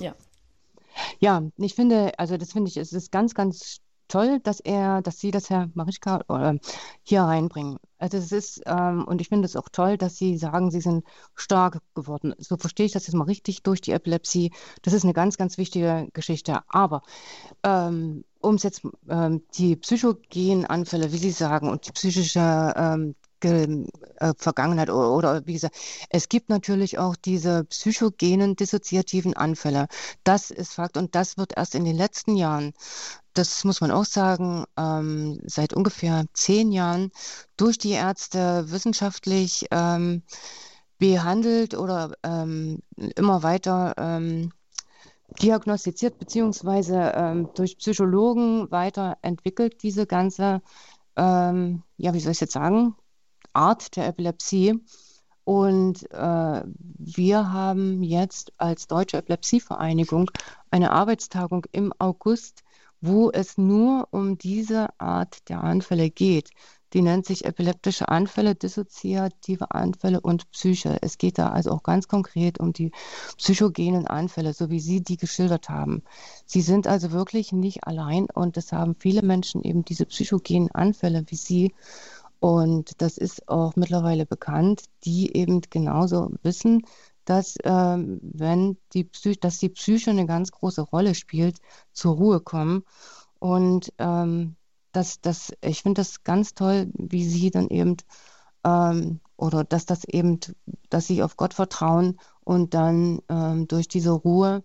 ja. 0.01 0.15
Ja, 1.19 1.43
ich 1.57 1.75
finde, 1.75 2.19
also 2.19 2.37
das 2.37 2.53
finde 2.53 2.69
ich, 2.69 2.77
es 2.77 2.93
ist 2.93 3.11
ganz, 3.11 3.35
ganz 3.35 3.81
toll, 4.09 4.41
dass 4.41 4.61
er, 4.61 5.03
dass 5.03 5.19
Sie 5.19 5.31
das, 5.31 5.51
Herr 5.51 5.69
Marischka, 5.75 6.23
äh, 6.29 6.59
hier 7.03 7.23
reinbringen. 7.23 7.79
Also 7.99 8.19
es 8.19 8.33
ist, 8.33 8.62
ähm, 8.67 9.05
und 9.05 9.21
ich 9.21 9.29
finde 9.29 9.47
es 9.47 9.57
auch 9.57 9.69
toll, 9.71 9.97
dass 9.97 10.17
Sie 10.17 10.37
sagen, 10.37 10.71
Sie 10.71 10.81
sind 10.81 11.05
stark 11.35 11.81
geworden. 11.95 12.35
So 12.39 12.57
verstehe 12.57 12.87
ich 12.87 12.93
das 12.93 13.07
jetzt 13.07 13.15
mal 13.15 13.25
richtig 13.25 13.62
durch 13.62 13.81
die 13.81 13.93
Epilepsie. 13.93 14.53
Das 14.83 14.93
ist 14.93 15.05
eine 15.05 15.15
ganz, 15.15 15.37
ganz 15.37 15.59
wichtige 15.59 16.09
Geschichte. 16.12 16.61
Aber 16.69 17.03
ähm, 17.62 18.25
um 18.41 18.57
es 18.57 18.62
jetzt 18.62 18.83
ähm, 19.09 19.43
die 19.55 19.77
psychogenen 19.77 20.67
Anfälle, 20.67 21.12
wie 21.12 21.19
Sie 21.19 21.31
sagen, 21.31 21.71
und 21.71 21.87
die 21.87 21.93
psychische 21.93 22.75
ähm, 23.45 23.88
äh, 24.16 24.32
Vergangenheit 24.36 24.90
oder, 24.90 25.11
oder, 25.12 25.47
wie 25.47 25.55
gesagt, 25.55 25.76
es 26.11 26.28
gibt 26.28 26.49
natürlich 26.49 26.99
auch 26.99 27.16
diese 27.16 27.64
psychogenen 27.64 28.57
dissoziativen 28.57 29.34
Anfälle. 29.34 29.88
Das 30.24 30.51
ist 30.51 30.74
Fakt 30.74 30.97
und 30.97 31.14
das 31.14 31.36
wird 31.36 31.57
erst 31.57 31.74
in 31.74 31.84
den 31.84 31.97
letzten 31.97 32.36
Jahren, 32.36 32.72
das 33.34 33.64
muss 33.64 33.80
man 33.80 33.90
auch 33.90 34.05
sagen, 34.05 34.64
ähm, 34.76 35.40
seit 35.47 35.74
ungefähr 35.74 36.24
zehn 36.32 36.72
Jahren 36.72 37.11
durch 37.57 37.78
die 37.78 37.92
Ärzte 37.92 38.70
wissenschaftlich 38.70 39.66
ähm, 39.70 40.22
behandelt 40.99 41.74
oder 41.74 42.12
ähm, 42.22 42.80
immer 42.97 43.42
weiter 43.42 43.95
ähm, 43.99 44.53
diagnostiziert 45.42 46.18
beziehungsweise 46.18 47.12
ähm, 47.14 47.49
durch 47.55 47.78
Psychologen 47.78 48.70
weiterentwickelt, 48.70 49.82
diese 49.82 50.07
ganze, 50.07 50.62
ähm, 51.16 51.82
ja, 51.97 52.14
wie 52.14 52.20
soll 52.20 52.32
ich 52.32 52.40
jetzt 52.40 52.53
sagen, 52.53 52.95
Art 53.55 53.97
der 53.97 54.07
Epilepsie. 54.07 54.81
Und 55.45 56.11
äh, 56.11 56.63
wir 56.99 57.53
haben 57.53 58.03
jetzt 58.03 58.53
als 58.57 58.87
Deutsche 58.87 59.19
Epilepsievereinigung 59.19 60.31
eine 60.71 60.91
Arbeitstagung 60.93 61.67
im 61.73 61.93
August, 61.99 62.63
wo 63.01 63.31
es 63.31 63.59
nur 63.59 64.09
um 64.11 64.39
diese 64.39 64.89
Art 64.99 65.49
der 65.51 65.63
Anfälle 65.63 66.09
geht. 66.09 66.51
Die 66.95 67.03
nennt 67.03 67.27
sich 67.27 67.45
epileptische 67.45 68.09
Anfälle, 68.09 68.55
dissoziative 68.55 69.73
Anfälle 69.73 70.21
und 70.21 70.49
Psyche. 70.53 70.97
Es 71.03 71.19
geht 71.19 71.39
da 71.39 71.49
also 71.49 71.73
auch 71.73 71.83
ganz 71.83 72.07
konkret 72.07 72.61
um 72.61 72.73
die 72.73 72.93
psychogenen 73.37 74.07
Anfälle, 74.07 74.55
so 74.55 74.71
wie 74.71 74.79
Sie 74.79 75.03
die 75.03 75.17
geschildert 75.17 75.69
haben. 75.69 76.05
Sie 76.47 76.61
sind 76.61 76.87
also 76.87 77.11
wirklich 77.11 77.51
nicht 77.51 77.85
allein 77.85 78.29
und 78.33 78.57
es 78.57 78.73
haben 78.73 78.95
viele 78.97 79.23
Menschen 79.23 79.65
eben 79.65 79.85
diese 79.85 80.07
psychogenen 80.07 80.71
Anfälle 80.71 81.25
wie 81.27 81.37
Sie. 81.37 81.75
Und 82.41 83.01
das 83.01 83.18
ist 83.18 83.49
auch 83.49 83.76
mittlerweile 83.76 84.26
bekannt, 84.26 84.85
die 85.05 85.35
eben 85.37 85.61
genauso 85.62 86.30
wissen, 86.43 86.82
dass 87.24 87.57
ähm, 87.64 88.20
wenn 88.22 88.76
die 88.93 89.05
Psyche, 89.05 89.41
dass 89.41 89.59
die 89.59 89.70
Psyche 89.70 90.11
eine 90.11 90.26
ganz 90.26 90.53
große 90.53 90.82
Rolle 90.82 91.14
spielt, 91.14 91.59
zur 91.93 92.16
Ruhe 92.16 92.41
kommen. 92.41 92.85
Und 93.39 93.93
ähm, 93.99 94.57
das, 94.93 95.20
das, 95.20 95.53
ich 95.61 95.82
finde 95.82 96.01
das 96.01 96.22
ganz 96.24 96.55
toll, 96.55 96.91
wie 96.95 97.24
sie 97.24 97.51
dann 97.51 97.68
eben 97.68 97.97
ähm, 98.64 99.20
oder 99.37 99.64
dass 99.64 99.87
das 99.87 100.05
eben, 100.05 100.41
dass 100.91 101.07
sie 101.07 101.22
auf 101.22 101.37
Gott 101.37 101.55
vertrauen 101.55 102.18
und 102.45 102.74
dann 102.74 103.20
ähm, 103.28 103.68
durch 103.68 103.89
diese 103.89 104.12
Ruhe 104.12 104.64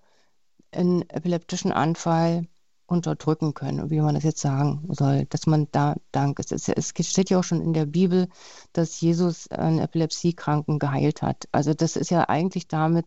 einen 0.72 1.04
epileptischen 1.10 1.72
Anfall 1.72 2.48
unterdrücken 2.90 3.54
können, 3.54 3.90
wie 3.90 4.02
man 4.02 4.16
das 4.16 4.24
jetzt 4.24 4.42
sagen 4.42 4.88
soll, 4.90 5.26
dass 5.26 5.48
man 5.48 5.68
da 5.72 5.96
dank 6.12 6.40
ist. 6.40 6.52
Es 6.52 6.94
steht 7.08 7.30
ja 7.30 7.40
auch 7.40 7.44
schon 7.44 7.62
in 7.62 7.74
der 7.74 7.86
Bibel, 7.86 8.28
dass 8.74 9.00
Jesus 9.02 9.48
einen 9.50 9.80
Epilepsiekranken 9.80 10.80
geheilt 10.80 11.22
hat. 11.22 11.48
Also 11.52 11.74
das 11.74 11.96
ist 11.96 12.10
ja 12.12 12.28
eigentlich 12.30 12.68
damit 12.68 13.06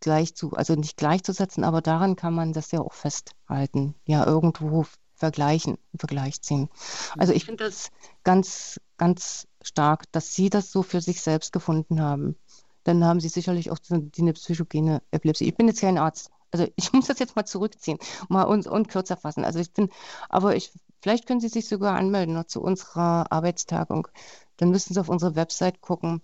gleich 0.00 0.34
zu, 0.34 0.52
also 0.52 0.74
nicht 0.74 0.96
gleichzusetzen, 0.96 1.64
aber 1.64 1.80
daran 1.80 2.16
kann 2.16 2.34
man 2.34 2.52
das 2.52 2.70
ja 2.72 2.80
auch 2.80 2.92
festhalten, 2.92 3.94
ja 4.04 4.26
irgendwo 4.26 4.84
vergleichen, 5.14 5.78
Vergleich 5.96 6.42
ziehen. 6.42 6.68
Also 7.16 7.32
ich 7.32 7.44
finde 7.44 7.64
das 7.64 7.90
ganz, 8.24 8.80
ganz 8.98 9.46
stark, 9.62 10.10
dass 10.12 10.34
Sie 10.34 10.50
das 10.50 10.70
so 10.70 10.82
für 10.82 11.00
sich 11.00 11.22
selbst 11.22 11.52
gefunden 11.52 12.02
haben. 12.02 12.36
Dann 12.82 13.04
haben 13.04 13.20
Sie 13.20 13.28
sicherlich 13.28 13.70
auch 13.70 13.78
die, 13.78 14.10
eine 14.20 14.32
psychogene 14.34 15.00
Epilepsie. 15.10 15.48
Ich 15.48 15.56
bin 15.56 15.68
jetzt 15.68 15.80
kein 15.80 15.98
Arzt, 15.98 16.30
also 16.54 16.66
ich 16.76 16.92
muss 17.02 17.08
das 17.08 17.18
jetzt 17.18 17.34
mal 17.36 17.44
zurückziehen 17.44 17.98
mal 18.28 18.44
und, 18.44 18.66
und 18.66 18.88
kürzer 18.88 19.16
fassen. 19.16 19.44
Also 19.44 19.58
ich 19.58 19.72
bin, 19.72 19.90
aber 20.28 20.54
ich, 20.56 20.72
vielleicht 21.02 21.26
können 21.26 21.40
Sie 21.40 21.48
sich 21.48 21.66
sogar 21.68 21.96
anmelden 21.96 22.34
noch 22.34 22.44
zu 22.44 22.62
unserer 22.62 23.26
Arbeitstagung. 23.30 24.08
Dann 24.56 24.70
müssen 24.70 24.94
Sie 24.94 25.00
auf 25.00 25.08
unsere 25.08 25.34
Website 25.34 25.80
gucken, 25.80 26.22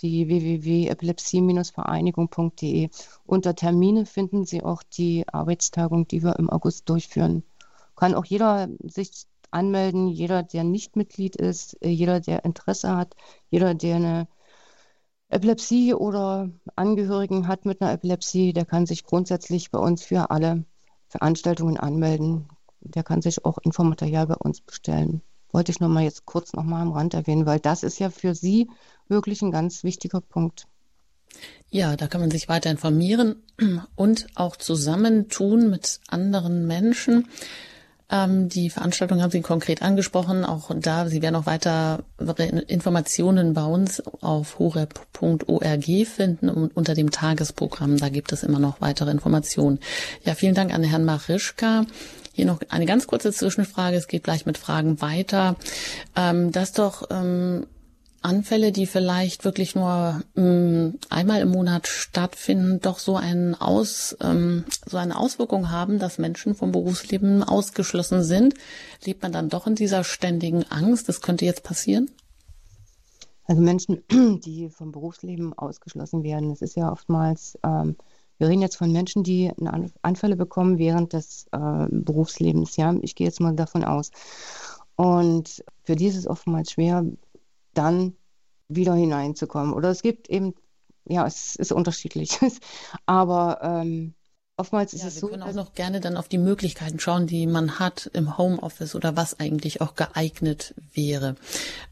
die 0.00 0.28
www.epilepsie-vereinigung.de. 0.28 2.90
Unter 3.26 3.56
Termine 3.56 4.06
finden 4.06 4.44
Sie 4.44 4.62
auch 4.62 4.84
die 4.84 5.28
Arbeitstagung, 5.28 6.06
die 6.06 6.22
wir 6.22 6.38
im 6.38 6.48
August 6.48 6.88
durchführen. 6.88 7.42
Kann 7.96 8.14
auch 8.14 8.24
jeder 8.24 8.68
sich 8.84 9.26
anmelden, 9.50 10.06
jeder, 10.08 10.44
der 10.44 10.64
nicht 10.64 10.96
Mitglied 10.96 11.36
ist, 11.36 11.76
jeder, 11.82 12.20
der 12.20 12.44
Interesse 12.44 12.96
hat, 12.96 13.14
jeder, 13.50 13.74
der 13.74 13.96
eine 13.96 14.28
Epilepsie 15.32 15.94
oder 15.94 16.50
Angehörigen 16.76 17.48
hat 17.48 17.64
mit 17.64 17.80
einer 17.80 17.92
Epilepsie, 17.92 18.52
der 18.52 18.66
kann 18.66 18.84
sich 18.84 19.04
grundsätzlich 19.04 19.70
bei 19.70 19.78
uns 19.78 20.02
für 20.04 20.30
alle 20.30 20.64
Veranstaltungen 21.08 21.78
anmelden. 21.78 22.48
Der 22.80 23.02
kann 23.02 23.22
sich 23.22 23.44
auch 23.44 23.58
Infomaterial 23.58 24.26
bei 24.26 24.34
uns 24.34 24.60
bestellen. 24.60 25.22
Wollte 25.50 25.72
ich 25.72 25.80
noch 25.80 25.88
mal 25.88 26.02
jetzt 26.02 26.26
kurz 26.26 26.52
noch 26.52 26.64
mal 26.64 26.82
am 26.82 26.92
Rand 26.92 27.14
erwähnen, 27.14 27.46
weil 27.46 27.60
das 27.60 27.82
ist 27.82 27.98
ja 27.98 28.10
für 28.10 28.34
Sie 28.34 28.70
wirklich 29.08 29.42
ein 29.42 29.50
ganz 29.50 29.84
wichtiger 29.84 30.20
Punkt. 30.20 30.66
Ja, 31.70 31.96
da 31.96 32.08
kann 32.08 32.20
man 32.20 32.30
sich 32.30 32.48
weiter 32.48 32.70
informieren 32.70 33.36
und 33.94 34.26
auch 34.34 34.56
zusammentun 34.56 35.70
mit 35.70 36.00
anderen 36.08 36.66
Menschen. 36.66 37.28
Ähm, 38.12 38.50
die 38.50 38.68
Veranstaltung 38.68 39.22
haben 39.22 39.30
Sie 39.30 39.40
konkret 39.40 39.80
angesprochen. 39.80 40.44
Auch 40.44 40.70
da, 40.76 41.08
Sie 41.08 41.22
werden 41.22 41.36
auch 41.36 41.46
weitere 41.46 42.02
Informationen 42.68 43.54
bei 43.54 43.64
uns 43.64 44.02
auf 44.20 44.58
horeb.org 44.58 45.84
finden 46.06 46.50
und 46.50 46.76
unter 46.76 46.94
dem 46.94 47.10
Tagesprogramm. 47.10 47.96
Da 47.96 48.10
gibt 48.10 48.32
es 48.32 48.42
immer 48.42 48.58
noch 48.58 48.80
weitere 48.82 49.10
Informationen. 49.10 49.80
Ja, 50.24 50.34
vielen 50.34 50.54
Dank 50.54 50.74
an 50.74 50.84
Herrn 50.84 51.06
Marischka. 51.06 51.86
Hier 52.34 52.46
noch 52.46 52.60
eine 52.68 52.86
ganz 52.86 53.06
kurze 53.06 53.32
Zwischenfrage. 53.32 53.96
Es 53.96 54.08
geht 54.08 54.24
gleich 54.24 54.44
mit 54.44 54.58
Fragen 54.58 55.00
weiter. 55.00 55.56
Ähm, 56.14 56.52
dass 56.52 56.72
doch 56.72 57.08
ähm, 57.10 57.66
Anfälle, 58.22 58.72
die 58.72 58.86
vielleicht 58.86 59.44
wirklich 59.44 59.74
nur 59.74 60.22
mh, 60.34 60.42
mm, 60.42 60.98
einmal 61.10 61.40
im 61.40 61.50
Monat 61.50 61.86
stattfinden, 61.86 62.80
doch 62.80 62.98
so 62.98 63.16
einen 63.16 63.54
Aus, 63.54 64.16
ähm, 64.20 64.64
so 64.86 64.96
eine 64.96 65.18
Auswirkung 65.18 65.70
haben, 65.70 65.98
dass 65.98 66.18
Menschen 66.18 66.54
vom 66.54 66.72
Berufsleben 66.72 67.42
ausgeschlossen 67.42 68.22
sind, 68.22 68.54
lebt 69.04 69.22
man 69.22 69.32
dann 69.32 69.48
doch 69.48 69.66
in 69.66 69.74
dieser 69.74 70.04
ständigen 70.04 70.64
Angst, 70.70 71.08
das 71.08 71.20
könnte 71.20 71.44
jetzt 71.44 71.62
passieren? 71.62 72.10
Also 73.44 73.60
Menschen, 73.60 74.02
die 74.44 74.70
vom 74.70 74.92
Berufsleben 74.92 75.52
ausgeschlossen 75.52 76.22
werden, 76.22 76.50
es 76.50 76.62
ist 76.62 76.76
ja 76.76 76.90
oftmals, 76.90 77.58
ähm, 77.64 77.96
Wir 78.38 78.48
reden 78.48 78.62
jetzt 78.62 78.76
von 78.76 78.90
Menschen, 78.90 79.22
die 79.22 79.52
Anfälle 80.02 80.34
bekommen 80.34 80.76
während 80.76 81.12
des 81.12 81.46
äh, 81.52 81.86
Berufslebens. 81.90 82.76
Ja, 82.76 82.92
ich 83.00 83.14
gehe 83.14 83.26
jetzt 83.26 83.40
mal 83.40 83.54
davon 83.54 83.84
aus. 83.84 84.10
Und 84.96 85.64
für 85.84 85.94
die 85.94 86.06
ist 86.06 86.16
es 86.16 86.26
oftmals 86.26 86.72
schwer, 86.72 87.04
dann 87.74 88.14
wieder 88.68 88.94
hineinzukommen. 88.94 89.72
Oder 89.74 89.90
es 89.90 90.02
gibt 90.02 90.28
eben, 90.28 90.54
ja, 91.04 91.26
es 91.26 91.56
ist 91.56 91.72
unterschiedlich. 91.72 92.38
Aber 93.06 93.60
ähm, 93.62 94.14
oftmals 94.56 94.94
ist 94.94 95.02
ja, 95.02 95.08
es 95.08 95.16
wir 95.16 95.20
so. 95.20 95.26
Wir 95.28 95.38
können 95.38 95.50
auch 95.50 95.54
noch 95.54 95.74
gerne 95.74 96.00
dann 96.00 96.16
auf 96.16 96.28
die 96.28 96.38
Möglichkeiten 96.38 96.98
schauen, 96.98 97.26
die 97.26 97.46
man 97.46 97.78
hat 97.78 98.10
im 98.14 98.38
Homeoffice 98.38 98.94
oder 98.94 99.16
was 99.16 99.38
eigentlich 99.40 99.80
auch 99.80 99.94
geeignet 99.94 100.74
wäre. 100.94 101.36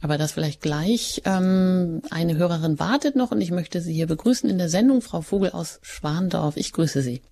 Aber 0.00 0.18
das 0.18 0.32
vielleicht 0.32 0.60
gleich. 0.60 1.22
Ähm, 1.24 2.02
eine 2.10 2.36
Hörerin 2.36 2.78
wartet 2.78 3.16
noch 3.16 3.30
und 3.30 3.40
ich 3.40 3.50
möchte 3.50 3.80
Sie 3.80 3.92
hier 3.92 4.06
begrüßen 4.06 4.48
in 4.48 4.58
der 4.58 4.68
Sendung, 4.68 5.02
Frau 5.02 5.20
Vogel 5.20 5.50
aus 5.50 5.80
Schwandorf. 5.82 6.56
Ich 6.56 6.72
grüße 6.72 7.02
Sie. 7.02 7.22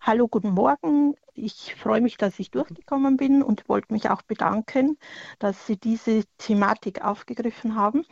Hallo, 0.00 0.28
guten 0.28 0.50
Morgen. 0.50 1.14
Ich 1.36 1.74
freue 1.74 2.00
mich, 2.00 2.16
dass 2.16 2.38
ich 2.38 2.52
durchgekommen 2.52 3.16
bin 3.16 3.42
und 3.42 3.68
wollte 3.68 3.92
mich 3.92 4.08
auch 4.08 4.22
bedanken, 4.22 4.98
dass 5.40 5.66
Sie 5.66 5.76
diese 5.76 6.22
Thematik 6.38 7.04
aufgegriffen 7.04 7.74
haben. 7.74 8.04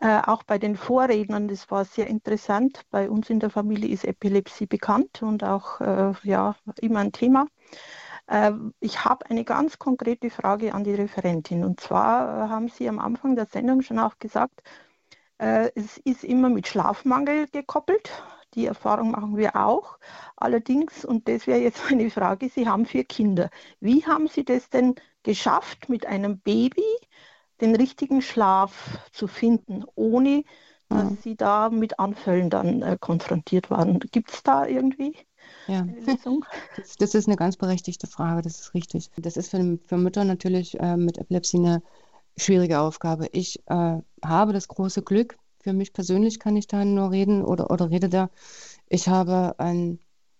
Äh, 0.00 0.20
auch 0.26 0.42
bei 0.42 0.58
den 0.58 0.76
Vorrednern, 0.76 1.46
das 1.46 1.70
war 1.70 1.84
sehr 1.84 2.08
interessant. 2.08 2.82
Bei 2.90 3.08
uns 3.08 3.30
in 3.30 3.38
der 3.38 3.50
Familie 3.50 3.90
ist 3.90 4.04
Epilepsie 4.04 4.66
bekannt 4.66 5.22
und 5.22 5.44
auch 5.44 5.80
äh, 5.80 6.12
ja, 6.24 6.56
immer 6.80 7.00
ein 7.00 7.12
Thema. 7.12 7.46
Äh, 8.26 8.52
ich 8.80 9.04
habe 9.04 9.30
eine 9.30 9.44
ganz 9.44 9.78
konkrete 9.78 10.28
Frage 10.30 10.74
an 10.74 10.82
die 10.82 10.94
Referentin. 10.94 11.64
Und 11.64 11.80
zwar 11.80 12.46
äh, 12.46 12.48
haben 12.48 12.68
Sie 12.68 12.88
am 12.88 12.98
Anfang 12.98 13.36
der 13.36 13.46
Sendung 13.46 13.82
schon 13.82 14.00
auch 14.00 14.18
gesagt, 14.18 14.62
äh, 15.38 15.70
es 15.74 15.98
ist 15.98 16.24
immer 16.24 16.48
mit 16.48 16.66
Schlafmangel 16.66 17.46
gekoppelt. 17.48 18.10
Die 18.54 18.66
Erfahrung 18.66 19.10
machen 19.10 19.36
wir 19.36 19.56
auch. 19.56 19.98
Allerdings, 20.36 21.04
und 21.04 21.28
das 21.28 21.46
wäre 21.46 21.60
jetzt 21.60 21.80
meine 21.90 22.10
Frage, 22.10 22.48
Sie 22.48 22.68
haben 22.68 22.86
vier 22.86 23.04
Kinder. 23.04 23.50
Wie 23.80 24.04
haben 24.06 24.28
Sie 24.28 24.44
das 24.44 24.70
denn 24.70 24.94
geschafft, 25.22 25.88
mit 25.88 26.06
einem 26.06 26.38
Baby 26.38 26.84
den 27.60 27.74
richtigen 27.74 28.22
Schlaf 28.22 28.98
zu 29.12 29.26
finden, 29.26 29.84
ohne 29.94 30.44
dass 30.88 31.10
mhm. 31.10 31.18
Sie 31.22 31.36
da 31.36 31.68
mit 31.70 31.98
Anfällen 31.98 32.50
dann 32.50 32.82
äh, 32.82 32.96
konfrontiert 33.00 33.70
waren? 33.70 33.98
Gibt 33.98 34.30
es 34.30 34.42
da 34.42 34.66
irgendwie? 34.66 35.16
Ja, 35.66 35.86
das, 36.76 36.96
das, 36.96 37.14
ist 37.14 37.26
eine 37.26 37.36
ganz 37.36 37.56
berechtigte 37.56 38.06
Frage, 38.06 38.42
das 38.42 38.60
ist 38.60 38.74
richtig. 38.74 39.10
Das 39.16 39.36
ist 39.36 39.50
für, 39.50 39.78
für 39.86 39.96
Mütter 39.96 40.24
natürlich 40.24 40.78
äh, 40.78 40.96
mit 40.96 41.18
Epilepsie 41.18 41.58
eine 41.58 41.82
schwierige 42.36 42.80
Aufgabe. 42.80 43.28
Ich 43.32 43.62
äh, 43.66 43.98
habe 44.24 44.52
das 44.52 44.68
große 44.68 45.02
Glück, 45.02 45.36
für 45.66 45.72
mich 45.72 45.92
persönlich 45.92 46.38
kann 46.38 46.54
ich 46.54 46.68
da 46.68 46.84
nur 46.84 47.10
reden 47.10 47.44
oder, 47.44 47.72
oder 47.72 47.90
rede 47.90 48.08
da. 48.08 48.30
Ich 48.88 49.08
habe 49.08 49.58
einen 49.58 49.98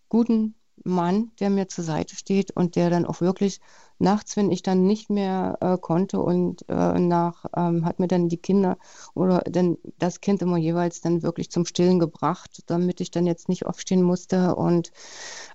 guten 0.08 0.54
Mann, 0.84 1.32
der 1.40 1.50
mir 1.50 1.66
zur 1.66 1.82
Seite 1.82 2.14
steht 2.14 2.52
und 2.52 2.76
der 2.76 2.90
dann 2.90 3.04
auch 3.04 3.20
wirklich 3.20 3.58
nachts, 3.98 4.36
wenn 4.36 4.52
ich 4.52 4.62
dann 4.62 4.86
nicht 4.86 5.10
mehr 5.10 5.58
äh, 5.60 5.78
konnte 5.78 6.20
und 6.20 6.64
äh, 6.68 7.00
nach, 7.00 7.44
ähm, 7.56 7.84
hat 7.84 7.98
mir 7.98 8.06
dann 8.06 8.28
die 8.28 8.36
Kinder 8.36 8.78
oder 9.14 9.40
dann 9.50 9.78
das 9.98 10.20
Kind 10.20 10.42
immer 10.42 10.58
jeweils 10.58 11.00
dann 11.00 11.24
wirklich 11.24 11.50
zum 11.50 11.66
Stillen 11.66 11.98
gebracht, 11.98 12.62
damit 12.66 13.00
ich 13.00 13.10
dann 13.10 13.26
jetzt 13.26 13.48
nicht 13.48 13.66
aufstehen 13.66 14.02
musste 14.02 14.54
und 14.54 14.92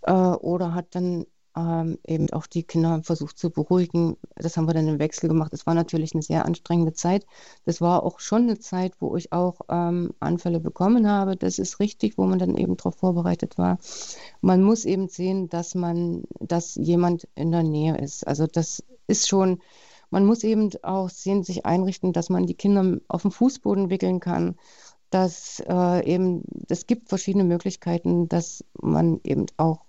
äh, 0.01 0.11
oder 0.11 0.73
hat 0.73 0.87
dann 0.95 1.25
ähm, 1.55 1.97
eben 2.05 2.31
auch 2.31 2.47
die 2.47 2.63
Kinder 2.63 3.01
versucht 3.03 3.37
zu 3.37 3.49
beruhigen. 3.49 4.17
Das 4.35 4.57
haben 4.57 4.67
wir 4.67 4.73
dann 4.73 4.87
im 4.87 4.99
Wechsel 4.99 5.27
gemacht. 5.27 5.53
Es 5.53 5.65
war 5.65 5.73
natürlich 5.73 6.13
eine 6.13 6.21
sehr 6.21 6.45
anstrengende 6.45 6.93
Zeit. 6.93 7.25
Das 7.65 7.81
war 7.81 8.03
auch 8.03 8.19
schon 8.19 8.43
eine 8.43 8.59
Zeit, 8.59 8.93
wo 8.99 9.15
ich 9.15 9.31
auch 9.31 9.61
ähm, 9.69 10.13
Anfälle 10.19 10.59
bekommen 10.59 11.07
habe. 11.07 11.35
Das 11.35 11.59
ist 11.59 11.79
richtig, 11.79 12.17
wo 12.17 12.25
man 12.25 12.39
dann 12.39 12.57
eben 12.57 12.77
darauf 12.77 12.95
vorbereitet 12.95 13.57
war. 13.57 13.77
Man 14.41 14.63
muss 14.63 14.85
eben 14.85 15.07
sehen, 15.07 15.49
dass 15.49 15.75
man, 15.75 16.23
dass 16.39 16.75
jemand 16.75 17.27
in 17.35 17.51
der 17.51 17.63
Nähe 17.63 17.97
ist. 17.97 18.27
Also 18.27 18.47
das 18.47 18.83
ist 19.07 19.27
schon, 19.27 19.61
man 20.09 20.25
muss 20.25 20.43
eben 20.43 20.69
auch 20.83 21.09
sehen, 21.09 21.43
sich 21.43 21.65
einrichten, 21.65 22.13
dass 22.13 22.29
man 22.29 22.45
die 22.45 22.55
Kinder 22.55 22.99
auf 23.07 23.23
dem 23.23 23.31
Fußboden 23.31 23.89
wickeln 23.89 24.19
kann 24.19 24.55
dass 25.11 25.61
äh, 25.67 26.05
eben, 26.05 26.43
es 26.69 26.87
gibt 26.87 27.09
verschiedene 27.09 27.43
Möglichkeiten, 27.43 28.29
dass 28.29 28.63
man 28.81 29.19
eben 29.23 29.45
auch 29.57 29.81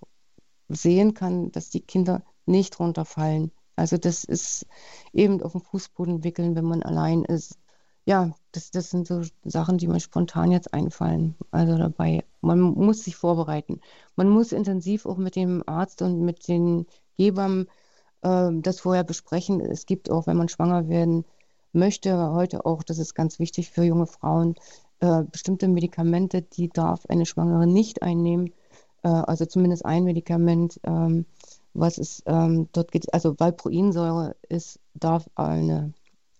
sehen 0.75 1.13
kann, 1.13 1.51
dass 1.51 1.69
die 1.69 1.81
Kinder 1.81 2.23
nicht 2.45 2.79
runterfallen. 2.79 3.51
Also 3.75 3.97
das 3.97 4.23
ist 4.23 4.65
eben 5.13 5.41
auf 5.41 5.53
dem 5.53 5.61
Fußboden 5.61 6.23
wickeln, 6.23 6.55
wenn 6.55 6.65
man 6.65 6.83
allein 6.83 7.23
ist. 7.23 7.57
Ja, 8.05 8.35
das, 8.51 8.71
das 8.71 8.89
sind 8.89 9.07
so 9.07 9.21
Sachen, 9.45 9.77
die 9.77 9.87
mir 9.87 9.99
spontan 9.99 10.51
jetzt 10.51 10.73
einfallen. 10.73 11.35
Also 11.51 11.77
dabei, 11.77 12.23
man 12.41 12.59
muss 12.59 13.03
sich 13.05 13.15
vorbereiten. 13.15 13.79
Man 14.15 14.29
muss 14.29 14.51
intensiv 14.51 15.05
auch 15.05 15.17
mit 15.17 15.35
dem 15.35 15.63
Arzt 15.65 16.01
und 16.01 16.21
mit 16.21 16.47
den 16.47 16.85
Gebern 17.17 17.67
äh, 18.21 18.49
das 18.51 18.81
vorher 18.81 19.03
besprechen. 19.03 19.61
Es 19.61 19.85
gibt 19.85 20.11
auch, 20.11 20.27
wenn 20.27 20.37
man 20.37 20.49
schwanger 20.49 20.89
werden 20.89 21.25
möchte, 21.71 22.31
heute 22.33 22.65
auch, 22.65 22.83
das 22.83 22.99
ist 22.99 23.15
ganz 23.15 23.39
wichtig 23.39 23.71
für 23.71 23.83
junge 23.83 24.05
Frauen, 24.05 24.55
äh, 24.99 25.23
bestimmte 25.23 25.67
Medikamente, 25.67 26.41
die 26.41 26.69
darf 26.69 27.05
eine 27.07 27.25
Schwangere 27.25 27.67
nicht 27.67 28.03
einnehmen 28.03 28.53
äh, 29.03 29.07
also 29.07 29.45
zumindest 29.45 29.85
ein 29.85 30.03
Medikament, 30.03 30.79
ähm, 30.83 31.25
was 31.73 31.97
es 31.97 32.23
ähm, 32.25 32.69
dort 32.71 32.91
geht, 32.91 33.13
also 33.13 33.39
Valproinsäure 33.39 34.35
ist, 34.49 34.79
darf 34.93 35.29
eine 35.35 35.93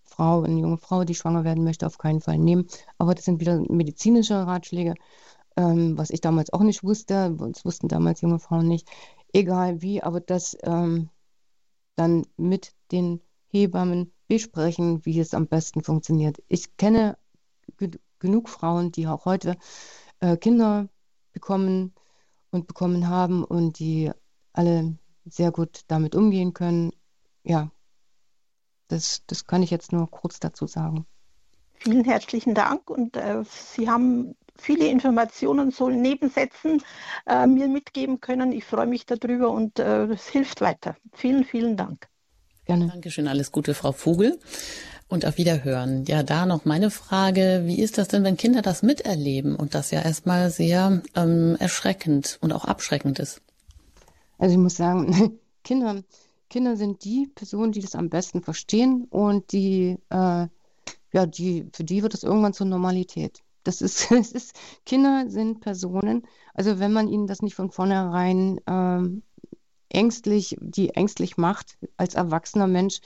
Frau, 0.04 0.44
eine 0.44 0.60
junge 0.60 0.78
Frau, 0.78 1.04
die 1.04 1.16
schwanger 1.16 1.44
werden 1.44 1.64
möchte, 1.64 1.88
auf 1.88 1.98
keinen 1.98 2.22
Fall 2.22 2.38
nehmen. 2.38 2.68
Aber 2.98 3.16
das 3.16 3.26
sind 3.26 3.40
wieder 3.40 3.60
medizinische 3.70 4.36
Ratschläge, 4.36 4.94
ähm, 5.58 5.98
was 5.98 6.12
ich 6.12 6.22
damals 6.22 6.54
auch 6.54 6.62
nicht 6.62 6.84
wusste. 6.84 7.36
Das 7.38 7.66
wussten 7.66 7.88
damals 7.88 8.22
junge 8.22 8.40
Frauen 8.40 8.68
nicht. 8.68 8.88
Egal 9.34 9.82
wie, 9.82 10.04
aber 10.04 10.20
das 10.20 10.56
ähm, 10.64 11.10
dann 11.96 12.26
mit 12.38 12.74
den 12.92 13.22
Hebammen 13.48 14.12
besprechen, 14.28 15.06
wie 15.06 15.20
es 15.20 15.34
am 15.34 15.48
besten 15.48 15.84
funktioniert. 15.84 16.38
Ich 16.48 16.78
kenne 16.78 17.18
genug 18.20 18.50
Frauen, 18.50 18.92
die 18.92 19.08
auch 19.08 19.26
heute 19.26 19.58
äh, 20.20 20.38
Kinder 20.38 20.90
bekommen, 21.34 21.94
und 22.54 22.68
bekommen 22.68 23.10
haben 23.10 23.44
und 23.44 23.80
die 23.80 24.12
alle 24.54 24.96
sehr 25.26 25.52
gut 25.52 25.82
damit 25.88 26.16
umgehen 26.16 26.54
können. 26.54 26.92
Ja, 27.44 27.72
das, 28.88 29.24
das 29.28 29.48
kann 29.48 29.64
ich 29.64 29.72
jetzt 29.72 29.92
nur 29.92 30.10
kurz 30.10 30.40
dazu 30.40 30.68
sagen. 30.68 31.06
Vielen 31.74 32.06
herzlichen 32.06 32.54
Dank 32.54 32.90
und 32.90 33.18
äh, 33.18 33.44
Sie 33.44 33.90
haben 33.90 34.36
viele 34.56 34.88
Informationen 34.88 35.72
so 35.72 35.90
Nebensätzen 35.90 36.82
äh, 37.26 37.48
mir 37.48 37.68
mitgeben 37.68 38.22
können. 38.22 38.52
Ich 38.52 38.64
freue 38.66 38.88
mich 38.88 39.06
darüber 39.06 39.52
und 39.52 39.80
äh, 39.80 40.06
es 40.06 40.28
hilft 40.28 40.62
weiter. 40.62 40.96
Vielen, 41.14 41.44
vielen 41.44 41.76
Dank. 41.76 42.08
Gerne. 42.66 42.88
Dankeschön, 42.88 43.28
alles 43.28 43.52
Gute, 43.52 43.74
Frau 43.74 43.92
Vogel. 43.92 44.40
Und 45.14 45.28
auf 45.28 45.38
Wiederhören. 45.38 46.06
Ja, 46.06 46.24
da 46.24 46.48
noch 46.48 46.66
meine 46.66 46.90
Frage, 46.90 47.62
wie 47.66 47.80
ist 47.80 48.00
das 48.00 48.08
denn, 48.08 48.24
wenn 48.24 48.36
Kinder 48.36 48.64
das 48.64 48.82
miterleben 48.82 49.56
und 49.56 49.76
das 49.76 49.92
ja 49.92 50.02
erstmal 50.02 50.50
sehr 50.50 51.04
ähm, 51.14 51.56
erschreckend 51.60 52.40
und 52.42 52.52
auch 52.52 52.66
abschreckend 52.66 53.20
ist? 53.20 53.40
Also 54.40 54.54
ich 54.54 54.60
muss 54.60 54.76
sagen, 54.76 55.38
Kinder, 55.64 56.02
Kinder 56.50 56.78
sind 56.78 57.04
die 57.04 57.30
Personen, 57.36 57.72
die 57.72 57.82
das 57.82 57.94
am 57.94 58.10
besten 58.10 58.42
verstehen 58.42 59.06
und 59.12 59.52
die, 59.52 60.00
äh, 60.10 60.48
ja, 61.12 61.26
die, 61.28 61.68
für 61.72 61.84
die 61.84 62.02
wird 62.02 62.16
es 62.16 62.24
irgendwann 62.24 62.54
zur 62.54 62.66
Normalität. 62.66 63.44
Das 63.64 63.84
ist, 63.84 64.12
es 64.12 64.32
ist, 64.32 64.56
Kinder 64.84 65.26
sind 65.28 65.62
Personen, 65.62 66.24
also 66.56 66.80
wenn 66.80 66.92
man 66.92 67.08
ihnen 67.08 67.28
das 67.28 67.44
nicht 67.44 67.54
von 67.54 67.70
vornherein 67.70 68.60
ähm, 68.66 69.22
ängstlich, 69.90 70.58
die 70.60 70.90
ängstlich 70.90 71.38
macht 71.38 71.78
als 71.98 72.16
erwachsener 72.16 72.68
Mensch, 72.68 73.00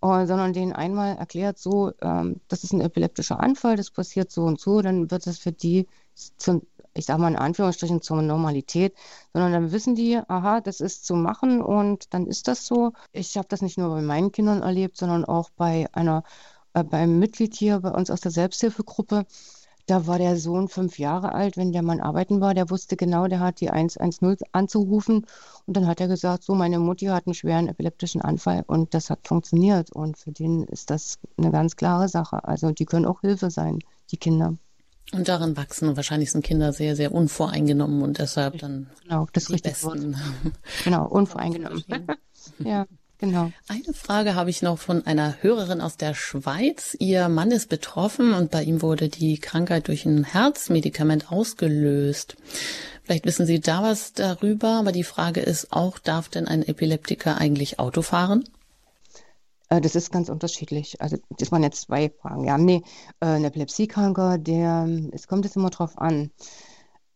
sondern 0.00 0.52
denen 0.52 0.72
einmal 0.72 1.16
erklärt, 1.16 1.58
so, 1.58 1.92
ähm, 2.00 2.40
das 2.48 2.64
ist 2.64 2.72
ein 2.72 2.80
epileptischer 2.80 3.40
Anfall, 3.40 3.76
das 3.76 3.90
passiert 3.90 4.30
so 4.30 4.42
und 4.44 4.60
so, 4.60 4.82
dann 4.82 5.10
wird 5.10 5.26
das 5.26 5.38
für 5.38 5.52
die, 5.52 5.86
zum, 6.36 6.62
ich 6.94 7.06
sage 7.06 7.20
mal 7.20 7.28
in 7.28 7.36
Anführungsstrichen, 7.36 8.02
zur 8.02 8.22
Normalität, 8.22 8.94
sondern 9.32 9.52
dann 9.52 9.72
wissen 9.72 9.94
die, 9.94 10.18
aha, 10.28 10.60
das 10.60 10.80
ist 10.80 11.06
zu 11.06 11.14
machen 11.14 11.60
und 11.60 12.12
dann 12.14 12.26
ist 12.26 12.48
das 12.48 12.66
so. 12.66 12.92
Ich 13.12 13.36
habe 13.36 13.48
das 13.48 13.62
nicht 13.62 13.78
nur 13.78 13.90
bei 13.90 14.02
meinen 14.02 14.32
Kindern 14.32 14.62
erlebt, 14.62 14.96
sondern 14.96 15.24
auch 15.24 15.50
bei 15.56 15.86
einer, 15.92 16.22
äh, 16.74 16.84
beim 16.84 17.18
Mitglied 17.18 17.54
hier 17.54 17.80
bei 17.80 17.90
uns 17.90 18.10
aus 18.10 18.20
der 18.20 18.30
Selbsthilfegruppe, 18.32 19.26
da 19.86 20.06
war 20.06 20.18
der 20.18 20.36
Sohn 20.36 20.68
fünf 20.68 20.98
Jahre 20.98 21.32
alt, 21.32 21.56
wenn 21.56 21.72
der 21.72 21.82
Mann 21.82 22.00
arbeiten 22.00 22.40
war, 22.40 22.54
der 22.54 22.70
wusste 22.70 22.96
genau, 22.96 23.28
der 23.28 23.40
hat 23.40 23.60
die 23.60 23.70
110 23.70 24.36
anzurufen. 24.52 25.26
Und 25.64 25.76
dann 25.76 25.86
hat 25.86 26.00
er 26.00 26.08
gesagt, 26.08 26.42
so, 26.42 26.54
meine 26.54 26.78
Mutti 26.78 27.06
hat 27.06 27.26
einen 27.26 27.34
schweren 27.34 27.68
epileptischen 27.68 28.20
Anfall 28.20 28.64
und 28.66 28.94
das 28.94 29.10
hat 29.10 29.26
funktioniert. 29.26 29.92
Und 29.92 30.18
für 30.18 30.32
den 30.32 30.64
ist 30.64 30.90
das 30.90 31.18
eine 31.36 31.52
ganz 31.52 31.76
klare 31.76 32.08
Sache. 32.08 32.44
Also 32.44 32.72
die 32.72 32.84
können 32.84 33.06
auch 33.06 33.20
Hilfe 33.20 33.50
sein, 33.50 33.78
die 34.10 34.16
Kinder. 34.16 34.54
Und 35.12 35.28
darin 35.28 35.56
wachsen 35.56 35.96
wahrscheinlich 35.96 36.32
sind 36.32 36.44
Kinder 36.44 36.72
sehr, 36.72 36.96
sehr 36.96 37.12
unvoreingenommen 37.12 38.02
und 38.02 38.18
deshalb 38.18 38.58
dann 38.58 38.90
genau, 39.04 39.28
das 39.32 39.46
die 39.46 39.52
richtige 39.52 39.80
Wort. 39.84 40.00
Genau, 40.82 41.06
unvoreingenommen. 41.10 41.84
ja. 42.58 42.86
Genau. 43.18 43.50
Eine 43.66 43.94
Frage 43.94 44.34
habe 44.34 44.50
ich 44.50 44.60
noch 44.60 44.78
von 44.78 45.06
einer 45.06 45.42
Hörerin 45.42 45.80
aus 45.80 45.96
der 45.96 46.12
Schweiz. 46.12 46.94
Ihr 46.98 47.30
Mann 47.30 47.50
ist 47.50 47.70
betroffen 47.70 48.34
und 48.34 48.50
bei 48.50 48.62
ihm 48.62 48.82
wurde 48.82 49.08
die 49.08 49.38
Krankheit 49.38 49.88
durch 49.88 50.04
ein 50.04 50.24
Herzmedikament 50.24 51.32
ausgelöst. 51.32 52.36
Vielleicht 53.04 53.24
wissen 53.24 53.46
Sie 53.46 53.60
da 53.60 53.82
was 53.82 54.12
darüber, 54.12 54.72
aber 54.72 54.92
die 54.92 55.04
Frage 55.04 55.40
ist 55.40 55.72
auch, 55.72 55.98
darf 55.98 56.28
denn 56.28 56.46
ein 56.46 56.62
Epileptiker 56.62 57.38
eigentlich 57.38 57.78
Auto 57.78 58.02
fahren? 58.02 58.44
Äh, 59.68 59.80
das 59.80 59.94
ist 59.94 60.12
ganz 60.12 60.28
unterschiedlich. 60.28 61.00
Also 61.00 61.16
das 61.30 61.50
waren 61.52 61.62
jetzt 61.62 61.82
zwei 61.82 62.10
Fragen. 62.10 62.44
Ja, 62.44 62.58
nee, 62.58 62.82
äh, 63.20 63.26
ein 63.26 63.44
Epilepsiekranker, 63.44 64.38
der, 64.38 64.88
es 65.12 65.26
kommt 65.26 65.44
jetzt 65.44 65.56
immer 65.56 65.70
drauf 65.70 65.98
an. 65.98 66.30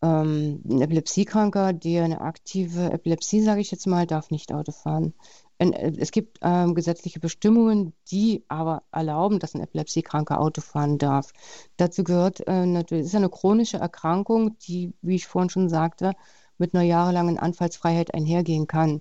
Ähm, 0.02 0.62
ein 0.64 0.80
Epilepsiekranker, 0.80 1.72
der 1.74 2.04
eine 2.04 2.20
aktive 2.22 2.90
Epilepsie, 2.90 3.42
sage 3.42 3.60
ich 3.60 3.70
jetzt 3.70 3.86
mal, 3.86 4.06
darf 4.06 4.30
nicht 4.30 4.52
Auto 4.52 4.72
fahren. 4.72 5.12
Äh, 5.60 5.92
es 5.98 6.10
gibt 6.10 6.38
ähm, 6.42 6.74
gesetzliche 6.74 7.20
Bestimmungen, 7.20 7.92
die 8.10 8.44
aber 8.48 8.82
erlauben, 8.92 9.38
dass 9.38 9.54
ein 9.54 9.60
Epilepsiekranker 9.60 10.40
Auto 10.40 10.60
fahren 10.60 10.98
darf. 10.98 11.32
Dazu 11.76 12.02
gehört 12.02 12.46
äh, 12.48 12.66
natürlich, 12.66 13.04
es 13.04 13.10
ist 13.10 13.16
eine 13.16 13.28
chronische 13.30 13.76
Erkrankung, 13.78 14.56
die, 14.60 14.92
wie 15.02 15.16
ich 15.16 15.26
vorhin 15.26 15.50
schon 15.50 15.68
sagte, 15.68 16.12
mit 16.58 16.74
einer 16.74 16.84
jahrelangen 16.84 17.38
Anfallsfreiheit 17.38 18.14
einhergehen 18.14 18.66
kann. 18.66 19.00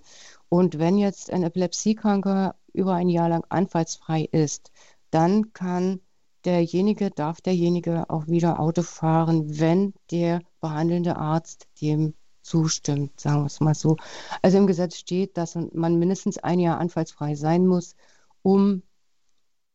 Und 0.49 0.79
wenn 0.79 0.97
jetzt 0.97 1.31
ein 1.31 1.43
Epilepsiekranker 1.43 2.55
über 2.73 2.93
ein 2.93 3.09
Jahr 3.09 3.29
lang 3.29 3.45
anfallsfrei 3.49 4.27
ist, 4.31 4.71
dann 5.11 5.53
kann 5.53 6.01
derjenige, 6.45 7.11
darf 7.11 7.41
derjenige 7.41 8.09
auch 8.09 8.27
wieder 8.27 8.59
Auto 8.59 8.81
fahren, 8.81 9.59
wenn 9.59 9.93
der 10.11 10.41
behandelnde 10.61 11.17
Arzt 11.17 11.67
dem 11.81 12.13
zustimmt, 12.49 13.19
sagen 13.19 13.41
wir 13.41 13.45
es 13.45 13.59
mal 13.59 13.75
so. 13.75 13.95
Also 14.41 14.57
im 14.57 14.67
Gesetz 14.67 14.97
steht, 14.97 15.37
dass 15.37 15.55
man 15.55 15.99
mindestens 15.99 16.37
ein 16.39 16.59
Jahr 16.59 16.79
anfallsfrei 16.79 17.35
sein 17.35 17.67
muss, 17.67 17.95
um, 18.41 18.81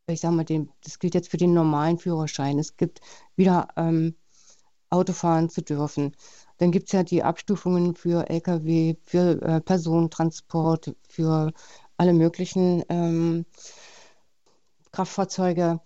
ich 0.08 0.20
sage 0.20 0.34
mal, 0.34 0.44
den, 0.44 0.70
das 0.82 0.98
gilt 0.98 1.14
jetzt 1.14 1.30
für 1.30 1.36
den 1.36 1.54
normalen 1.54 1.98
Führerschein. 1.98 2.58
Es 2.58 2.76
gibt 2.76 3.00
wieder 3.36 3.68
ähm, 3.76 4.16
Autofahren 4.90 5.48
zu 5.48 5.62
dürfen. 5.62 6.16
Dann 6.58 6.72
gibt 6.72 6.88
es 6.88 6.92
ja 6.92 7.04
die 7.04 7.22
Abstufungen 7.22 7.94
für 7.94 8.28
Lkw, 8.28 8.96
für 9.04 9.40
äh, 9.42 9.60
Personentransport, 9.60 10.94
für 11.08 11.52
alle 11.96 12.12
möglichen 12.12 12.84
ähm, 12.88 13.46
Kraftfahrzeuge, 14.92 15.80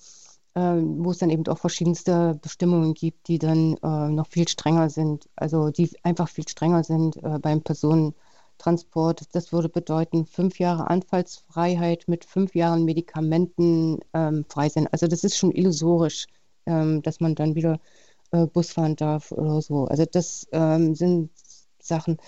wo 0.54 1.10
es 1.10 1.18
dann 1.18 1.30
eben 1.30 1.46
auch 1.46 1.58
verschiedenste 1.58 2.38
Bestimmungen 2.42 2.94
gibt, 2.94 3.28
die 3.28 3.38
dann 3.38 3.76
äh, 3.82 4.08
noch 4.08 4.26
viel 4.28 4.48
strenger 4.48 4.90
sind, 4.90 5.28
also 5.36 5.70
die 5.70 5.90
einfach 6.02 6.28
viel 6.28 6.48
strenger 6.48 6.82
sind 6.84 7.16
äh, 7.22 7.38
beim 7.38 7.62
Personentransport. 7.62 9.34
Das 9.34 9.52
würde 9.52 9.68
bedeuten, 9.68 10.26
fünf 10.26 10.58
Jahre 10.58 10.88
Anfallsfreiheit 10.88 12.08
mit 12.08 12.24
fünf 12.24 12.54
Jahren 12.54 12.84
Medikamenten 12.84 14.00
ähm, 14.14 14.44
frei 14.48 14.68
sein. 14.68 14.88
Also 14.90 15.06
das 15.06 15.24
ist 15.24 15.36
schon 15.36 15.52
illusorisch, 15.52 16.26
ähm, 16.66 17.02
dass 17.02 17.20
man 17.20 17.34
dann 17.34 17.54
wieder 17.54 17.78
äh, 18.32 18.46
Bus 18.46 18.72
fahren 18.72 18.96
darf 18.96 19.32
oder 19.32 19.60
so. 19.62 19.84
Also 19.84 20.04
das 20.06 20.46
ähm, 20.52 20.94
sind 20.94 21.30
Sachen, 21.80 22.18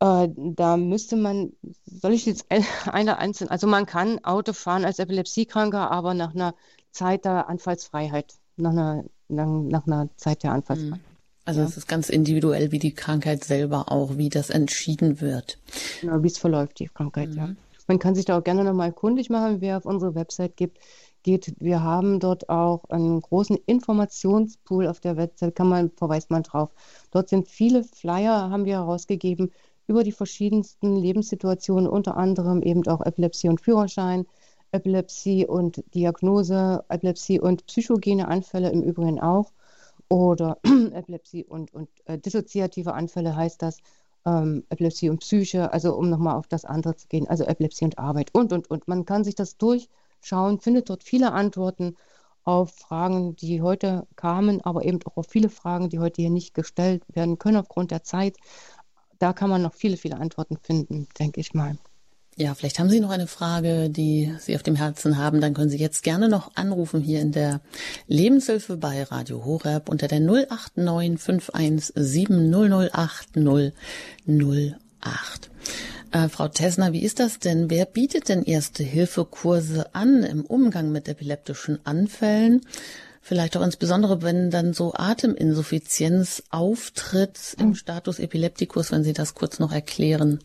äh, 0.00 0.28
da 0.36 0.76
müsste 0.76 1.16
man, 1.16 1.52
soll 1.86 2.12
ich 2.12 2.26
jetzt 2.26 2.46
eine 2.86 3.18
einzeln, 3.18 3.48
also 3.48 3.66
man 3.66 3.86
kann 3.86 4.22
Auto 4.24 4.52
fahren 4.52 4.84
als 4.84 4.98
Epilepsiekranker, 4.98 5.90
aber 5.90 6.14
nach 6.14 6.34
einer 6.34 6.54
Zeit 6.96 7.24
der 7.24 7.48
Anfallsfreiheit, 7.48 8.34
nach 8.56 8.70
einer, 8.70 9.04
nach, 9.28 9.46
nach 9.46 9.86
einer 9.86 10.08
Zeit 10.16 10.42
der 10.42 10.52
Anfallsfreiheit. 10.52 11.00
Mhm. 11.00 11.16
Also 11.44 11.60
ja. 11.60 11.66
es 11.66 11.76
ist 11.76 11.86
ganz 11.86 12.08
individuell, 12.08 12.72
wie 12.72 12.80
die 12.80 12.94
Krankheit 12.94 13.44
selber 13.44 13.92
auch, 13.92 14.16
wie 14.16 14.28
das 14.28 14.50
entschieden 14.50 15.20
wird. 15.20 15.58
Genau, 16.00 16.22
wie 16.22 16.26
es 16.26 16.38
verläuft, 16.38 16.80
die 16.80 16.86
Krankheit, 16.86 17.30
mhm. 17.30 17.36
ja. 17.36 17.48
Man 17.88 18.00
kann 18.00 18.16
sich 18.16 18.24
da 18.24 18.36
auch 18.36 18.42
gerne 18.42 18.64
nochmal 18.64 18.92
kundig 18.92 19.30
machen, 19.30 19.60
wer 19.60 19.76
auf 19.76 19.86
unsere 19.86 20.16
Website 20.16 20.56
gibt, 20.56 20.78
geht. 21.22 21.54
Wir 21.58 21.82
haben 21.84 22.18
dort 22.18 22.48
auch 22.48 22.82
einen 22.88 23.20
großen 23.20 23.56
Informationspool 23.66 24.88
auf 24.88 24.98
der 24.98 25.16
Website, 25.16 25.54
kann 25.54 25.68
man, 25.68 25.90
verweist 25.90 26.30
man 26.30 26.42
drauf. 26.42 26.70
Dort 27.12 27.28
sind 27.28 27.46
viele 27.46 27.84
Flyer, 27.84 28.50
haben 28.50 28.64
wir 28.64 28.74
herausgegeben 28.74 29.52
über 29.86 30.02
die 30.02 30.12
verschiedensten 30.12 30.96
Lebenssituationen, 30.96 31.88
unter 31.88 32.16
anderem 32.16 32.62
eben 32.62 32.84
auch 32.88 33.04
Epilepsie 33.04 33.48
und 33.48 33.60
Führerschein, 33.60 34.26
Epilepsie 34.76 35.46
und 35.46 35.82
Diagnose, 35.94 36.84
Epilepsie 36.88 37.40
und 37.40 37.66
psychogene 37.66 38.28
Anfälle 38.28 38.70
im 38.70 38.82
Übrigen 38.82 39.20
auch 39.20 39.52
oder 40.08 40.58
Epilepsie 40.92 41.44
und, 41.44 41.72
und 41.74 41.88
äh, 42.04 42.18
dissoziative 42.18 42.94
Anfälle 42.94 43.34
heißt 43.34 43.62
das, 43.62 43.78
ähm, 44.24 44.64
Epilepsie 44.68 45.10
und 45.10 45.20
Psyche, 45.20 45.72
also 45.72 45.94
um 45.94 46.10
nochmal 46.10 46.36
auf 46.36 46.46
das 46.46 46.64
andere 46.64 46.96
zu 46.96 47.08
gehen, 47.08 47.26
also 47.28 47.44
Epilepsie 47.44 47.84
und 47.84 47.98
Arbeit 47.98 48.34
und, 48.34 48.52
und, 48.52 48.70
und. 48.70 48.88
Man 48.88 49.04
kann 49.04 49.24
sich 49.24 49.34
das 49.34 49.56
durchschauen, 49.56 50.60
findet 50.60 50.90
dort 50.90 51.02
viele 51.02 51.32
Antworten 51.32 51.96
auf 52.44 52.70
Fragen, 52.70 53.34
die 53.36 53.60
heute 53.62 54.06
kamen, 54.14 54.60
aber 54.60 54.84
eben 54.84 55.00
auch 55.04 55.16
auf 55.16 55.26
viele 55.28 55.48
Fragen, 55.48 55.88
die 55.88 55.98
heute 55.98 56.22
hier 56.22 56.30
nicht 56.30 56.54
gestellt 56.54 57.02
werden 57.08 57.38
können 57.38 57.56
aufgrund 57.56 57.90
der 57.90 58.04
Zeit 58.04 58.36
da 59.18 59.32
kann 59.32 59.50
man 59.50 59.62
noch 59.62 59.74
viele, 59.74 59.96
viele 59.96 60.16
Antworten 60.16 60.58
finden, 60.62 61.08
denke 61.18 61.40
ich 61.40 61.54
mal. 61.54 61.78
Ja, 62.38 62.54
vielleicht 62.54 62.78
haben 62.78 62.90
Sie 62.90 63.00
noch 63.00 63.08
eine 63.08 63.26
Frage, 63.26 63.88
die 63.88 64.30
Sie 64.38 64.56
auf 64.56 64.62
dem 64.62 64.76
Herzen 64.76 65.16
haben. 65.16 65.40
Dann 65.40 65.54
können 65.54 65.70
Sie 65.70 65.78
jetzt 65.78 66.02
gerne 66.02 66.28
noch 66.28 66.54
anrufen 66.54 67.00
hier 67.00 67.22
in 67.22 67.32
der 67.32 67.62
Lebenshilfe 68.08 68.76
bei 68.76 69.04
Radio 69.04 69.46
Horeb 69.46 69.88
unter 69.88 70.06
der 70.06 70.20
089 70.20 71.18
517 71.18 72.52
008 72.52 73.36
008. 73.36 73.72
Äh, 76.12 76.28
Frau 76.28 76.48
Tessner, 76.48 76.92
wie 76.92 77.02
ist 77.02 77.20
das 77.20 77.38
denn? 77.38 77.70
Wer 77.70 77.86
bietet 77.86 78.28
denn 78.28 78.42
Erste-Hilfe-Kurse 78.42 79.94
an 79.94 80.22
im 80.22 80.44
Umgang 80.44 80.92
mit 80.92 81.08
epileptischen 81.08 81.78
Anfällen? 81.84 82.60
Vielleicht 83.22 83.56
auch 83.56 83.62
insbesondere, 83.62 84.20
wenn 84.20 84.50
dann 84.50 84.74
so 84.74 84.92
Ateminsuffizienz 84.92 86.42
auftritt 86.50 87.56
im 87.58 87.74
Status 87.74 88.18
Epilepticus, 88.18 88.92
wenn 88.92 89.04
Sie 89.04 89.14
das 89.14 89.34
kurz 89.34 89.58
noch 89.58 89.72
erklären. 89.72 90.40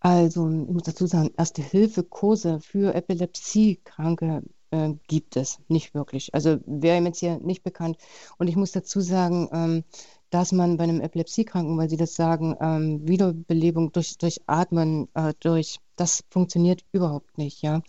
Also, 0.00 0.48
ich 0.48 0.68
muss 0.68 0.84
dazu 0.84 1.06
sagen, 1.06 1.30
Erste-Hilfe-Kurse 1.36 2.60
für 2.60 2.94
Epilepsiekranke 2.94 4.42
äh, 4.70 4.94
gibt 5.08 5.36
es 5.36 5.58
nicht 5.68 5.94
wirklich. 5.94 6.34
Also 6.34 6.58
wäre 6.66 7.02
jetzt 7.04 7.20
hier 7.20 7.38
nicht 7.38 7.62
bekannt. 7.62 7.98
Und 8.38 8.48
ich 8.48 8.56
muss 8.56 8.72
dazu 8.72 9.00
sagen, 9.00 9.48
ähm, 9.52 9.84
dass 10.30 10.52
man 10.52 10.76
bei 10.76 10.84
einem 10.84 11.00
Epilepsiekranken, 11.00 11.76
weil 11.76 11.90
Sie 11.90 11.96
das 11.96 12.14
sagen, 12.14 12.56
ähm, 12.60 13.06
Wiederbelebung 13.06 13.92
durch, 13.92 14.16
durch 14.16 14.40
Atmen, 14.46 15.08
äh, 15.14 15.34
durch, 15.40 15.80
das 15.96 16.24
funktioniert 16.30 16.84
überhaupt 16.92 17.36
nicht, 17.36 17.62
ja. 17.62 17.82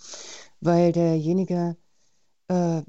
Weil 0.60 0.92
derjenige 0.92 1.78
äh, 2.48 2.82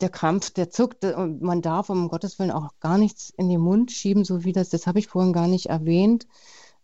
der 0.00 0.08
Krampf, 0.10 0.50
der 0.50 0.70
zuckt 0.70 1.04
und 1.04 1.42
man 1.42 1.62
darf 1.62 1.90
um 1.90 2.08
Gottes 2.08 2.38
Willen 2.38 2.50
auch 2.50 2.70
gar 2.80 2.98
nichts 2.98 3.30
in 3.36 3.48
den 3.48 3.60
Mund 3.60 3.92
schieben, 3.92 4.24
so 4.24 4.42
wie 4.44 4.52
das, 4.52 4.70
das 4.70 4.86
habe 4.86 4.98
ich 4.98 5.06
vorhin 5.06 5.32
gar 5.32 5.46
nicht 5.46 5.66
erwähnt. 5.66 6.26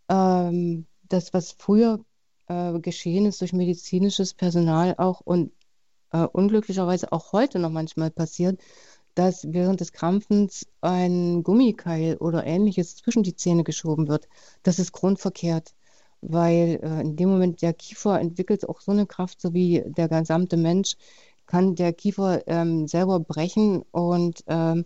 Ähm, 0.09 0.87
das, 1.09 1.33
was 1.35 1.53
früher 1.53 2.01
äh, 2.49 2.79
geschehen 2.81 3.27
ist 3.27 3.41
durch 3.41 3.53
medizinisches 3.53 4.35
Personal 4.35 4.95
auch 4.99 5.21
und 5.21 5.53
äh, 6.13 6.25
unglücklicherweise 6.25 7.13
auch 7.13 7.33
heute 7.33 7.59
noch 7.59 7.71
manchmal 7.71 8.11
passiert, 8.11 8.61
dass 9.15 9.53
während 9.53 9.81
des 9.81 9.93
Krampfens 9.93 10.67
ein 10.81 11.43
Gummikeil 11.43 12.17
oder 12.19 12.47
ähnliches 12.47 12.97
zwischen 12.97 13.23
die 13.23 13.35
Zähne 13.35 13.65
geschoben 13.65 14.09
wird. 14.09 14.29
Das 14.63 14.79
ist 14.79 14.93
grundverkehrt, 14.93 15.75
weil 16.21 16.81
äh, 16.83 17.01
in 17.01 17.17
dem 17.17 17.29
Moment 17.29 17.63
der 17.63 17.73
Kiefer 17.75 18.21
entwickelt 18.21 18.69
auch 18.69 18.81
so 18.81 18.93
eine 18.93 19.07
Kraft, 19.07 19.41
so 19.41 19.53
wie 19.55 19.83
der 19.87 20.09
gesamte 20.09 20.57
Mensch, 20.57 20.97
kann 21.47 21.75
der 21.75 21.93
Kiefer 21.93 22.47
ähm, 22.47 22.87
selber 22.87 23.21
brechen 23.21 23.83
und 23.91 24.45
ähm, 24.47 24.85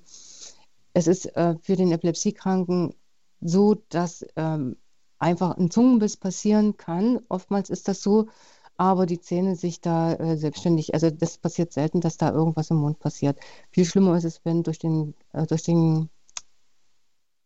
es 0.94 1.06
ist 1.06 1.26
äh, 1.36 1.56
für 1.60 1.76
den 1.76 1.92
Epilepsiekranken 1.92 2.94
so, 3.40 3.74
dass 3.88 4.24
ähm, 4.36 4.76
einfach 5.22 5.56
ein 5.56 5.70
Zungenbiss 5.70 6.16
passieren 6.16 6.76
kann. 6.76 7.20
Oftmals 7.28 7.70
ist 7.70 7.88
das 7.88 8.02
so, 8.02 8.28
aber 8.76 9.06
die 9.06 9.20
Zähne 9.20 9.56
sich 9.56 9.80
da 9.80 10.14
äh, 10.14 10.36
selbstständig, 10.36 10.94
also 10.94 11.10
das 11.10 11.38
passiert 11.38 11.72
selten, 11.72 12.00
dass 12.00 12.16
da 12.16 12.30
irgendwas 12.32 12.70
im 12.70 12.78
Mund 12.78 12.98
passiert. 12.98 13.38
Viel 13.70 13.84
schlimmer 13.84 14.16
ist 14.16 14.24
es, 14.24 14.44
wenn 14.44 14.62
durch 14.62 14.78
den, 14.78 15.14
äh, 15.32 15.46
durch 15.46 15.62
den 15.62 16.10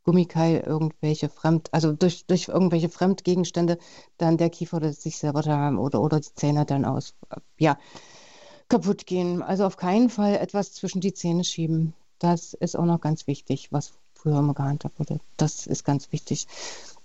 Gummikeil 0.04 0.60
irgendwelche 0.60 1.28
Fremd, 1.28 1.68
also 1.72 1.92
durch, 1.92 2.26
durch 2.26 2.48
irgendwelche 2.48 2.88
Fremdgegenstände 2.88 3.76
dann 4.18 4.38
der 4.38 4.50
Kiefer 4.50 4.92
sich 4.92 5.18
selber 5.18 5.42
da 5.42 5.70
oder, 5.72 6.00
oder 6.00 6.20
die 6.20 6.34
Zähne 6.34 6.64
dann 6.64 6.84
aus. 6.84 7.14
Ja, 7.58 7.76
kaputt 8.68 9.04
gehen. 9.04 9.42
Also 9.42 9.66
auf 9.66 9.76
keinen 9.76 10.08
Fall 10.08 10.36
etwas 10.36 10.72
zwischen 10.72 11.00
die 11.00 11.12
Zähne 11.12 11.44
schieben. 11.44 11.92
Das 12.18 12.54
ist 12.54 12.78
auch 12.78 12.84
noch 12.84 13.00
ganz 13.00 13.26
wichtig, 13.26 13.72
was 13.72 13.92
früher 14.14 14.38
immer 14.38 14.54
gehandhabt 14.54 14.98
wurde. 14.98 15.18
Das 15.36 15.66
ist 15.66 15.84
ganz 15.84 16.12
wichtig. 16.12 16.46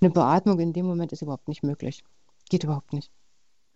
Eine 0.02 0.10
Beatmung 0.10 0.60
in 0.60 0.74
dem 0.74 0.86
Moment 0.86 1.12
ist 1.12 1.22
überhaupt 1.22 1.48
nicht 1.48 1.64
möglich. 1.64 2.04
Geht 2.50 2.64
überhaupt 2.64 2.92
nicht. 2.92 3.12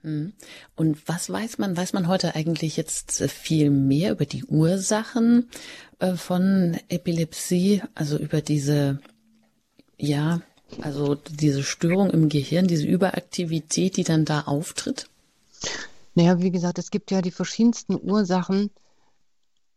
Mhm. 0.02 0.34
Und 0.76 1.08
was 1.08 1.30
weiß 1.30 1.60
man? 1.60 1.78
Weiß 1.78 1.94
man 1.94 2.08
heute 2.08 2.36
eigentlich 2.36 2.78
jetzt 2.78 3.24
viel 3.24 3.70
mehr 3.70 4.12
über 4.12 4.26
die 4.26 4.44
Ursachen 4.44 5.50
äh, 6.00 6.16
von 6.16 6.78
Epilepsie, 6.90 7.82
also 7.94 8.18
über 8.18 8.42
diese, 8.42 9.00
ja, 9.98 10.42
also 10.82 11.16
diese 11.16 11.64
Störung 11.64 12.10
im 12.10 12.30
Gehirn, 12.30 12.68
diese 12.68 12.88
Überaktivität, 12.88 13.98
die 13.98 14.04
dann 14.04 14.26
da 14.26 14.42
auftritt? 14.42 15.08
Naja, 16.16 16.42
wie 16.42 16.52
gesagt, 16.52 16.80
es 16.80 16.92
gibt 16.92 17.12
ja 17.12 17.22
die 17.22 17.32
verschiedensten 17.32 18.00
Ursachen, 18.02 18.72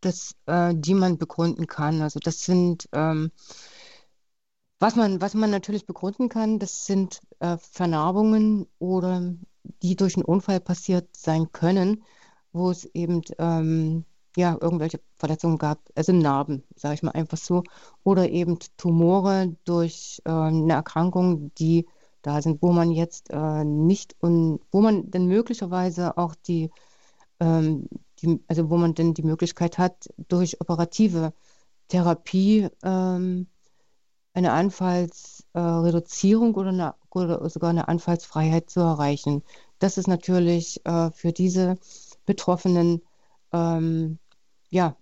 das, 0.01 0.35
äh, 0.47 0.75
die 0.75 0.95
man 0.95 1.19
begründen 1.19 1.67
kann. 1.67 2.01
Also 2.01 2.21
das 2.21 2.43
sind 2.43 2.89
ähm, 2.93 3.33
Was 4.81 4.95
man, 4.95 5.21
was 5.21 5.35
man 5.35 5.51
natürlich 5.51 5.87
begründen 5.87 6.29
kann, 6.29 6.61
das 6.61 6.87
sind 6.87 7.21
äh, 7.41 7.57
Vernarbungen 7.59 8.67
oder 8.79 9.35
die 9.83 9.97
durch 9.97 10.17
einen 10.17 10.25
Unfall 10.25 10.61
passiert 10.61 11.09
sein 11.17 11.51
können, 11.53 12.05
wo 12.53 12.71
es 12.71 12.85
eben 12.95 13.23
ähm, 13.39 14.05
ja, 14.37 14.57
irgendwelche 14.61 15.01
Verletzungen 15.17 15.59
gab, 15.59 15.81
also 15.97 16.13
Narben, 16.13 16.63
sage 16.77 16.95
ich 16.95 17.03
mal 17.03 17.11
einfach 17.11 17.39
so, 17.39 17.65
oder 18.05 18.31
eben 18.31 18.59
Tumore 18.77 19.57
durch 19.65 20.23
äh, 20.25 20.31
eine 20.31 20.75
Erkrankung, 20.75 21.53
die 21.57 21.87
da 22.23 22.41
sind, 22.41 22.63
wo 22.63 22.73
man 22.73 22.93
jetzt 22.93 23.31
äh, 23.31 23.65
nicht 23.65 24.15
und 24.21 24.61
wo 24.71 24.81
man 24.81 25.11
dann 25.11 25.27
möglicherweise 25.27 26.17
auch 26.17 26.37
die, 26.37 26.71
ähm, 27.41 27.89
die, 28.21 28.41
also 28.47 28.71
wo 28.71 28.77
man 28.77 28.95
dann 28.95 29.15
die 29.15 29.23
Möglichkeit 29.23 29.77
hat, 29.79 30.09
durch 30.29 30.61
operative 30.61 31.33
Therapie 31.89 32.69
ähm, 32.85 33.49
eine 34.35 34.53
Anfallsreduzierung 34.53 36.55
äh, 36.55 36.59
oder, 36.59 36.97
oder 37.15 37.49
sogar 37.51 37.71
eine 37.71 37.89
Anfallsfreiheit 37.89 38.71
zu 38.71 38.81
erreichen. 38.81 39.43
Das 39.79 39.99
ist 39.99 40.09
natürlich 40.09 40.85
äh, 40.87 41.11
für 41.13 41.33
diese 41.33 41.77
Betroffenen 42.27 43.03
ähm, 43.53 44.19
ja, 44.71 44.97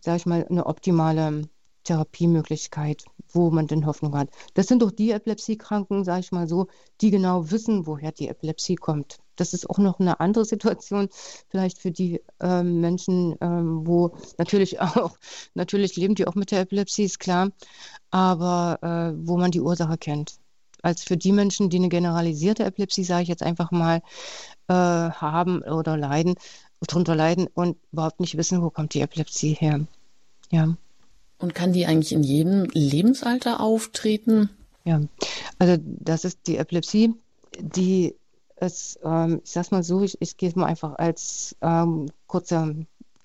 sage 0.00 0.16
ich 0.18 0.26
mal, 0.26 0.46
eine 0.48 0.66
optimale 0.66 1.48
Therapiemöglichkeit, 1.84 3.04
wo 3.32 3.50
man 3.50 3.66
denn 3.66 3.86
Hoffnung 3.86 4.16
hat. 4.16 4.30
Das 4.54 4.66
sind 4.66 4.82
doch 4.82 4.90
die 4.90 5.10
Epilepsiekranken, 5.10 6.04
sage 6.04 6.20
ich 6.20 6.32
mal 6.32 6.48
so, 6.48 6.68
die 7.00 7.10
genau 7.10 7.50
wissen, 7.50 7.86
woher 7.86 8.12
die 8.12 8.28
Epilepsie 8.28 8.76
kommt. 8.76 9.18
Das 9.36 9.54
ist 9.54 9.68
auch 9.68 9.78
noch 9.78 9.98
eine 9.98 10.20
andere 10.20 10.44
Situation, 10.44 11.08
vielleicht 11.48 11.78
für 11.78 11.90
die 11.90 12.20
ähm, 12.40 12.80
Menschen, 12.80 13.36
ähm, 13.40 13.86
wo 13.86 14.12
natürlich 14.38 14.80
auch, 14.80 15.16
natürlich 15.54 15.96
leben 15.96 16.14
die 16.14 16.26
auch 16.26 16.34
mit 16.34 16.50
der 16.50 16.60
Epilepsie, 16.60 17.04
ist 17.04 17.18
klar, 17.18 17.50
aber 18.10 18.78
äh, 18.82 19.26
wo 19.26 19.36
man 19.36 19.50
die 19.50 19.60
Ursache 19.60 19.98
kennt. 19.98 20.36
Als 20.82 21.04
für 21.04 21.16
die 21.16 21.32
Menschen, 21.32 21.70
die 21.70 21.76
eine 21.76 21.88
generalisierte 21.88 22.64
Epilepsie, 22.64 23.04
sage 23.04 23.22
ich 23.22 23.28
jetzt 23.28 23.42
einfach 23.42 23.70
mal, 23.70 24.02
äh, 24.68 24.74
haben 24.74 25.62
oder 25.62 25.96
leiden, 25.96 26.34
darunter 26.80 27.14
leiden 27.14 27.46
und 27.54 27.76
überhaupt 27.92 28.20
nicht 28.20 28.36
wissen, 28.36 28.62
wo 28.62 28.70
kommt 28.70 28.94
die 28.94 29.00
Epilepsie 29.00 29.54
her. 29.54 29.86
Ja. 30.50 30.74
Und 31.42 31.54
kann 31.54 31.72
die 31.72 31.86
eigentlich 31.86 32.12
in 32.12 32.22
jedem 32.22 32.64
Lebensalter 32.72 33.60
auftreten? 33.60 34.48
Ja, 34.84 35.00
also 35.58 35.76
das 35.82 36.24
ist 36.24 36.46
die 36.46 36.56
Epilepsie, 36.56 37.14
die 37.58 38.14
ist, 38.60 39.00
ähm, 39.04 39.40
ich 39.44 39.50
sag's 39.50 39.72
mal 39.72 39.82
so, 39.82 40.02
ich, 40.02 40.16
ich 40.20 40.36
gehe 40.36 40.48
es 40.48 40.56
mal 40.56 40.66
einfach 40.66 40.94
als 40.94 41.56
ähm, 41.60 42.06
kurzer, 42.28 42.74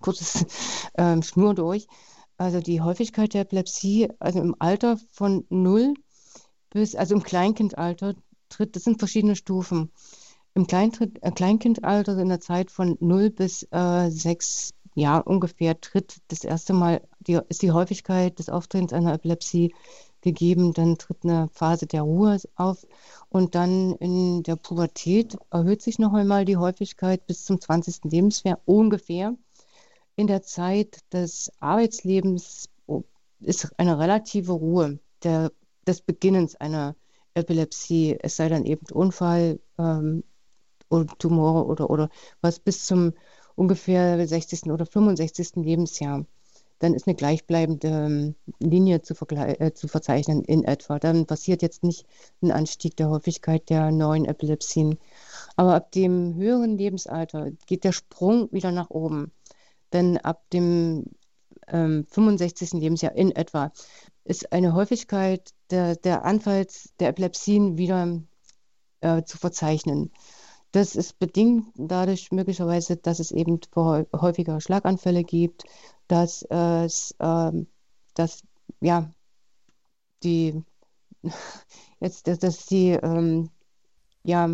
kurzes 0.02 0.46
ähm, 0.98 1.22
Schnur 1.22 1.54
durch. 1.54 1.88
Also 2.38 2.60
die 2.60 2.82
Häufigkeit 2.82 3.34
der 3.34 3.42
Epilepsie, 3.42 4.10
also 4.20 4.40
im 4.40 4.56
Alter 4.60 5.00
von 5.12 5.46
null 5.50 5.94
bis, 6.72 6.96
also 6.96 7.16
im 7.16 7.24
Kleinkindalter 7.24 8.16
tritt, 8.50 8.76
das 8.76 8.84
sind 8.84 9.00
verschiedene 9.00 9.36
Stufen. 9.36 9.92
Im 10.54 10.66
Kleintritt, 10.66 11.20
äh, 11.22 11.32
Kleinkindalter, 11.32 12.18
in 12.18 12.30
der 12.30 12.40
Zeit 12.40 12.72
von 12.72 12.98
0 13.00 13.30
bis 13.30 13.68
äh, 13.70 14.10
6 14.10 14.74
Jahren 14.98 15.24
ungefähr, 15.24 15.80
tritt 15.80 16.18
das 16.30 16.44
erste 16.44 16.74
Mal, 16.74 17.02
die, 17.20 17.40
ist 17.50 17.62
die 17.62 17.72
Häufigkeit 17.72 18.40
des 18.40 18.50
Auftretens 18.50 18.94
einer 18.94 19.14
Epilepsie 19.14 19.74
gegeben. 20.22 20.74
Dann 20.74 20.98
tritt 20.98 21.24
eine 21.24 21.50
Phase 21.54 21.88
der 21.88 22.02
Ruhe 22.02 22.38
auf 22.56 22.86
und 23.30 23.56
dann 23.56 23.96
in 23.96 24.44
der 24.44 24.56
Pubertät 24.56 25.38
erhöht 25.52 25.82
sich 25.82 26.00
noch 26.00 26.14
einmal 26.14 26.46
die 26.46 26.58
Häufigkeit 26.58 27.26
bis 27.28 27.46
zum 27.46 27.62
20. 27.62 28.06
Lebensjahr 28.06 28.60
ungefähr. 28.66 29.36
In 30.16 30.28
der 30.28 30.42
Zeit 30.42 31.00
des 31.14 31.52
Arbeitslebens 31.60 32.70
oh, 32.88 33.04
ist 33.40 33.72
eine 33.78 34.00
relative 34.00 34.54
Ruhe 34.54 35.00
der, 35.24 35.52
des 35.86 36.02
Beginnens 36.02 36.56
einer 36.56 36.96
Epilepsie, 37.36 38.18
es 38.20 38.36
sei 38.36 38.50
dann 38.50 38.66
eben 38.66 38.86
Unfall, 38.92 39.60
ähm, 39.78 40.24
oder 40.90 41.08
Tumore 41.18 41.66
oder, 41.66 41.90
oder 41.90 42.10
was 42.42 42.60
bis 42.60 42.86
zum 42.86 43.14
ungefähr 43.58 44.26
60. 44.26 44.72
oder 44.72 44.86
65. 44.86 45.56
Lebensjahr. 45.56 46.26
Dann 46.80 46.94
ist 46.94 47.08
eine 47.08 47.16
gleichbleibende 47.16 47.88
ähm, 47.88 48.36
Linie 48.60 49.02
zu, 49.02 49.16
äh, 49.32 49.74
zu 49.74 49.88
verzeichnen 49.88 50.44
in 50.44 50.64
etwa. 50.64 51.00
Dann 51.00 51.26
passiert 51.26 51.64
jetzt 51.64 51.84
nicht 51.84 52.06
ein 52.42 52.52
Anstieg 52.52 52.96
der 52.96 53.10
Häufigkeit 53.10 53.68
der 53.70 53.92
neuen 53.92 54.26
Epilepsien. 54.26 55.00
Aber 55.56 55.74
ab 55.74 55.92
dem 55.92 56.36
höheren 56.36 56.78
Lebensalter 56.78 57.50
geht 57.66 57.84
der 57.84 57.94
Sprung 57.94 58.48
wieder 58.52 58.72
nach 58.72 58.92
oben. 58.92 59.32
Denn 59.92 60.20
ab 60.20 60.44
dem 60.52 61.06
ähm, 61.68 62.06
65. 62.12 62.74
Lebensjahr 62.74 63.16
in 63.16 63.32
etwa 63.32 63.72
ist 64.24 64.52
eine 64.54 64.74
Häufigkeit 64.74 65.52
der, 65.72 65.96
der 65.96 66.26
Anfalls 66.26 66.94
der 67.00 67.10
Epilepsien 67.10 67.80
wieder 67.80 68.22
äh, 69.02 69.24
zu 69.24 69.40
verzeichnen. 69.40 70.12
Das 70.78 70.96
ist 70.96 71.18
bedingt 71.18 71.66
dadurch 71.76 72.32
möglicherweise, 72.32 72.98
dass 72.98 73.18
es 73.18 73.32
eben 73.32 73.60
häufiger 73.76 74.62
Schlaganfälle 74.62 75.24
gibt, 75.24 75.64
dass 76.08 76.44
es, 76.44 77.16
äh, 77.18 77.52
dass, 78.14 78.44
ja, 78.80 79.10
die, 80.22 80.64
jetzt, 82.00 82.28
dass, 82.28 82.68
die, 82.68 82.90
ähm, 82.90 83.50
ja, 84.22 84.48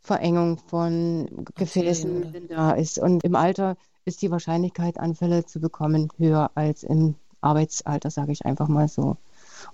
Verengung 0.00 0.56
von 0.56 1.44
Gefäßen 1.56 2.24
okay, 2.24 2.46
da 2.48 2.70
ist. 2.70 2.98
Und 2.98 3.22
im 3.22 3.34
Alter 3.34 3.76
ist 4.06 4.22
die 4.22 4.30
Wahrscheinlichkeit, 4.30 4.98
Anfälle 4.98 5.44
zu 5.44 5.60
bekommen, 5.60 6.08
höher 6.16 6.50
als 6.54 6.84
im 6.84 7.16
Arbeitsalter, 7.42 8.10
sage 8.10 8.32
ich 8.32 8.46
einfach 8.46 8.68
mal 8.68 8.88
so. 8.88 9.18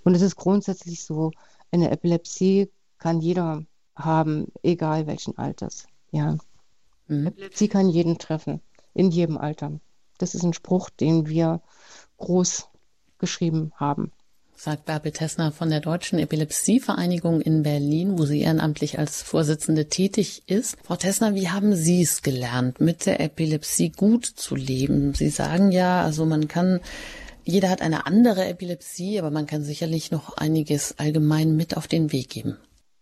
Und 0.03 0.15
es 0.15 0.21
ist 0.21 0.35
grundsätzlich 0.35 1.01
so, 1.01 1.31
eine 1.71 1.91
Epilepsie 1.91 2.69
kann 2.97 3.21
jeder 3.21 3.63
haben, 3.95 4.47
egal 4.63 5.07
welchen 5.07 5.37
Alters. 5.37 5.87
Ja. 6.13 6.37
Mhm. 7.07 7.27
Epilepsie 7.27 7.67
kann 7.67 7.89
jeden 7.89 8.19
treffen, 8.19 8.61
in 8.93 9.11
jedem 9.11 9.37
Alter. 9.37 9.79
Das 10.19 10.35
ist 10.35 10.43
ein 10.43 10.53
Spruch, 10.53 10.89
den 10.89 11.27
wir 11.27 11.61
groß 12.17 12.69
geschrieben 13.17 13.73
haben. 13.75 14.11
Sagt 14.55 14.85
Bärbel 14.85 15.11
Tessner 15.11 15.51
von 15.51 15.71
der 15.71 15.81
Deutschen 15.81 16.19
Epilepsievereinigung 16.19 17.41
in 17.41 17.63
Berlin, 17.63 18.19
wo 18.19 18.25
sie 18.25 18.41
ehrenamtlich 18.41 18.99
als 18.99 19.23
Vorsitzende 19.23 19.89
tätig 19.89 20.43
ist. 20.45 20.77
Frau 20.83 20.95
Tessner, 20.95 21.33
wie 21.33 21.49
haben 21.49 21.75
Sie 21.75 22.03
es 22.03 22.21
gelernt, 22.21 22.79
mit 22.79 23.07
der 23.07 23.19
Epilepsie 23.19 23.89
gut 23.89 24.25
zu 24.25 24.55
leben? 24.55 25.15
Sie 25.15 25.29
sagen 25.29 25.71
ja, 25.71 26.03
also 26.03 26.25
man 26.25 26.47
kann 26.47 26.79
jeder 27.43 27.69
hat 27.69 27.81
eine 27.81 28.05
andere 28.05 28.45
Epilepsie, 28.45 29.19
aber 29.19 29.31
man 29.31 29.47
kann 29.47 29.63
sicherlich 29.63 30.11
noch 30.11 30.37
einiges 30.37 30.97
allgemein 30.97 31.57
mit 31.57 31.75
auf 31.75 31.87
den 31.87 32.13
Weg 32.13 32.29
geben. 32.29 32.57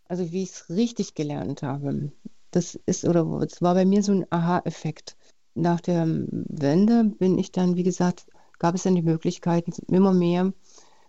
Also 0.07 0.31
wie 0.31 0.43
ich 0.43 0.49
es 0.49 0.69
richtig 0.69 1.13
gelernt 1.13 1.61
habe, 1.61 2.11
das 2.51 2.75
ist 2.85 3.05
oder 3.05 3.25
es 3.41 3.61
war 3.61 3.73
bei 3.73 3.85
mir 3.85 4.03
so 4.03 4.11
ein 4.11 4.25
Aha-Effekt. 4.29 5.15
Nach 5.55 5.81
der 5.81 6.05
Wende 6.07 7.05
bin 7.05 7.37
ich 7.37 7.51
dann, 7.51 7.75
wie 7.75 7.83
gesagt, 7.83 8.25
gab 8.59 8.75
es 8.75 8.83
dann 8.83 8.95
die 8.95 9.01
Möglichkeiten 9.01 9.73
immer 9.87 10.13
mehr. 10.13 10.53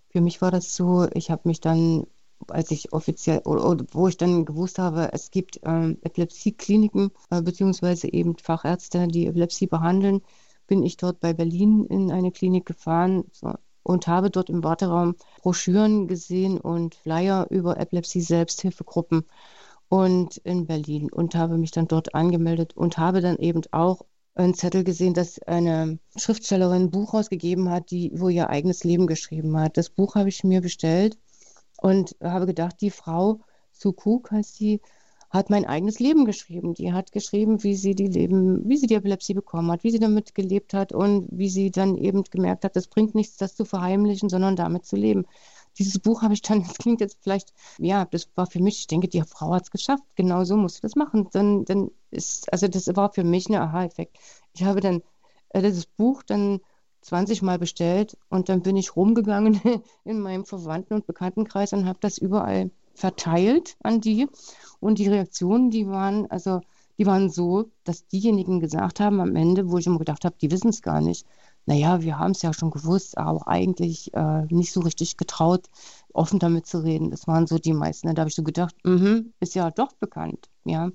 Für 0.09 0.21
mich 0.21 0.41
war 0.41 0.51
das 0.51 0.75
so, 0.75 1.07
ich 1.15 1.31
habe 1.31 1.49
mich 1.49 1.61
dann, 1.61 2.07
als 2.49 2.71
ich 2.71 2.93
offiziell, 2.93 3.41
oder, 3.45 3.69
oder, 3.69 3.85
wo 3.93 4.09
ich 4.09 4.17
dann 4.17 4.45
gewusst 4.45 4.79
habe, 4.79 5.11
es 5.13 5.31
gibt 5.31 5.61
ähm, 5.65 5.99
Epilepsiekliniken, 6.03 7.11
äh, 7.31 7.43
beziehungsweise 7.43 8.13
eben 8.13 8.37
Fachärzte, 8.39 9.07
die 9.09 9.27
Epilepsie 9.27 9.67
behandeln, 9.67 10.23
bin 10.67 10.83
ich 10.83 10.97
dort 10.97 11.21
bei 11.21 11.35
Berlin 11.35 11.87
in 11.87 12.11
eine 12.11 12.33
Klinik 12.33 12.67
gefahren 12.67 13.25
und 13.83 14.07
habe 14.07 14.31
dort 14.31 14.49
im 14.49 14.65
Warteraum 14.65 15.17
Broschüren 15.43 16.07
gesehen 16.09 16.61
und 16.61 16.95
Flyer 16.95 17.47
über 17.51 17.79
Epilepsie-Selbsthilfegruppen 17.79 19.25
und 19.93 20.39
in 20.39 20.65
Berlin 20.65 21.13
und 21.13 21.35
habe 21.35 21.59
mich 21.59 21.71
dann 21.71 21.87
dort 21.87 22.15
angemeldet 22.15 22.75
und 22.75 22.97
habe 22.97 23.21
dann 23.21 23.37
eben 23.37 23.61
auch 23.73 24.07
einen 24.35 24.55
Zettel 24.55 24.85
gesehen, 24.85 25.13
dass 25.13 25.39
eine 25.41 25.99
Schriftstellerin 26.17 26.85
ein 26.85 26.91
Buch 26.91 27.13
rausgegeben 27.13 27.69
hat, 27.69 27.91
die, 27.91 28.11
wo 28.15 28.31
ihr 28.31 28.49
eigenes 28.49 28.85
Leben 28.85 29.07
geschrieben 29.07 29.55
hat. 29.61 29.77
Das 29.77 29.91
Buch 29.91 30.15
habe 30.15 30.31
ich 30.31 30.45
mir 30.45 30.63
bestellt 30.63 31.19
und 31.77 32.17
habe 32.23 32.47
gedacht, 32.47 32.77
die 32.81 32.91
Frau, 32.91 33.41
Sukuk 33.71 34.31
heißt 34.31 34.61
die, 34.61 34.81
hat 35.29 35.51
mein 35.51 35.67
eigenes 35.67 36.01
Leben 36.01 36.25
geschrieben. 36.25 36.73
Die 36.73 36.95
hat 36.95 37.13
geschrieben, 37.13 37.63
wie 37.63 37.75
sie 37.75 37.95
die 37.95 38.07
Leben, 38.07 38.67
wie 38.67 38.79
sie 38.79 38.87
die 38.87 38.95
Epilepsie 38.95 39.35
bekommen 39.35 39.71
hat, 39.71 39.85
wie 39.85 39.91
sie 39.91 39.99
damit 39.99 40.35
gelebt 40.35 40.73
hat 40.73 40.93
und 40.95 41.29
wie 41.31 41.51
sie 41.51 41.71
dann 41.71 41.99
eben 41.99 42.25
gemerkt 42.25 42.65
hat, 42.65 42.77
es 42.79 42.87
bringt 42.87 43.15
nichts, 43.15 43.37
das 43.37 43.57
zu 43.57 43.67
verheimlichen, 43.67 44.31
sondern 44.31 44.57
damit 44.57 44.87
zu 44.87 44.97
leben. 44.97 45.27
Dieses 45.79 45.99
Buch 45.99 46.23
habe 46.23 46.35
ich 46.35 46.43
dann, 46.43 46.63
das 46.63 46.75
klingt 46.75 47.01
jetzt 47.01 47.19
vielleicht, 47.23 47.53
ja, 47.79 48.05
das 48.05 48.29
war 48.35 48.47
für 48.47 48.61
mich, 48.61 48.81
ich 48.81 48.87
denke, 48.87 49.09
die 49.09 49.23
Frau 49.23 49.55
hat 49.55 49.65
es 49.65 49.71
geschafft. 49.71 50.05
Genau 50.15 50.45
so 50.45 50.57
musst 50.57 50.79
du 50.79 50.83
das 50.83 50.97
machen. 50.97 51.29
Dann, 51.33 51.65
dann 51.65 51.91
ist, 52.11 52.53
also 52.53 52.69
das 52.69 52.89
war 52.95 53.13
für 53.13 53.25
mich 53.25 53.49
ein 53.49 53.55
Aha-Effekt. 53.55 54.17
Ich 54.53 54.65
habe 54.65 54.81
dann 54.81 55.03
äh, 55.51 55.63
dieses 55.63 55.87
Buch 55.87 56.23
dann 56.23 56.61
20 57.03 57.43
Mal 57.43 57.59
bestellt 57.59 58.17
und 58.29 58.49
dann 58.49 58.63
bin 58.63 58.77
ich 58.77 58.97
rumgegangen 58.97 59.61
in 60.05 60.21
meinem 60.21 60.45
Verwandten- 60.45 60.95
und 60.95 61.07
Bekanntenkreis 61.07 61.73
und 61.73 61.87
habe 61.87 61.99
das 62.01 62.19
überall 62.19 62.71
verteilt 62.95 63.77
an 63.83 64.01
die. 64.01 64.29
Und 64.81 64.99
die 64.99 65.09
Reaktionen, 65.09 65.71
die 65.71 65.89
waren, 65.89 66.31
also 66.31 66.61
die 66.99 67.07
waren 67.07 67.31
so, 67.31 67.71
dass 67.85 68.07
diejenigen 68.07 68.61
gesagt 68.61 69.01
haben 69.01 69.21
am 69.21 69.35
Ende, 69.35 69.71
wo 69.71 69.79
ich 69.79 69.87
immer 69.87 69.99
gedacht 69.99 70.25
habe, 70.25 70.37
die 70.41 70.51
wissen 70.51 70.69
es 70.69 70.83
gar 70.83 71.01
nicht, 71.01 71.27
naja, 71.67 72.03
wir 72.03 72.19
haben 72.19 72.33
es 72.33 72.43
ja 72.43 72.53
schon 72.53 72.71
gewusst, 72.71 73.19
aber 73.19 73.47
eigentlich 73.47 74.13
äh, 74.15 74.43
nicht 74.47 74.73
so 74.73 74.81
richtig 74.81 75.17
getraut, 75.17 75.69
offen 76.13 76.39
damit 76.39 76.67
zu 76.67 76.83
reden. 76.83 77.11
Das 77.11 77.27
waren 77.27 77.47
so 77.47 77.59
die 77.59 77.73
meisten. 77.73 78.13
Da 78.15 78.21
habe 78.21 78.29
ich 78.29 78.35
so 78.35 78.43
gedacht, 78.43 78.75
mh, 78.85 79.23
ist 79.41 79.55
ja 79.55 79.71
doch 79.71 79.93
bekannt, 79.95 80.49
ja. 80.65 80.91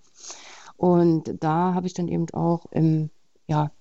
Und 0.76 1.36
da 1.42 1.74
habe 1.74 1.88
ich 1.88 1.94
dann 1.94 2.08
eben 2.08 2.30
auch 2.34 2.66
im, 2.72 3.10
ja, 3.48 3.72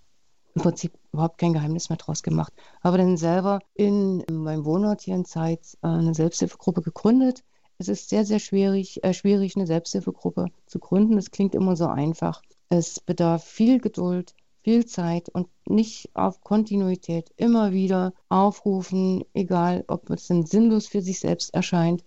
im 0.54 0.62
Prinzip 0.62 0.92
überhaupt 1.12 1.38
kein 1.38 1.52
Geheimnis 1.52 1.90
mehr 1.90 1.98
draus 1.98 2.22
gemacht. 2.22 2.52
Habe 2.82 2.98
dann 2.98 3.16
selber 3.16 3.60
in, 3.74 4.20
in 4.20 4.36
meinem 4.36 4.64
Wohnort 4.64 5.02
hier 5.02 5.14
in 5.14 5.24
Zeitz 5.24 5.76
äh, 5.82 5.88
eine 5.88 6.14
Selbsthilfegruppe 6.14 6.82
gegründet. 6.82 7.42
Es 7.78 7.88
ist 7.88 8.08
sehr, 8.08 8.24
sehr 8.24 8.38
schwierig, 8.38 9.04
äh, 9.04 9.12
schwierig, 9.12 9.56
eine 9.56 9.66
Selbsthilfegruppe 9.66 10.46
zu 10.66 10.78
gründen. 10.78 11.16
Das 11.16 11.30
klingt 11.30 11.54
immer 11.54 11.76
so 11.76 11.86
einfach. 11.86 12.42
Es 12.68 13.00
bedarf 13.00 13.44
viel 13.44 13.80
Geduld, 13.80 14.34
viel 14.66 14.84
Zeit 14.84 15.28
und 15.28 15.46
nicht 15.68 16.10
auf 16.14 16.40
Kontinuität 16.40 17.30
immer 17.36 17.70
wieder 17.70 18.12
aufrufen, 18.28 19.22
egal 19.32 19.84
ob 19.86 20.10
es 20.10 20.26
dann 20.26 20.44
sinnlos 20.44 20.88
für 20.88 21.02
sich 21.02 21.20
selbst 21.20 21.54
erscheint. 21.54 22.02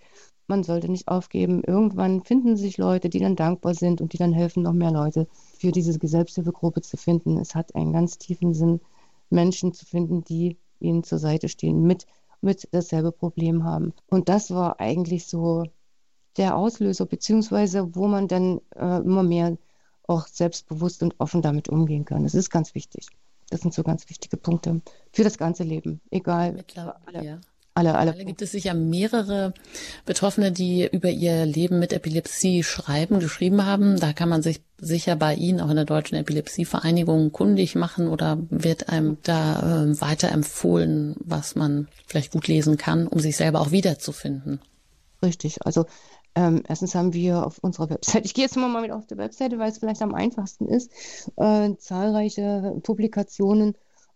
Man 0.45 0.64
sollte 0.64 0.91
nicht 0.91 1.07
aufgeben. 1.07 1.64
Irgendwann 1.66 2.22
finden 2.22 2.57
sich 2.57 2.78
Leute, 2.78 3.07
die 3.07 3.20
dann 3.20 3.38
dankbar 3.38 3.76
sind 3.76 4.01
und 4.01 4.12
die 4.12 4.18
dann 4.18 4.34
helfen, 4.34 4.64
noch 4.64 4.74
mehr 4.74 4.91
Leute 4.91 5.30
für 5.57 5.72
diese 5.72 5.97
Selbsthilfegruppe 6.05 6.82
zu 6.82 6.97
finden. 6.97 7.38
Es 7.38 7.55
hat 7.55 7.76
einen 7.76 7.93
ganz 7.93 8.18
tiefen 8.18 8.53
Sinn, 8.53 8.82
Menschen 9.30 9.72
zu 9.74 9.86
finden, 9.86 10.26
die 10.26 10.57
ihnen 10.82 11.05
zur 11.05 11.20
Seite 11.20 11.47
stehen, 11.47 11.84
mit, 11.84 12.07
mit 12.41 12.68
dasselbe 12.74 13.14
Problem 13.14 13.64
haben. 13.64 13.93
Und 14.10 14.28
das 14.28 14.51
war 14.51 14.82
eigentlich 14.82 15.28
so 15.28 15.64
der 16.36 16.57
Auslöser, 16.57 17.05
beziehungsweise 17.05 17.95
wo 17.95 18.07
man 18.07 18.28
dann 18.28 18.60
äh, 18.76 18.97
immer 18.97 19.24
mehr 19.24 19.57
auch 20.10 20.28
selbstbewusst 20.28 21.03
und 21.03 21.16
offen 21.20 21.41
damit 21.41 21.70
umgehen 21.70 22.05
kann. 22.05 22.24
Das 22.24 22.36
ist 22.36 22.49
ganz 22.49 22.76
wichtig. 22.76 23.07
Das 23.49 23.62
sind 23.62 23.74
so 23.74 23.84
ganz 23.84 24.10
wichtige 24.10 24.38
Punkte 24.38 24.82
für 25.12 25.24
das 25.24 25.38
ganze 25.38 25.64
Leben, 25.64 26.01
egal. 26.12 26.53
Mittlerweile, 26.53 27.26
ja. 27.26 27.39
Alle, 27.74 27.95
alle. 27.95 28.07
Mittlerweile 28.07 28.26
gibt 28.26 28.41
es 28.41 28.51
sicher 28.51 28.74
mehrere 28.74 29.53
Betroffene, 30.05 30.51
die 30.51 30.88
über 30.91 31.10
ihr 31.10 31.45
Leben 31.45 31.80
mit 31.80 31.93
Epilepsie 31.93 32.64
schreiben, 32.64 33.20
geschrieben 33.20 33.66
haben. 33.66 33.99
Da 33.99 34.14
kann 34.14 34.30
man 34.30 34.41
sich 34.41 34.62
sicher 34.78 35.16
bei 35.16 35.34
Ihnen 35.36 35.62
auch 35.62 35.70
in 35.70 35.78
der 35.78 35.86
Deutschen 35.86 36.16
Epilepsievereinigung 36.16 37.32
kundig 37.32 37.76
machen 37.76 38.07
oder 38.07 38.38
wird 38.49 38.89
einem 38.89 39.18
da 39.24 39.84
äh, 39.84 40.01
weiter 40.01 40.30
empfohlen, 40.32 41.16
was 41.20 41.55
man 41.55 41.88
vielleicht 42.05 42.32
gut 42.34 42.47
lesen 42.47 42.78
kann, 42.78 43.07
um 43.07 43.20
sich 43.20 43.38
selber 43.38 43.62
auch 43.62 43.72
wiederzufinden. 43.72 44.60
Richtig. 45.24 45.66
Also 45.66 45.86
ähm, 46.36 46.63
erstens 46.67 46.95
haben 46.95 47.13
wir 47.13 47.45
auf 47.45 47.59
unserer 47.59 47.89
Website, 47.89 48.25
ich 48.25 48.34
gehe 48.34 48.45
jetzt 48.45 48.55
mal 48.55 48.82
mit 48.82 48.91
auf 48.91 49.07
die 49.07 49.17
Webseite, 49.17 49.59
weil 49.59 49.71
es 49.71 49.80
vielleicht 49.80 50.01
am 50.01 50.15
einfachsten 50.15 50.67
ist, 50.67 50.91
äh, 51.38 51.75
zahlreiche 51.77 52.80
Publikationen 52.84 53.75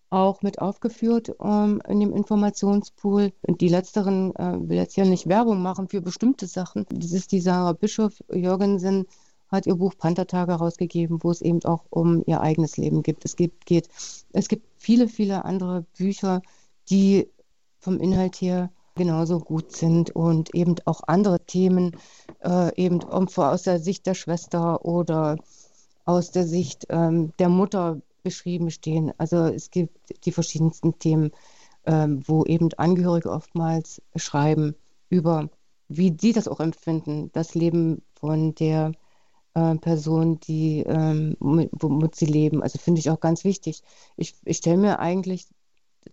auch 0.09 0.43
mit 0.43 0.61
aufgeführt 0.61 1.35
ähm, 1.43 1.81
in 1.87 1.99
dem 1.99 2.13
Informationspool. 2.13 3.33
Und 3.41 3.61
die 3.61 3.67
letzteren 3.67 4.35
äh, 4.35 4.69
will 4.69 4.77
jetzt 4.77 4.93
hier 4.93 5.05
nicht 5.05 5.27
Werbung 5.27 5.61
machen 5.61 5.89
für 5.89 6.01
bestimmte 6.01 6.45
Sachen. 6.45 6.85
Das 6.89 7.11
ist 7.11 7.31
die 7.31 7.41
Sarah 7.41 7.73
Bischof 7.73 8.13
Jürgensen 8.31 9.07
hat 9.53 9.67
ihr 9.67 9.75
Buch 9.75 9.93
Panthertage 9.97 10.51
herausgegeben, 10.51 11.23
wo 11.23 11.31
es 11.31 11.41
eben 11.41 11.63
auch 11.63 11.85
um 11.91 12.23
ihr 12.25 12.41
eigenes 12.41 12.75
Leben 12.77 13.03
gibt. 13.03 13.23
Es 13.23 13.35
gibt, 13.35 13.65
geht, 13.65 13.87
es 14.33 14.47
gibt 14.47 14.65
viele, 14.77 15.07
viele 15.07 15.45
andere 15.45 15.85
Bücher, 15.95 16.41
die 16.89 17.29
vom 17.79 17.99
Inhalt 17.99 18.35
her 18.41 18.71
genauso 18.95 19.39
gut 19.39 19.75
sind 19.75 20.11
und 20.11 20.53
eben 20.53 20.75
auch 20.85 21.01
andere 21.07 21.39
Themen, 21.45 21.97
äh, 22.43 22.75
eben 22.75 23.03
aus 23.03 23.63
der 23.63 23.79
Sicht 23.79 24.05
der 24.05 24.13
Schwester 24.13 24.85
oder 24.85 25.37
aus 26.05 26.31
der 26.31 26.45
Sicht 26.45 26.85
ähm, 26.89 27.33
der 27.39 27.49
Mutter 27.49 28.01
beschrieben 28.23 28.71
stehen. 28.71 29.11
Also 29.17 29.45
es 29.45 29.71
gibt 29.71 30.25
die 30.25 30.31
verschiedensten 30.31 30.97
Themen, 30.99 31.31
ähm, 31.85 32.23
wo 32.25 32.45
eben 32.45 32.69
Angehörige 32.77 33.31
oftmals 33.31 34.01
schreiben 34.15 34.75
über, 35.09 35.49
wie 35.87 36.15
sie 36.19 36.31
das 36.31 36.47
auch 36.47 36.59
empfinden, 36.59 37.29
das 37.33 37.55
Leben 37.55 38.01
von 38.13 38.55
der 38.55 38.93
äh, 39.53 39.75
Person, 39.75 40.39
die, 40.39 40.79
ähm, 40.79 41.35
womit 41.39 42.15
sie 42.15 42.25
leben. 42.25 42.63
Also 42.63 42.79
finde 42.79 42.99
ich 42.99 43.09
auch 43.09 43.19
ganz 43.19 43.43
wichtig. 43.43 43.83
Ich, 44.15 44.35
ich 44.45 44.57
stelle 44.57 44.77
mir 44.77 44.99
eigentlich 44.99 45.47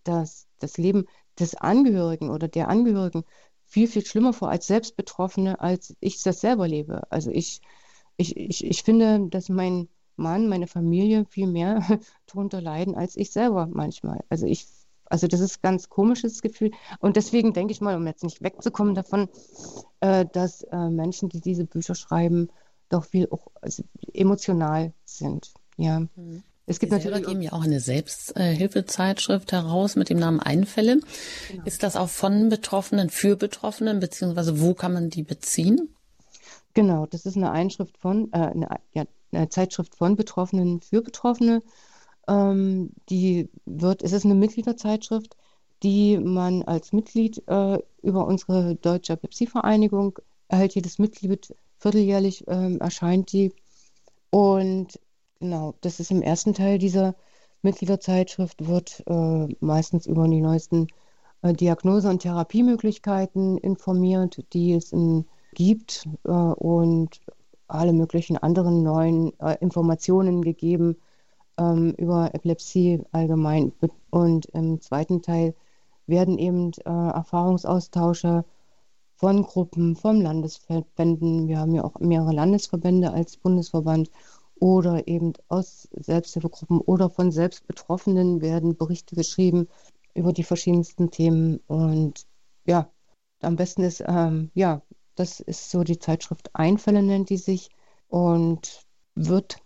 das, 0.05 0.47
das 0.59 0.77
Leben 0.77 1.07
des 1.41 1.55
Angehörigen 1.55 2.31
oder 2.31 2.49
der 2.49 2.69
Angehörigen 2.69 3.25
viel, 3.65 3.87
viel 3.87 4.05
schlimmer 4.05 4.33
vor 4.33 4.51
als 4.51 4.67
Selbstbetroffene, 4.67 5.61
als 5.61 5.97
ich 6.01 6.23
das 6.23 6.41
selber 6.41 6.67
lebe. 6.69 7.03
Also 7.11 7.31
ich, 7.31 7.61
ich, 8.17 8.37
ich, 8.37 8.65
ich 8.65 8.83
finde, 8.83 9.29
dass 9.31 9.49
mein 9.49 9.89
Mann, 10.17 10.49
meine 10.49 10.67
Familie 10.67 11.25
viel 11.25 11.47
mehr 11.47 11.81
darunter 12.27 12.61
leiden 12.61 12.95
als 12.95 13.17
ich 13.17 13.31
selber 13.31 13.67
manchmal. 13.67 14.21
Also 14.29 14.47
ich, 14.47 14.67
also 15.07 15.27
das 15.27 15.41
ist 15.41 15.57
ein 15.57 15.63
ganz 15.63 15.89
komisches 15.89 16.43
Gefühl. 16.43 16.73
Und 16.99 17.17
deswegen 17.17 17.53
denke 17.53 17.73
ich 17.73 17.81
mal, 17.81 17.97
um 17.97 18.07
jetzt 18.07 18.25
nicht 18.25 18.43
wegzukommen 18.43 18.95
davon, 18.95 19.29
äh, 20.01 20.27
dass 20.33 20.63
äh, 20.65 20.89
Menschen, 20.91 21.29
die 21.29 21.41
diese 21.41 21.65
Bücher 21.65 21.95
schreiben, 21.95 22.49
doch 22.89 23.05
viel 23.05 23.29
auch 23.31 23.47
also 23.63 23.85
emotional 24.13 24.93
sind. 25.05 25.53
Ja. 25.77 26.01
Mhm. 26.01 26.43
Es 26.67 26.79
gibt 26.79 26.93
Sie 26.93 26.99
natürlich 26.99 27.27
geben 27.27 27.43
ja 27.43 27.53
auch 27.53 27.65
eine 27.65 27.81
Selbsthilfezeitschrift 27.81 29.53
heraus 29.53 29.97
mit 29.97 30.09
dem 30.09 30.19
Namen 30.19 30.41
Einfälle. 30.41 31.01
Genau. 31.49 31.65
Ist 31.65 31.83
das 31.83 31.97
auch 31.97 32.09
von 32.09 32.49
Betroffenen 32.49 33.11
für 33.11 33.37
Betroffenen, 33.37 33.99
beziehungsweise 34.01 34.61
wo 34.61 34.75
kann 34.75 34.93
man 34.93 35.11
die 35.11 35.23
beziehen? 35.23 35.95
Genau, 36.75 37.07
das 37.07 37.27
ist 37.27 37.37
eine 37.37 37.51
Einschrift 37.51 37.99
von, 37.99 38.33
äh, 38.33 38.39
eine, 38.39 38.69
ja, 38.93 39.05
eine 39.33 39.49
Zeitschrift 39.49 39.97
von 39.97 40.17
Betroffenen 40.17 40.81
für 40.81 41.03
Betroffene. 41.03 41.63
Ähm, 42.29 42.91
die 43.09 43.49
wird, 43.67 44.03
es 44.03 44.13
ist 44.13 44.25
eine 44.25 44.35
Mitgliederzeitschrift, 44.35 45.37
die 45.83 46.19
man 46.19 46.63
als 46.63 46.93
Mitglied 46.93 47.43
äh, 47.49 47.79
über 48.03 48.27
unsere 48.27 48.77
Deutsche 48.77 49.15
Epilepsievereinigung 49.15 50.19
erhält. 50.49 50.75
Jedes 50.75 50.99
Mitglied 50.99 51.55
vierteljährlich 51.79 52.47
äh, 52.47 52.77
erscheint 52.77 53.33
die. 53.33 53.53
Und 54.31 55.01
Genau, 55.41 55.75
das 55.81 56.01
ist 56.01 56.11
im 56.11 56.21
ersten 56.21 56.53
Teil 56.53 56.79
dieser 56.79 57.15
Mitgliederzeitschrift, 57.63 58.67
wird 58.69 59.03
äh, 59.07 59.49
meistens 59.61 60.07
über 60.07 60.29
die 60.29 60.41
neuesten 60.43 60.89
äh, 61.41 61.55
Diagnose- 61.55 62.11
und 62.11 62.21
Therapiemöglichkeiten 62.21 63.57
informiert, 63.57 64.45
die 64.53 64.75
es 64.75 64.93
in, 64.93 65.25
gibt 65.55 66.07
äh, 66.25 66.31
und 66.31 67.21
alle 67.69 67.95
möglichen 67.95 68.37
anderen 68.37 68.83
neuen 68.83 69.33
äh, 69.41 69.57
Informationen 69.61 70.43
gegeben 70.43 70.97
ähm, 71.59 71.95
über 71.97 72.35
Epilepsie 72.35 73.03
allgemein. 73.11 73.73
Und 74.11 74.45
im 74.47 74.83
zweiten 74.83 75.23
Teil 75.23 75.55
werden 76.07 76.39
eben 76.39 76.73
äh, 76.85 76.91
Erfahrungsaustausche 76.91 78.45
von 79.17 79.43
Gruppen, 79.43 79.97
von 79.97 80.21
Landesverbänden, 80.21 81.49
wir 81.49 81.59
haben 81.59 81.75
ja 81.75 81.85
auch 81.85 81.99
mehrere 81.99 82.33
Landesverbände 82.33 83.11
als 83.13 83.39
Bundesverband 83.39 84.11
oder 84.61 85.09
eben 85.09 85.33
aus 85.49 85.89
Selbsthilfegruppen 85.93 86.81
oder 86.81 87.11
von 87.11 87.33
Selbstbetroffenen 87.33 88.41
werden 88.41 88.77
Berichte 88.77 89.17
geschrieben 89.17 89.69
über 90.15 90.33
die 90.33 90.45
verschiedensten 90.45 91.11
Themen. 91.11 91.61
Und 91.67 92.27
ja, 92.67 92.91
am 93.41 93.57
besten 93.57 93.83
ist, 93.83 94.05
ähm, 94.07 94.51
ja, 94.55 94.83
das 95.17 95.41
ist 95.41 95.71
so 95.71 95.83
die 95.83 95.99
Zeitschrift 95.99 96.51
Einfälle 96.55 97.03
nennt 97.03 97.31
die 97.31 97.39
sich 97.39 97.71
und 98.09 98.87
wird 99.15 99.57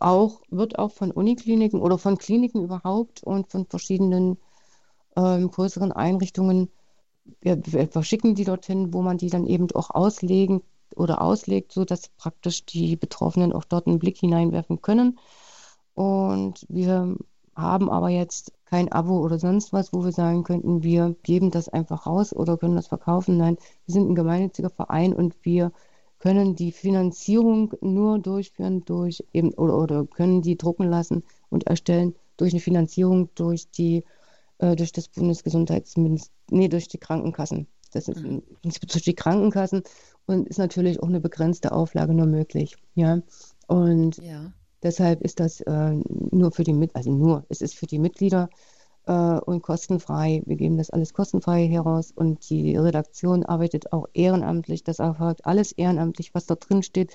auch, 0.00 0.40
wird 0.50 0.78
auch 0.78 0.92
von 0.92 1.10
Unikliniken 1.10 1.80
oder 1.80 1.98
von 1.98 2.16
Kliniken 2.16 2.64
überhaupt 2.64 3.22
und 3.22 3.50
von 3.50 3.66
verschiedenen 3.66 4.38
ähm, 5.16 5.50
größeren 5.50 5.92
Einrichtungen, 5.92 6.70
wir, 7.40 7.60
wir 7.64 7.88
verschicken 7.88 8.34
die 8.34 8.44
dorthin, 8.44 8.92
wo 8.92 9.02
man 9.02 9.18
die 9.18 9.30
dann 9.30 9.46
eben 9.46 9.70
auch 9.72 9.90
auslegen 9.90 10.62
oder 10.96 11.22
auslegt, 11.22 11.72
sodass 11.72 12.08
praktisch 12.16 12.64
die 12.66 12.96
Betroffenen 12.96 13.52
auch 13.52 13.64
dort 13.64 13.86
einen 13.86 13.98
Blick 13.98 14.18
hineinwerfen 14.18 14.82
können. 14.82 15.18
Und 15.94 16.66
wir 16.68 17.16
haben 17.56 17.90
aber 17.90 18.08
jetzt 18.08 18.52
kein 18.64 18.90
Abo 18.90 19.18
oder 19.18 19.38
sonst 19.38 19.72
was, 19.72 19.92
wo 19.92 20.04
wir 20.04 20.12
sagen 20.12 20.42
könnten, 20.42 20.82
wir 20.82 21.14
geben 21.22 21.50
das 21.50 21.68
einfach 21.68 22.06
raus 22.06 22.32
oder 22.32 22.56
können 22.56 22.76
das 22.76 22.88
verkaufen. 22.88 23.36
Nein, 23.36 23.56
wir 23.86 23.92
sind 23.92 24.10
ein 24.10 24.14
gemeinnütziger 24.14 24.70
Verein 24.70 25.12
und 25.14 25.36
wir 25.42 25.72
können 26.18 26.56
die 26.56 26.72
Finanzierung 26.72 27.74
nur 27.80 28.18
durchführen 28.18 28.84
durch 28.84 29.24
eben 29.32 29.52
oder, 29.54 29.78
oder 29.78 30.06
können 30.06 30.42
die 30.42 30.56
drucken 30.56 30.88
lassen 30.88 31.22
und 31.50 31.66
erstellen 31.66 32.14
durch 32.36 32.52
eine 32.52 32.60
Finanzierung 32.60 33.28
durch 33.34 33.70
die 33.70 34.04
äh, 34.58 34.74
durch 34.74 34.92
das 34.92 35.08
Bundesgesundheitsministerium, 35.08 36.34
nee, 36.50 36.68
durch 36.68 36.88
die 36.88 36.98
Krankenkassen. 36.98 37.66
Das 37.92 38.08
ist 38.08 38.22
mhm. 38.22 38.42
durch 38.62 39.04
die 39.04 39.14
Krankenkassen 39.14 39.82
und 40.26 40.48
ist 40.48 40.58
natürlich 40.58 41.02
auch 41.02 41.08
eine 41.08 41.20
begrenzte 41.20 41.72
Auflage 41.72 42.14
nur 42.14 42.26
möglich. 42.26 42.76
Ja, 42.94 43.20
und 43.66 44.18
ja. 44.18 44.52
deshalb 44.82 45.22
ist 45.22 45.40
das 45.40 45.60
äh, 45.62 45.92
nur 46.30 46.52
für 46.52 46.64
die 46.64 46.72
Mit 46.72 46.94
also 46.94 47.10
nur, 47.10 47.44
es 47.48 47.60
ist 47.60 47.74
für 47.74 47.86
die 47.86 47.98
Mitglieder 47.98 48.48
äh, 49.06 49.12
und 49.12 49.62
kostenfrei. 49.62 50.42
Wir 50.46 50.56
geben 50.56 50.76
das 50.76 50.90
alles 50.90 51.12
kostenfrei 51.12 51.66
heraus 51.66 52.12
und 52.14 52.48
die 52.50 52.76
Redaktion 52.76 53.44
arbeitet 53.44 53.92
auch 53.92 54.06
ehrenamtlich. 54.14 54.84
Das 54.84 54.98
erfolgt 54.98 55.44
alles 55.46 55.72
ehrenamtlich, 55.72 56.34
was 56.34 56.46
da 56.46 56.54
drin 56.54 56.82
steht. 56.82 57.14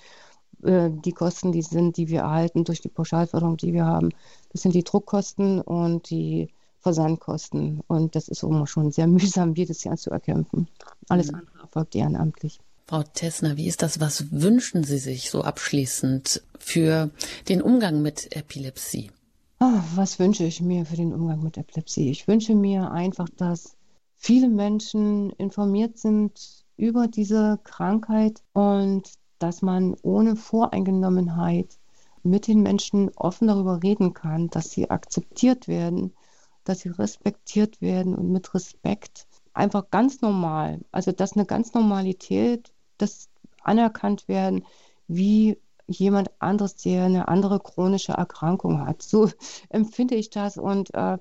Äh, 0.64 0.90
die 0.92 1.12
Kosten, 1.12 1.52
die 1.52 1.62
sind, 1.62 1.98
die 1.98 2.10
wir 2.10 2.22
erhalten 2.22 2.64
durch 2.64 2.82
die 2.82 2.90
Pauschalförderung, 2.90 3.58
die 3.58 3.74
wir 3.74 3.86
haben, 3.86 4.10
das 4.52 4.62
sind 4.62 4.76
die 4.76 4.84
Druckkosten 4.84 5.62
und 5.62 6.10
die 6.10 6.50
Versandkosten. 6.80 7.82
Und 7.88 8.16
das 8.16 8.28
ist 8.28 8.44
immer 8.44 8.68
schon 8.68 8.92
sehr 8.92 9.08
mühsam, 9.08 9.54
jedes 9.56 9.84
Jahr 9.84 9.98
zu 9.98 10.12
erkämpfen. 10.12 10.68
Alles 11.08 11.32
mhm. 11.32 11.40
andere 11.40 11.60
erfolgt 11.62 11.96
ehrenamtlich. 11.96 12.60
Frau 12.90 13.04
Tessner, 13.04 13.56
wie 13.56 13.68
ist 13.68 13.84
das? 13.84 14.00
Was 14.00 14.32
wünschen 14.32 14.84
Sie 14.84 14.98
sich 14.98 15.30
so 15.30 15.44
abschließend 15.44 16.42
für 16.58 17.12
den 17.48 17.62
Umgang 17.62 18.02
mit 18.02 18.36
Epilepsie? 18.36 19.12
Oh, 19.60 19.80
was 19.94 20.18
wünsche 20.18 20.44
ich 20.44 20.60
mir 20.60 20.88
für 20.88 20.96
den 20.96 21.14
Umgang 21.14 21.44
mit 21.44 21.60
Epilepsie? 21.60 22.10
Ich 22.10 22.28
wünsche 22.28 22.56
mir 22.56 22.90
einfach, 22.90 23.30
dass 23.38 23.78
viele 24.18 24.50
Menschen 24.50 25.30
informiert 25.34 26.00
sind 26.00 26.66
über 26.78 27.08
diese 27.08 27.60
Krankheit 27.64 28.42
und 28.54 29.08
dass 29.38 29.62
man 29.62 29.96
ohne 30.02 30.36
Voreingenommenheit 30.36 31.78
mit 32.24 32.48
den 32.48 32.64
Menschen 32.64 33.12
offen 33.16 33.50
darüber 33.50 33.84
reden 33.84 34.16
kann, 34.16 34.50
dass 34.50 34.72
sie 34.72 34.90
akzeptiert 34.90 35.68
werden, 35.68 36.16
dass 36.64 36.80
sie 36.80 36.90
respektiert 36.90 37.82
werden 37.82 38.16
und 38.16 38.32
mit 38.32 38.52
Respekt 38.56 39.28
einfach 39.54 39.92
ganz 39.92 40.22
normal, 40.22 40.80
also 40.92 41.12
dass 41.12 41.34
eine 41.34 41.46
ganz 41.46 41.76
Normalität 41.76 42.72
das 43.02 43.30
anerkannt 43.64 44.28
werden, 44.28 44.66
wie 45.08 45.58
jemand 45.88 46.30
anderes, 46.40 46.76
der 46.76 47.06
eine 47.06 47.28
andere 47.28 47.60
chronische 47.60 48.14
Erkrankung 48.14 48.86
hat. 48.86 49.02
So 49.02 49.30
empfinde 49.70 50.16
ich 50.16 50.30
das 50.30 50.58
und 50.58 50.94
äh, 50.94 51.18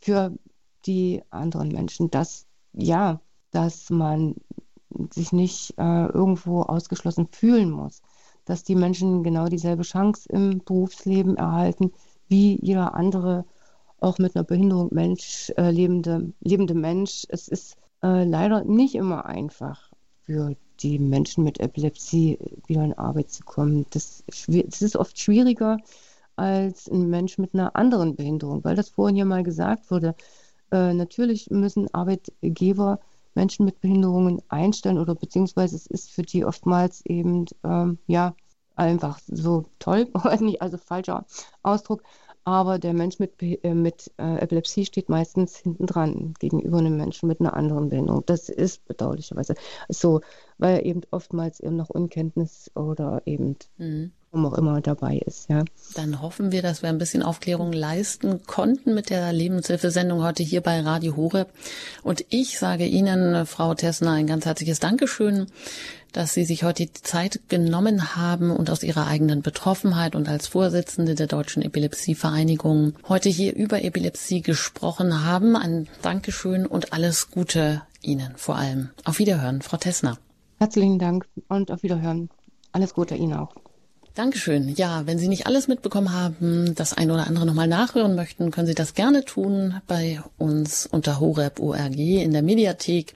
für 0.00 0.32
die 0.86 1.22
anderen 1.30 1.68
Menschen, 1.68 2.10
dass 2.10 2.46
ja, 2.72 3.20
dass 3.50 3.90
man 3.90 4.34
sich 5.10 5.32
nicht 5.32 5.74
äh, 5.78 6.06
irgendwo 6.06 6.62
ausgeschlossen 6.62 7.28
fühlen 7.30 7.70
muss, 7.70 8.02
dass 8.44 8.64
die 8.64 8.74
Menschen 8.74 9.22
genau 9.22 9.46
dieselbe 9.46 9.82
Chance 9.82 10.28
im 10.30 10.62
Berufsleben 10.64 11.36
erhalten 11.36 11.92
wie 12.28 12.58
jeder 12.62 12.94
andere, 12.94 13.44
auch 14.00 14.18
mit 14.18 14.36
einer 14.36 14.44
Behinderung 14.44 14.88
Mensch, 14.92 15.50
äh, 15.56 15.70
lebende, 15.70 16.32
lebende 16.40 16.74
Mensch. 16.74 17.26
Es 17.28 17.48
ist 17.48 17.76
äh, 18.02 18.24
leider 18.24 18.64
nicht 18.64 18.94
immer 18.94 19.26
einfach 19.26 19.90
für 20.22 20.56
die 20.80 20.98
Menschen 20.98 21.44
mit 21.44 21.60
Epilepsie 21.60 22.38
wieder 22.66 22.84
in 22.84 22.96
Arbeit 22.96 23.30
zu 23.30 23.44
kommen. 23.44 23.86
Das, 23.90 24.24
das 24.26 24.82
ist 24.82 24.96
oft 24.96 25.18
schwieriger 25.18 25.78
als 26.36 26.88
ein 26.88 27.10
Mensch 27.10 27.38
mit 27.38 27.54
einer 27.54 27.74
anderen 27.74 28.14
Behinderung, 28.16 28.62
weil 28.64 28.76
das 28.76 28.90
vorhin 28.90 29.16
ja 29.16 29.24
mal 29.24 29.42
gesagt 29.42 29.90
wurde. 29.90 30.14
Äh, 30.70 30.94
natürlich 30.94 31.50
müssen 31.50 31.92
Arbeitgeber 31.92 33.00
Menschen 33.34 33.64
mit 33.64 33.80
Behinderungen 33.80 34.42
einstellen 34.48 34.98
oder 34.98 35.14
beziehungsweise 35.14 35.76
es 35.76 35.86
ist 35.86 36.10
für 36.10 36.22
die 36.22 36.44
oftmals 36.44 37.04
eben 37.06 37.46
ähm, 37.64 37.98
ja 38.06 38.34
einfach 38.76 39.18
so 39.26 39.66
toll, 39.78 40.08
also 40.14 40.76
falscher 40.76 41.26
Ausdruck, 41.62 42.02
aber 42.48 42.78
der 42.78 42.94
Mensch 42.94 43.18
mit, 43.18 43.42
äh, 43.42 43.74
mit 43.74 44.10
äh, 44.16 44.38
Epilepsie 44.38 44.86
steht 44.86 45.10
meistens 45.10 45.58
hinten 45.58 45.84
dran 45.84 46.32
gegenüber 46.38 46.78
einem 46.78 46.96
Menschen 46.96 47.28
mit 47.28 47.40
einer 47.40 47.54
anderen 47.54 47.90
Behinderung. 47.90 48.22
Das 48.24 48.48
ist 48.48 48.86
bedauerlicherweise 48.88 49.54
so, 49.90 50.22
weil 50.56 50.86
eben 50.86 51.02
oftmals 51.10 51.60
eben 51.60 51.76
noch 51.76 51.90
Unkenntnis 51.90 52.70
oder 52.74 53.20
eben 53.26 53.56
mhm 53.76 54.12
auch 54.32 54.54
immer 54.54 54.80
dabei 54.80 55.18
ist. 55.18 55.48
Ja. 55.48 55.64
Dann 55.94 56.20
hoffen 56.20 56.52
wir, 56.52 56.62
dass 56.62 56.82
wir 56.82 56.88
ein 56.88 56.98
bisschen 56.98 57.22
Aufklärung 57.22 57.72
leisten 57.72 58.42
konnten 58.46 58.94
mit 58.94 59.10
der 59.10 59.32
Lebenshilfesendung 59.32 60.22
heute 60.22 60.42
hier 60.42 60.60
bei 60.60 60.80
Radio 60.80 61.16
Horeb. 61.16 61.48
Und 62.02 62.24
ich 62.28 62.58
sage 62.58 62.86
Ihnen, 62.86 63.46
Frau 63.46 63.74
Tessner, 63.74 64.12
ein 64.12 64.26
ganz 64.26 64.44
herzliches 64.44 64.80
Dankeschön 64.80 65.46
dass 66.12 66.34
Sie 66.34 66.44
sich 66.44 66.64
heute 66.64 66.86
die 66.86 66.92
Zeit 66.92 67.40
genommen 67.48 68.16
haben 68.16 68.50
und 68.50 68.70
aus 68.70 68.82
Ihrer 68.82 69.06
eigenen 69.06 69.42
Betroffenheit 69.42 70.16
und 70.16 70.28
als 70.28 70.46
Vorsitzende 70.48 71.14
der 71.14 71.26
Deutschen 71.26 71.62
Epilepsievereinigung 71.62 72.94
heute 73.08 73.28
hier 73.28 73.54
über 73.54 73.82
Epilepsie 73.84 74.40
gesprochen 74.40 75.24
haben. 75.24 75.56
Ein 75.56 75.88
Dankeschön 76.02 76.66
und 76.66 76.92
alles 76.92 77.30
Gute 77.30 77.82
Ihnen 78.00 78.32
vor 78.36 78.56
allem. 78.56 78.90
Auf 79.04 79.18
Wiederhören, 79.18 79.62
Frau 79.62 79.76
Tessner. 79.76 80.18
Herzlichen 80.58 80.98
Dank 80.98 81.26
und 81.48 81.70
auf 81.70 81.82
Wiederhören. 81.82 82.30
Alles 82.72 82.94
Gute 82.94 83.14
Ihnen 83.14 83.34
auch. 83.34 83.54
Dankeschön. 84.14 84.68
Ja, 84.74 85.06
wenn 85.06 85.18
Sie 85.18 85.28
nicht 85.28 85.46
alles 85.46 85.68
mitbekommen 85.68 86.12
haben, 86.12 86.74
das 86.74 86.92
eine 86.92 87.14
oder 87.14 87.26
andere 87.26 87.46
nochmal 87.46 87.68
nachhören 87.68 88.14
möchten, 88.14 88.50
können 88.50 88.66
Sie 88.66 88.74
das 88.74 88.94
gerne 88.94 89.24
tun 89.24 89.80
bei 89.86 90.20
uns 90.38 90.86
unter 90.86 91.20
horeb.org 91.20 91.96
in 91.96 92.32
der 92.32 92.42
Mediathek. 92.42 93.14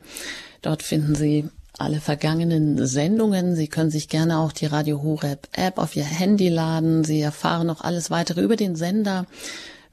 Dort 0.62 0.82
finden 0.82 1.14
Sie 1.14 1.48
alle 1.78 2.00
vergangenen 2.00 2.86
Sendungen. 2.86 3.56
Sie 3.56 3.66
können 3.66 3.90
sich 3.90 4.08
gerne 4.08 4.38
auch 4.38 4.52
die 4.52 4.66
Radio 4.66 5.02
Horeb 5.02 5.48
App 5.52 5.78
auf 5.78 5.96
Ihr 5.96 6.04
Handy 6.04 6.48
laden. 6.48 7.02
Sie 7.02 7.20
erfahren 7.20 7.66
noch 7.66 7.80
alles 7.80 8.10
weitere 8.10 8.42
über 8.42 8.56
den 8.56 8.76
Sender. 8.76 9.26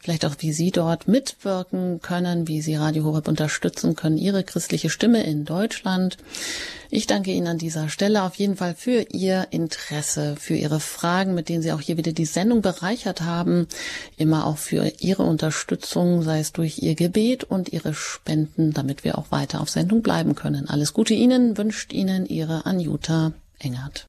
Vielleicht 0.02 0.26
auch, 0.26 0.36
wie 0.40 0.54
Sie 0.54 0.72
dort 0.72 1.10
mitwirken 1.10 2.00
können, 2.02 2.48
wie 2.48 2.62
Sie 2.62 2.76
Radio 2.76 3.04
Horeb 3.04 3.28
unterstützen 3.28 3.96
können, 3.96 4.18
Ihre 4.18 4.44
christliche 4.46 4.90
Stimme 4.90 5.24
in 5.24 5.44
Deutschland. 5.44 6.18
Ich 6.90 7.06
danke 7.06 7.32
Ihnen 7.32 7.48
an 7.48 7.58
dieser 7.58 7.90
Stelle 7.90 8.24
auf 8.24 8.36
jeden 8.36 8.56
Fall 8.56 8.76
für 8.76 9.06
Ihr 9.12 9.48
Interesse, 9.52 10.38
für 10.40 10.56
Ihre 10.56 10.80
Fragen, 10.80 11.36
mit 11.36 11.50
denen 11.50 11.62
Sie 11.62 11.74
auch 11.74 11.82
hier 11.82 11.98
wieder 11.98 12.14
die 12.14 12.26
Sendung 12.26 12.62
bereichert 12.62 13.22
haben. 13.22 13.68
Immer 14.16 14.48
auch 14.48 14.58
für 14.58 14.92
Ihre 15.00 15.24
Unterstützung, 15.24 16.24
sei 16.24 16.40
es 16.40 16.54
durch 16.54 16.80
Ihr 16.80 16.96
Gebet 16.96 17.44
und 17.44 17.74
Ihre 17.74 17.94
Spenden, 17.94 18.72
damit 18.72 19.04
wir 19.04 19.18
auch 19.18 19.32
weiter 19.32 19.60
auf 19.60 19.70
Sendung 19.70 20.02
bleiben 20.02 20.34
können. 20.34 20.70
Alles 20.70 20.94
Gute 20.94 21.14
Ihnen 21.14 21.58
wünscht 21.58 21.92
Ihnen 21.92 22.26
Ihre 22.26 22.66
Anjuta 22.66 23.34
Engert. 23.60 23.98